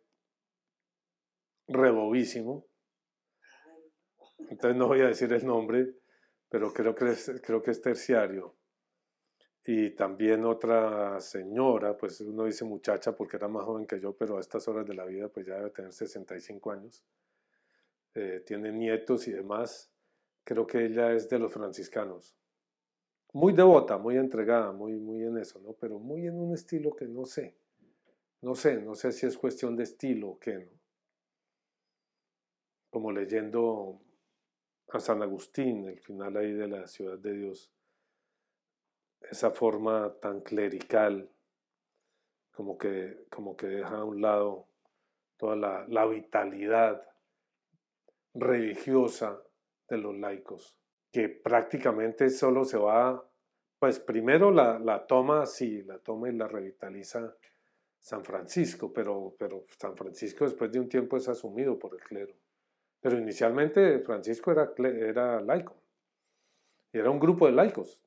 rebobísimo. 1.67 2.67
Entonces 4.51 4.77
no 4.77 4.89
voy 4.89 5.01
a 5.01 5.09
decir 5.09 5.33
el 5.33 5.47
nombre, 5.47 5.95
pero 6.49 6.73
creo 6.73 6.95
que 6.95 7.15
creo 7.43 7.63
que 7.63 7.71
es 7.71 7.81
terciario 7.81 8.57
y 9.67 9.91
también 9.91 10.45
otra 10.45 11.19
señora, 11.21 11.97
pues 11.97 12.21
uno 12.21 12.45
dice 12.45 12.65
muchacha 12.65 13.17
porque 13.17 13.39
era 13.39 13.49
más 13.49 13.65
joven 13.65 13.87
que 13.87 13.99
yo, 13.99 14.15
pero 14.15 14.37
a 14.37 14.41
estas 14.41 14.69
horas 14.69 14.87
de 14.87 14.95
la 14.95 15.07
vida 15.07 15.29
pues 15.29 15.47
ya 15.47 15.57
debe 15.57 15.71
tener 15.71 15.93
65 15.93 16.71
años, 16.71 17.03
eh, 18.15 18.43
tiene 18.45 18.71
nietos 18.73 19.27
y 19.27 19.33
demás, 19.33 19.91
creo 20.45 20.67
que 20.67 20.85
ella 20.85 21.13
es 21.13 21.31
de 21.31 21.39
los 21.39 21.51
franciscanos, 21.51 22.37
muy 23.33 23.55
devota, 23.55 23.97
muy 23.97 24.19
entregada, 24.19 24.71
muy, 24.71 24.93
muy 24.97 25.23
en 25.25 25.39
eso, 25.39 25.59
¿no? 25.61 25.73
Pero 25.73 25.99
muy 25.99 26.27
en 26.27 26.39
un 26.39 26.55
estilo 26.55 26.95
que 26.95 27.09
no 27.09 27.25
sé. 27.25 27.57
No 28.43 28.55
sé, 28.55 28.81
no 28.81 28.95
sé 28.95 29.11
si 29.11 29.27
es 29.27 29.37
cuestión 29.37 29.75
de 29.75 29.83
estilo 29.83 30.29
o 30.29 30.39
qué, 30.39 30.57
¿no? 30.57 30.84
Como 32.95 33.11
leyendo 33.11 34.01
a 34.91 35.01
San 35.01 35.21
Agustín, 35.21 35.85
el 35.89 35.99
final 35.99 36.37
ahí 36.37 36.53
de 36.53 36.69
la 36.69 36.87
ciudad 36.87 37.19
de 37.19 37.33
Dios, 37.33 37.73
esa 39.21 39.51
forma 39.51 40.15
tan 40.23 40.43
clerical, 40.43 41.29
como 42.53 42.79
que, 42.79 43.25
como 43.29 43.57
que 43.57 43.67
deja 43.67 43.97
a 43.97 44.05
un 44.05 44.23
lado 44.23 44.69
toda 45.37 45.57
la, 45.57 46.07
vitalidad 46.07 47.05
religiosa 48.33 49.43
de 49.89 49.99
los 49.99 50.17
laicos, 50.17 50.79
que 51.11 51.29
prácticamente 51.29 52.31
solo 52.31 52.65
se 52.65 52.79
va, 52.79 53.29
pues 53.81 53.99
primero 53.99 54.53
la, 54.53 54.79
la 54.79 55.05
toma, 55.05 55.47
sí, 55.47 55.83
la 55.83 55.99
toma 55.99 56.29
y 56.29 56.33
la 56.37 56.47
revitaliza 56.47 57.37
San 57.99 58.25
Francisco, 58.25 58.93
pero, 58.93 59.35
pero 59.37 59.65
San 59.81 59.97
Francisco 59.97 60.45
después 60.45 60.71
de 60.71 60.79
un 60.79 60.89
tiempo 60.89 61.17
es 61.17 61.29
asumido 61.29 61.77
por 61.77 61.95
el 61.95 62.01
clero. 62.01 62.37
Pero 63.05 63.19
inicialmente 63.19 63.99
Francisco 63.99 64.51
era, 64.51 64.73
era 64.79 65.39
laico, 65.43 65.77
y 66.91 66.97
era 66.97 67.11
un 67.11 67.21
grupo 67.21 67.45
de 67.45 67.53
laicos, 67.53 68.03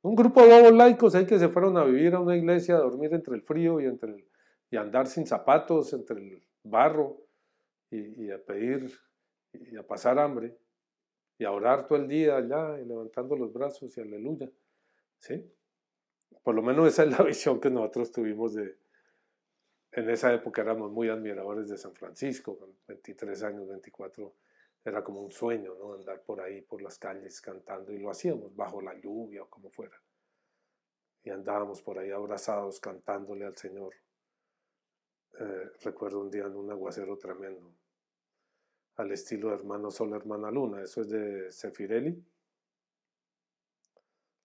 un 0.00 0.14
grupo 0.14 0.42
de 0.42 0.48
bobos 0.48 0.72
laicos 0.72 1.14
ahí 1.14 1.26
que 1.26 1.38
se 1.38 1.50
fueron 1.50 1.76
a 1.76 1.84
vivir 1.84 2.14
a 2.14 2.20
una 2.20 2.34
iglesia, 2.34 2.76
a 2.76 2.78
dormir 2.78 3.12
entre 3.12 3.34
el 3.34 3.42
frío 3.42 3.78
y, 3.78 3.84
entre 3.84 4.12
el, 4.12 4.24
y 4.70 4.78
andar 4.78 5.06
sin 5.06 5.26
zapatos, 5.26 5.92
entre 5.92 6.16
el 6.16 6.42
barro, 6.64 7.18
y, 7.90 8.30
a 8.30 8.42
pedir 8.42 8.90
y 9.52 9.76
a 9.76 9.86
pasar 9.86 10.18
hambre 10.18 10.56
y 11.36 11.44
a 11.44 11.52
orar 11.52 11.86
todo 11.86 11.98
el 11.98 12.08
día 12.08 12.38
allá 12.38 12.80
y 12.80 12.86
levantando 12.86 13.36
los 13.36 13.52
brazos 13.52 13.94
y 13.98 14.00
aleluya. 14.00 14.50
¿Sí? 15.18 15.44
Por 16.42 16.54
lo 16.54 16.62
menos 16.62 16.88
esa 16.88 17.02
es 17.04 17.10
la 17.10 17.22
visión 17.22 17.60
que 17.60 17.68
nosotros 17.68 18.10
tuvimos 18.10 18.54
de... 18.54 18.78
En 19.92 20.08
esa 20.08 20.32
época 20.32 20.62
éramos 20.62 20.90
muy 20.90 21.10
admiradores 21.10 21.68
de 21.68 21.76
San 21.76 21.94
Francisco, 21.94 22.58
con 22.58 22.74
23 22.88 23.42
años, 23.42 23.68
24, 23.68 24.34
era 24.84 25.04
como 25.04 25.20
un 25.20 25.30
sueño, 25.30 25.74
¿no? 25.74 25.92
Andar 25.92 26.22
por 26.22 26.40
ahí, 26.40 26.62
por 26.62 26.80
las 26.80 26.98
calles 26.98 27.40
cantando 27.42 27.92
y 27.92 27.98
lo 27.98 28.10
hacíamos 28.10 28.56
bajo 28.56 28.80
la 28.80 28.94
lluvia 28.94 29.42
o 29.42 29.50
como 29.50 29.70
fuera. 29.70 30.00
Y 31.22 31.30
andábamos 31.30 31.82
por 31.82 31.98
ahí 31.98 32.10
abrazados 32.10 32.80
cantándole 32.80 33.44
al 33.44 33.56
Señor. 33.56 33.94
Eh, 35.38 35.70
recuerdo 35.82 36.20
un 36.20 36.30
día 36.30 36.44
en 36.44 36.56
un 36.56 36.70
aguacero 36.70 37.16
tremendo 37.18 37.74
al 38.96 39.12
estilo 39.12 39.48
de 39.48 39.56
Hermano 39.56 39.90
Sol, 39.90 40.14
Hermana 40.14 40.50
Luna. 40.50 40.82
Eso 40.82 41.02
es 41.02 41.10
de 41.10 41.52
Sefirelli. 41.52 42.24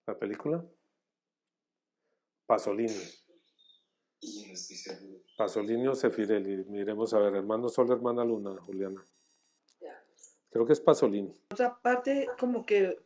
La 0.06 0.18
película. 0.18 0.64
Pasolini. 2.46 3.27
Pasolini 5.36 5.86
o 5.88 5.94
Sefirelli. 5.94 6.64
Miremos 6.64 7.14
a 7.14 7.18
ver, 7.18 7.36
Hermano 7.36 7.68
Sol, 7.68 7.90
Hermana 7.90 8.24
Luna, 8.24 8.56
Juliana. 8.60 9.04
Creo 10.50 10.66
que 10.66 10.72
es 10.72 10.80
Pasolini. 10.80 11.32
Otra 11.52 11.78
parte, 11.78 12.28
como 12.38 12.64
que 12.64 12.98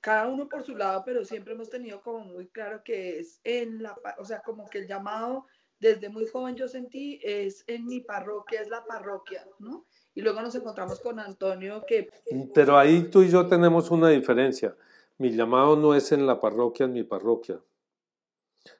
cada 0.00 0.26
uno 0.28 0.48
por 0.48 0.64
su 0.64 0.74
lado, 0.76 1.02
pero 1.04 1.24
siempre 1.24 1.52
hemos 1.52 1.68
tenido 1.68 2.00
como 2.00 2.20
muy 2.20 2.48
claro 2.48 2.82
que 2.82 3.18
es 3.18 3.40
en 3.44 3.82
la, 3.82 3.96
o 4.18 4.24
sea, 4.24 4.40
como 4.40 4.68
que 4.68 4.78
el 4.78 4.88
llamado 4.88 5.46
desde 5.80 6.08
muy 6.08 6.26
joven 6.26 6.56
yo 6.56 6.66
sentí 6.66 7.20
es 7.22 7.64
en 7.66 7.86
mi 7.86 8.00
parroquia, 8.00 8.62
es 8.62 8.68
la 8.68 8.84
parroquia, 8.84 9.46
¿no? 9.58 9.84
Y 10.14 10.22
luego 10.22 10.40
nos 10.40 10.54
encontramos 10.54 10.98
con 11.00 11.20
Antonio 11.20 11.84
que... 11.86 12.10
Pero 12.52 12.76
ahí 12.76 13.04
tú 13.04 13.22
y 13.22 13.28
yo 13.28 13.46
tenemos 13.46 13.90
una 13.90 14.08
diferencia. 14.08 14.74
Mi 15.18 15.30
llamado 15.30 15.76
no 15.76 15.94
es 15.94 16.10
en 16.10 16.26
la 16.26 16.40
parroquia, 16.40 16.86
en 16.86 16.92
mi 16.92 17.04
parroquia. 17.04 17.60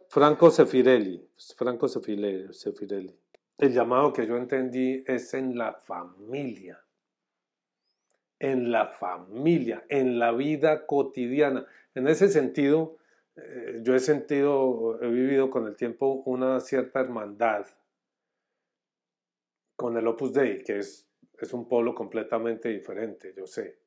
Franco 0.08 0.50
Sefirelli, 0.50 1.30
Franco 1.56 1.88
Sefirelli. 1.88 3.14
El 3.58 3.72
llamado 3.72 4.12
que 4.12 4.26
yo 4.26 4.36
entendí 4.36 5.04
es 5.06 5.34
en 5.34 5.56
la 5.56 5.74
familia. 5.74 6.82
En 8.38 8.70
la 8.70 8.88
familia, 8.88 9.84
en 9.88 10.18
la 10.18 10.32
vida 10.32 10.86
cotidiana. 10.86 11.66
En 11.94 12.08
ese 12.08 12.28
sentido, 12.28 12.98
eh, 13.36 13.80
yo 13.82 13.94
he 13.94 14.00
sentido, 14.00 15.00
he 15.02 15.08
vivido 15.08 15.50
con 15.50 15.66
el 15.66 15.76
tiempo 15.76 16.22
una 16.24 16.60
cierta 16.60 17.00
hermandad 17.00 17.66
con 19.76 19.96
el 19.96 20.06
Opus 20.06 20.32
Dei, 20.32 20.62
que 20.64 20.78
es 20.78 21.08
es 21.40 21.52
un 21.52 21.68
polo 21.68 21.94
completamente 21.94 22.68
diferente, 22.68 23.32
yo 23.36 23.46
sé. 23.46 23.78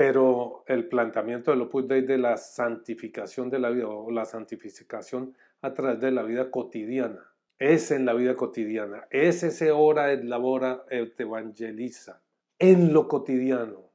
Pero 0.00 0.64
el 0.66 0.88
planteamiento 0.88 1.50
del 1.50 1.60
Opus 1.60 1.86
Dei 1.86 2.00
de 2.00 2.16
la 2.16 2.38
santificación 2.38 3.50
de 3.50 3.58
la 3.58 3.68
vida 3.68 3.86
o 3.86 4.10
la 4.10 4.24
santificación 4.24 5.36
a 5.60 5.74
través 5.74 6.00
de 6.00 6.10
la 6.10 6.22
vida 6.22 6.50
cotidiana, 6.50 7.34
es 7.58 7.90
en 7.90 8.06
la 8.06 8.14
vida 8.14 8.34
cotidiana, 8.34 9.06
es 9.10 9.42
ese 9.42 9.72
hora 9.72 10.10
et 10.10 10.24
labora 10.24 10.86
et 10.88 11.20
evangeliza, 11.20 12.22
en 12.58 12.94
lo 12.94 13.08
cotidiano, 13.08 13.90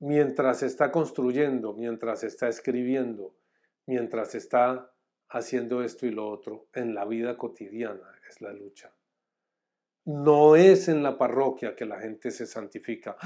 mientras 0.00 0.62
está 0.62 0.92
construyendo, 0.92 1.72
mientras 1.72 2.24
está 2.24 2.48
escribiendo, 2.48 3.34
mientras 3.86 4.34
está 4.34 4.92
haciendo 5.30 5.82
esto 5.82 6.04
y 6.04 6.10
lo 6.10 6.28
otro, 6.28 6.66
en 6.74 6.94
la 6.94 7.06
vida 7.06 7.38
cotidiana 7.38 8.20
es 8.28 8.42
la 8.42 8.52
lucha. 8.52 8.92
No 10.04 10.56
es 10.56 10.88
en 10.88 11.02
la 11.02 11.16
parroquia 11.16 11.74
que 11.74 11.86
la 11.86 11.98
gente 12.00 12.30
se 12.32 12.44
santifica. 12.46 13.16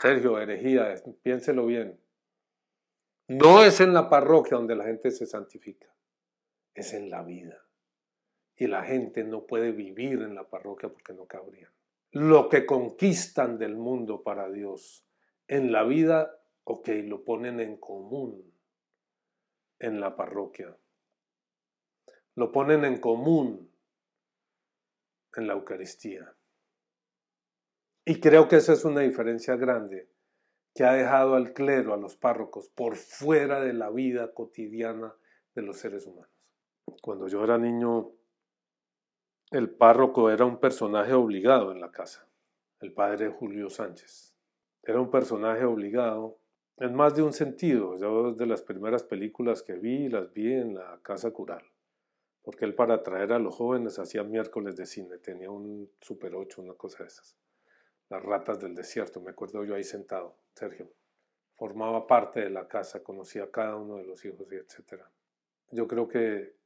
Sergio, 0.00 0.38
herejía, 0.38 0.94
piénselo 1.22 1.66
bien. 1.66 2.00
No 3.28 3.62
es 3.62 3.80
en 3.80 3.92
la 3.92 4.08
parroquia 4.08 4.56
donde 4.56 4.74
la 4.74 4.84
gente 4.84 5.10
se 5.10 5.26
santifica, 5.26 5.94
es 6.74 6.94
en 6.94 7.10
la 7.10 7.22
vida. 7.22 7.66
Y 8.56 8.66
la 8.66 8.82
gente 8.84 9.24
no 9.24 9.46
puede 9.46 9.72
vivir 9.72 10.22
en 10.22 10.34
la 10.34 10.48
parroquia 10.48 10.88
porque 10.88 11.12
no 11.12 11.26
cabrían. 11.26 11.72
Lo 12.12 12.48
que 12.48 12.66
conquistan 12.66 13.58
del 13.58 13.76
mundo 13.76 14.22
para 14.22 14.50
Dios 14.50 15.06
en 15.46 15.72
la 15.72 15.84
vida, 15.84 16.40
ok, 16.64 16.88
lo 17.04 17.24
ponen 17.24 17.60
en 17.60 17.76
común 17.76 18.52
en 19.78 20.00
la 20.00 20.16
parroquia 20.16 20.76
lo 22.40 22.52
ponen 22.52 22.84
en 22.86 22.98
común 22.98 23.70
en 25.34 25.46
la 25.46 25.52
Eucaristía. 25.52 26.34
Y 28.04 28.20
creo 28.20 28.48
que 28.48 28.56
esa 28.56 28.72
es 28.72 28.84
una 28.84 29.00
diferencia 29.00 29.56
grande 29.56 30.08
que 30.74 30.84
ha 30.84 30.92
dejado 30.92 31.34
al 31.34 31.52
clero, 31.52 31.94
a 31.94 31.96
los 31.96 32.16
párrocos, 32.16 32.68
por 32.68 32.96
fuera 32.96 33.60
de 33.60 33.72
la 33.72 33.90
vida 33.90 34.32
cotidiana 34.32 35.14
de 35.54 35.62
los 35.62 35.78
seres 35.78 36.06
humanos. 36.06 36.30
Cuando 37.02 37.28
yo 37.28 37.44
era 37.44 37.58
niño, 37.58 38.12
el 39.50 39.70
párroco 39.70 40.30
era 40.30 40.44
un 40.44 40.58
personaje 40.58 41.12
obligado 41.12 41.72
en 41.72 41.80
la 41.80 41.90
casa, 41.90 42.28
el 42.80 42.92
padre 42.92 43.28
Julio 43.28 43.68
Sánchez. 43.68 44.34
Era 44.82 45.00
un 45.00 45.10
personaje 45.10 45.64
obligado 45.64 46.38
en 46.78 46.94
más 46.94 47.14
de 47.14 47.22
un 47.22 47.32
sentido. 47.32 47.98
Yo 47.98 48.32
de 48.32 48.46
las 48.46 48.62
primeras 48.62 49.02
películas 49.02 49.62
que 49.62 49.74
vi, 49.74 50.08
las 50.08 50.32
vi 50.32 50.52
en 50.52 50.74
la 50.74 51.00
casa 51.02 51.30
cural 51.32 51.64
porque 52.42 52.64
él 52.64 52.74
para 52.74 52.94
atraer 52.94 53.32
a 53.32 53.38
los 53.38 53.54
jóvenes 53.54 53.98
hacía 53.98 54.24
miércoles 54.24 54.76
de 54.76 54.86
cine, 54.86 55.18
tenía 55.18 55.50
un 55.50 55.90
Super 56.00 56.34
8, 56.34 56.62
una 56.62 56.74
cosa 56.74 57.02
de 57.02 57.08
esas. 57.08 57.36
Las 58.10 58.22
ratas 58.22 58.60
del 58.60 58.74
desierto, 58.74 59.20
me 59.20 59.30
acuerdo 59.30 59.64
yo 59.64 59.74
ahí 59.74 59.84
sentado, 59.84 60.34
Sergio. 60.54 60.90
Formaba 61.54 62.06
parte 62.06 62.40
de 62.40 62.50
la 62.50 62.66
casa, 62.66 63.02
conocía 63.02 63.44
a 63.44 63.50
cada 63.50 63.76
uno 63.76 63.96
de 63.96 64.04
los 64.04 64.24
hijos 64.24 64.46
y 64.50 64.56
etcétera. 64.56 65.08
Yo 65.70 65.86
creo 65.86 66.08
que, 66.08 66.56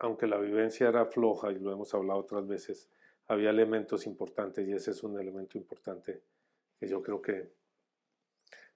aunque 0.00 0.26
la 0.26 0.38
vivencia 0.38 0.88
era 0.88 1.06
floja, 1.06 1.52
y 1.52 1.58
lo 1.58 1.72
hemos 1.72 1.94
hablado 1.94 2.18
otras 2.18 2.46
veces, 2.46 2.90
había 3.28 3.50
elementos 3.50 4.06
importantes 4.06 4.66
y 4.66 4.72
ese 4.72 4.90
es 4.90 5.02
un 5.04 5.18
elemento 5.18 5.56
importante 5.58 6.22
que 6.78 6.88
yo 6.88 7.02
creo 7.02 7.22
que... 7.22 7.52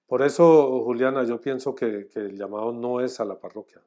Por 0.05 0.21
eso, 0.21 0.83
Juliana, 0.85 1.25
yo 1.25 1.41
pienso 1.41 1.75
que, 1.75 2.07
que 2.07 2.19
el 2.19 2.37
llamado 2.37 2.71
no 2.71 3.01
es 3.01 3.19
a 3.19 3.25
la 3.25 3.39
parroquia, 3.39 3.83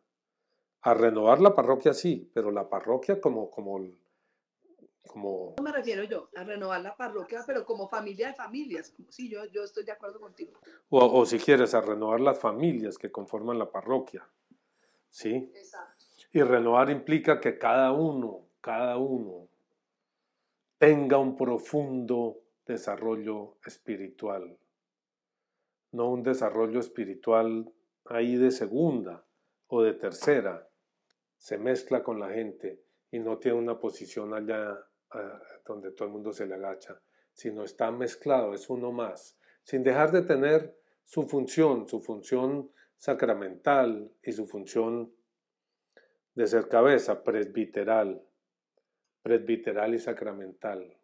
a 0.82 0.94
renovar 0.94 1.40
la 1.40 1.54
parroquia 1.54 1.94
sí, 1.94 2.30
pero 2.34 2.50
la 2.50 2.68
parroquia 2.68 3.20
como, 3.20 3.50
como, 3.50 3.80
como... 5.06 5.54
No 5.58 5.64
me 5.64 5.72
refiero 5.72 6.04
yo 6.04 6.28
a 6.36 6.44
renovar 6.44 6.80
la 6.80 6.96
parroquia, 6.96 7.42
pero 7.46 7.64
como 7.64 7.88
familia 7.88 8.28
de 8.28 8.34
familias. 8.34 8.94
Sí, 9.08 9.28
yo, 9.28 9.44
yo 9.46 9.64
estoy 9.64 9.84
de 9.84 9.92
acuerdo 9.92 10.20
contigo. 10.20 10.52
O, 10.88 11.20
o 11.20 11.26
si 11.26 11.38
quieres, 11.38 11.74
a 11.74 11.80
renovar 11.80 12.20
las 12.20 12.38
familias 12.38 12.98
que 12.98 13.10
conforman 13.10 13.58
la 13.58 13.70
parroquia. 13.70 14.28
¿Sí? 15.08 15.50
Exacto. 15.54 16.04
Y 16.32 16.42
renovar 16.42 16.90
implica 16.90 17.40
que 17.40 17.58
cada 17.58 17.92
uno, 17.92 18.46
cada 18.60 18.96
uno 18.96 19.48
tenga 20.78 21.18
un 21.18 21.36
profundo 21.36 22.38
desarrollo 22.66 23.56
espiritual. 23.66 24.56
No 25.92 26.08
un 26.08 26.22
desarrollo 26.22 26.78
espiritual 26.78 27.72
ahí 28.06 28.36
de 28.36 28.50
segunda 28.50 29.24
o 29.66 29.82
de 29.82 29.92
tercera, 29.94 30.68
se 31.36 31.58
mezcla 31.58 32.02
con 32.02 32.20
la 32.20 32.30
gente 32.30 32.82
y 33.10 33.18
no 33.18 33.38
tiene 33.38 33.58
una 33.58 33.78
posición 33.78 34.34
allá 34.34 34.78
ah, 35.12 35.40
donde 35.66 35.92
todo 35.92 36.06
el 36.06 36.12
mundo 36.12 36.32
se 36.32 36.46
le 36.46 36.54
agacha, 36.54 37.00
sino 37.32 37.64
está 37.64 37.90
mezclado, 37.90 38.54
es 38.54 38.68
uno 38.68 38.92
más, 38.92 39.38
sin 39.62 39.82
dejar 39.82 40.12
de 40.12 40.22
tener 40.22 40.78
su 41.04 41.28
función, 41.28 41.88
su 41.88 42.00
función 42.00 42.70
sacramental 42.96 44.12
y 44.22 44.32
su 44.32 44.46
función 44.46 45.12
de 46.34 46.46
ser 46.46 46.68
cabeza 46.68 47.24
presbiteral, 47.24 48.22
presbiteral 49.22 49.94
y 49.94 49.98
sacramental, 49.98 50.98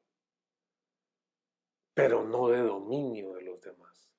pero 1.94 2.24
no 2.24 2.48
de 2.48 2.58
dominio 2.58 3.34
de 3.34 3.42
los 3.42 3.60
demás, 3.60 4.12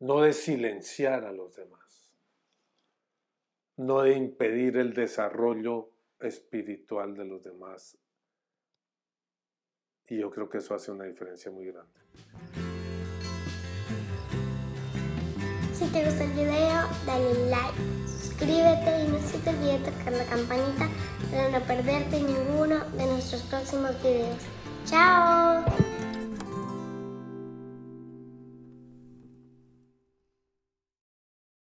no 0.00 0.22
de 0.22 0.32
silenciar 0.32 1.24
a 1.24 1.32
los 1.32 1.54
demás, 1.54 2.12
no 3.76 4.02
de 4.02 4.12
impedir 4.12 4.76
el 4.76 4.92
desarrollo 4.92 5.92
espiritual 6.20 7.14
de 7.14 7.24
los 7.24 7.42
demás. 7.42 7.98
Y 10.08 10.18
yo 10.18 10.30
creo 10.30 10.48
que 10.48 10.58
eso 10.58 10.74
hace 10.74 10.90
una 10.90 11.04
diferencia 11.04 11.50
muy 11.50 11.66
grande. 11.66 11.90
Si 15.72 15.86
te 15.86 16.04
gustó 16.04 16.22
el 16.22 16.32
video, 16.32 16.88
dale 17.06 17.50
like, 17.50 17.78
suscríbete 18.06 19.04
y 19.04 19.08
no 19.08 19.18
se 19.20 19.38
te 19.38 19.50
olvide 19.50 19.78
tocar 19.78 20.12
la 20.12 20.24
campanita 20.24 20.88
para 21.30 21.48
no 21.48 21.60
perderte 21.66 22.20
ninguno 22.20 22.78
de 22.96 23.06
nuestros 23.06 23.42
próximos 23.42 23.90
videos. 24.02 24.38
¡Chao! 24.86 25.64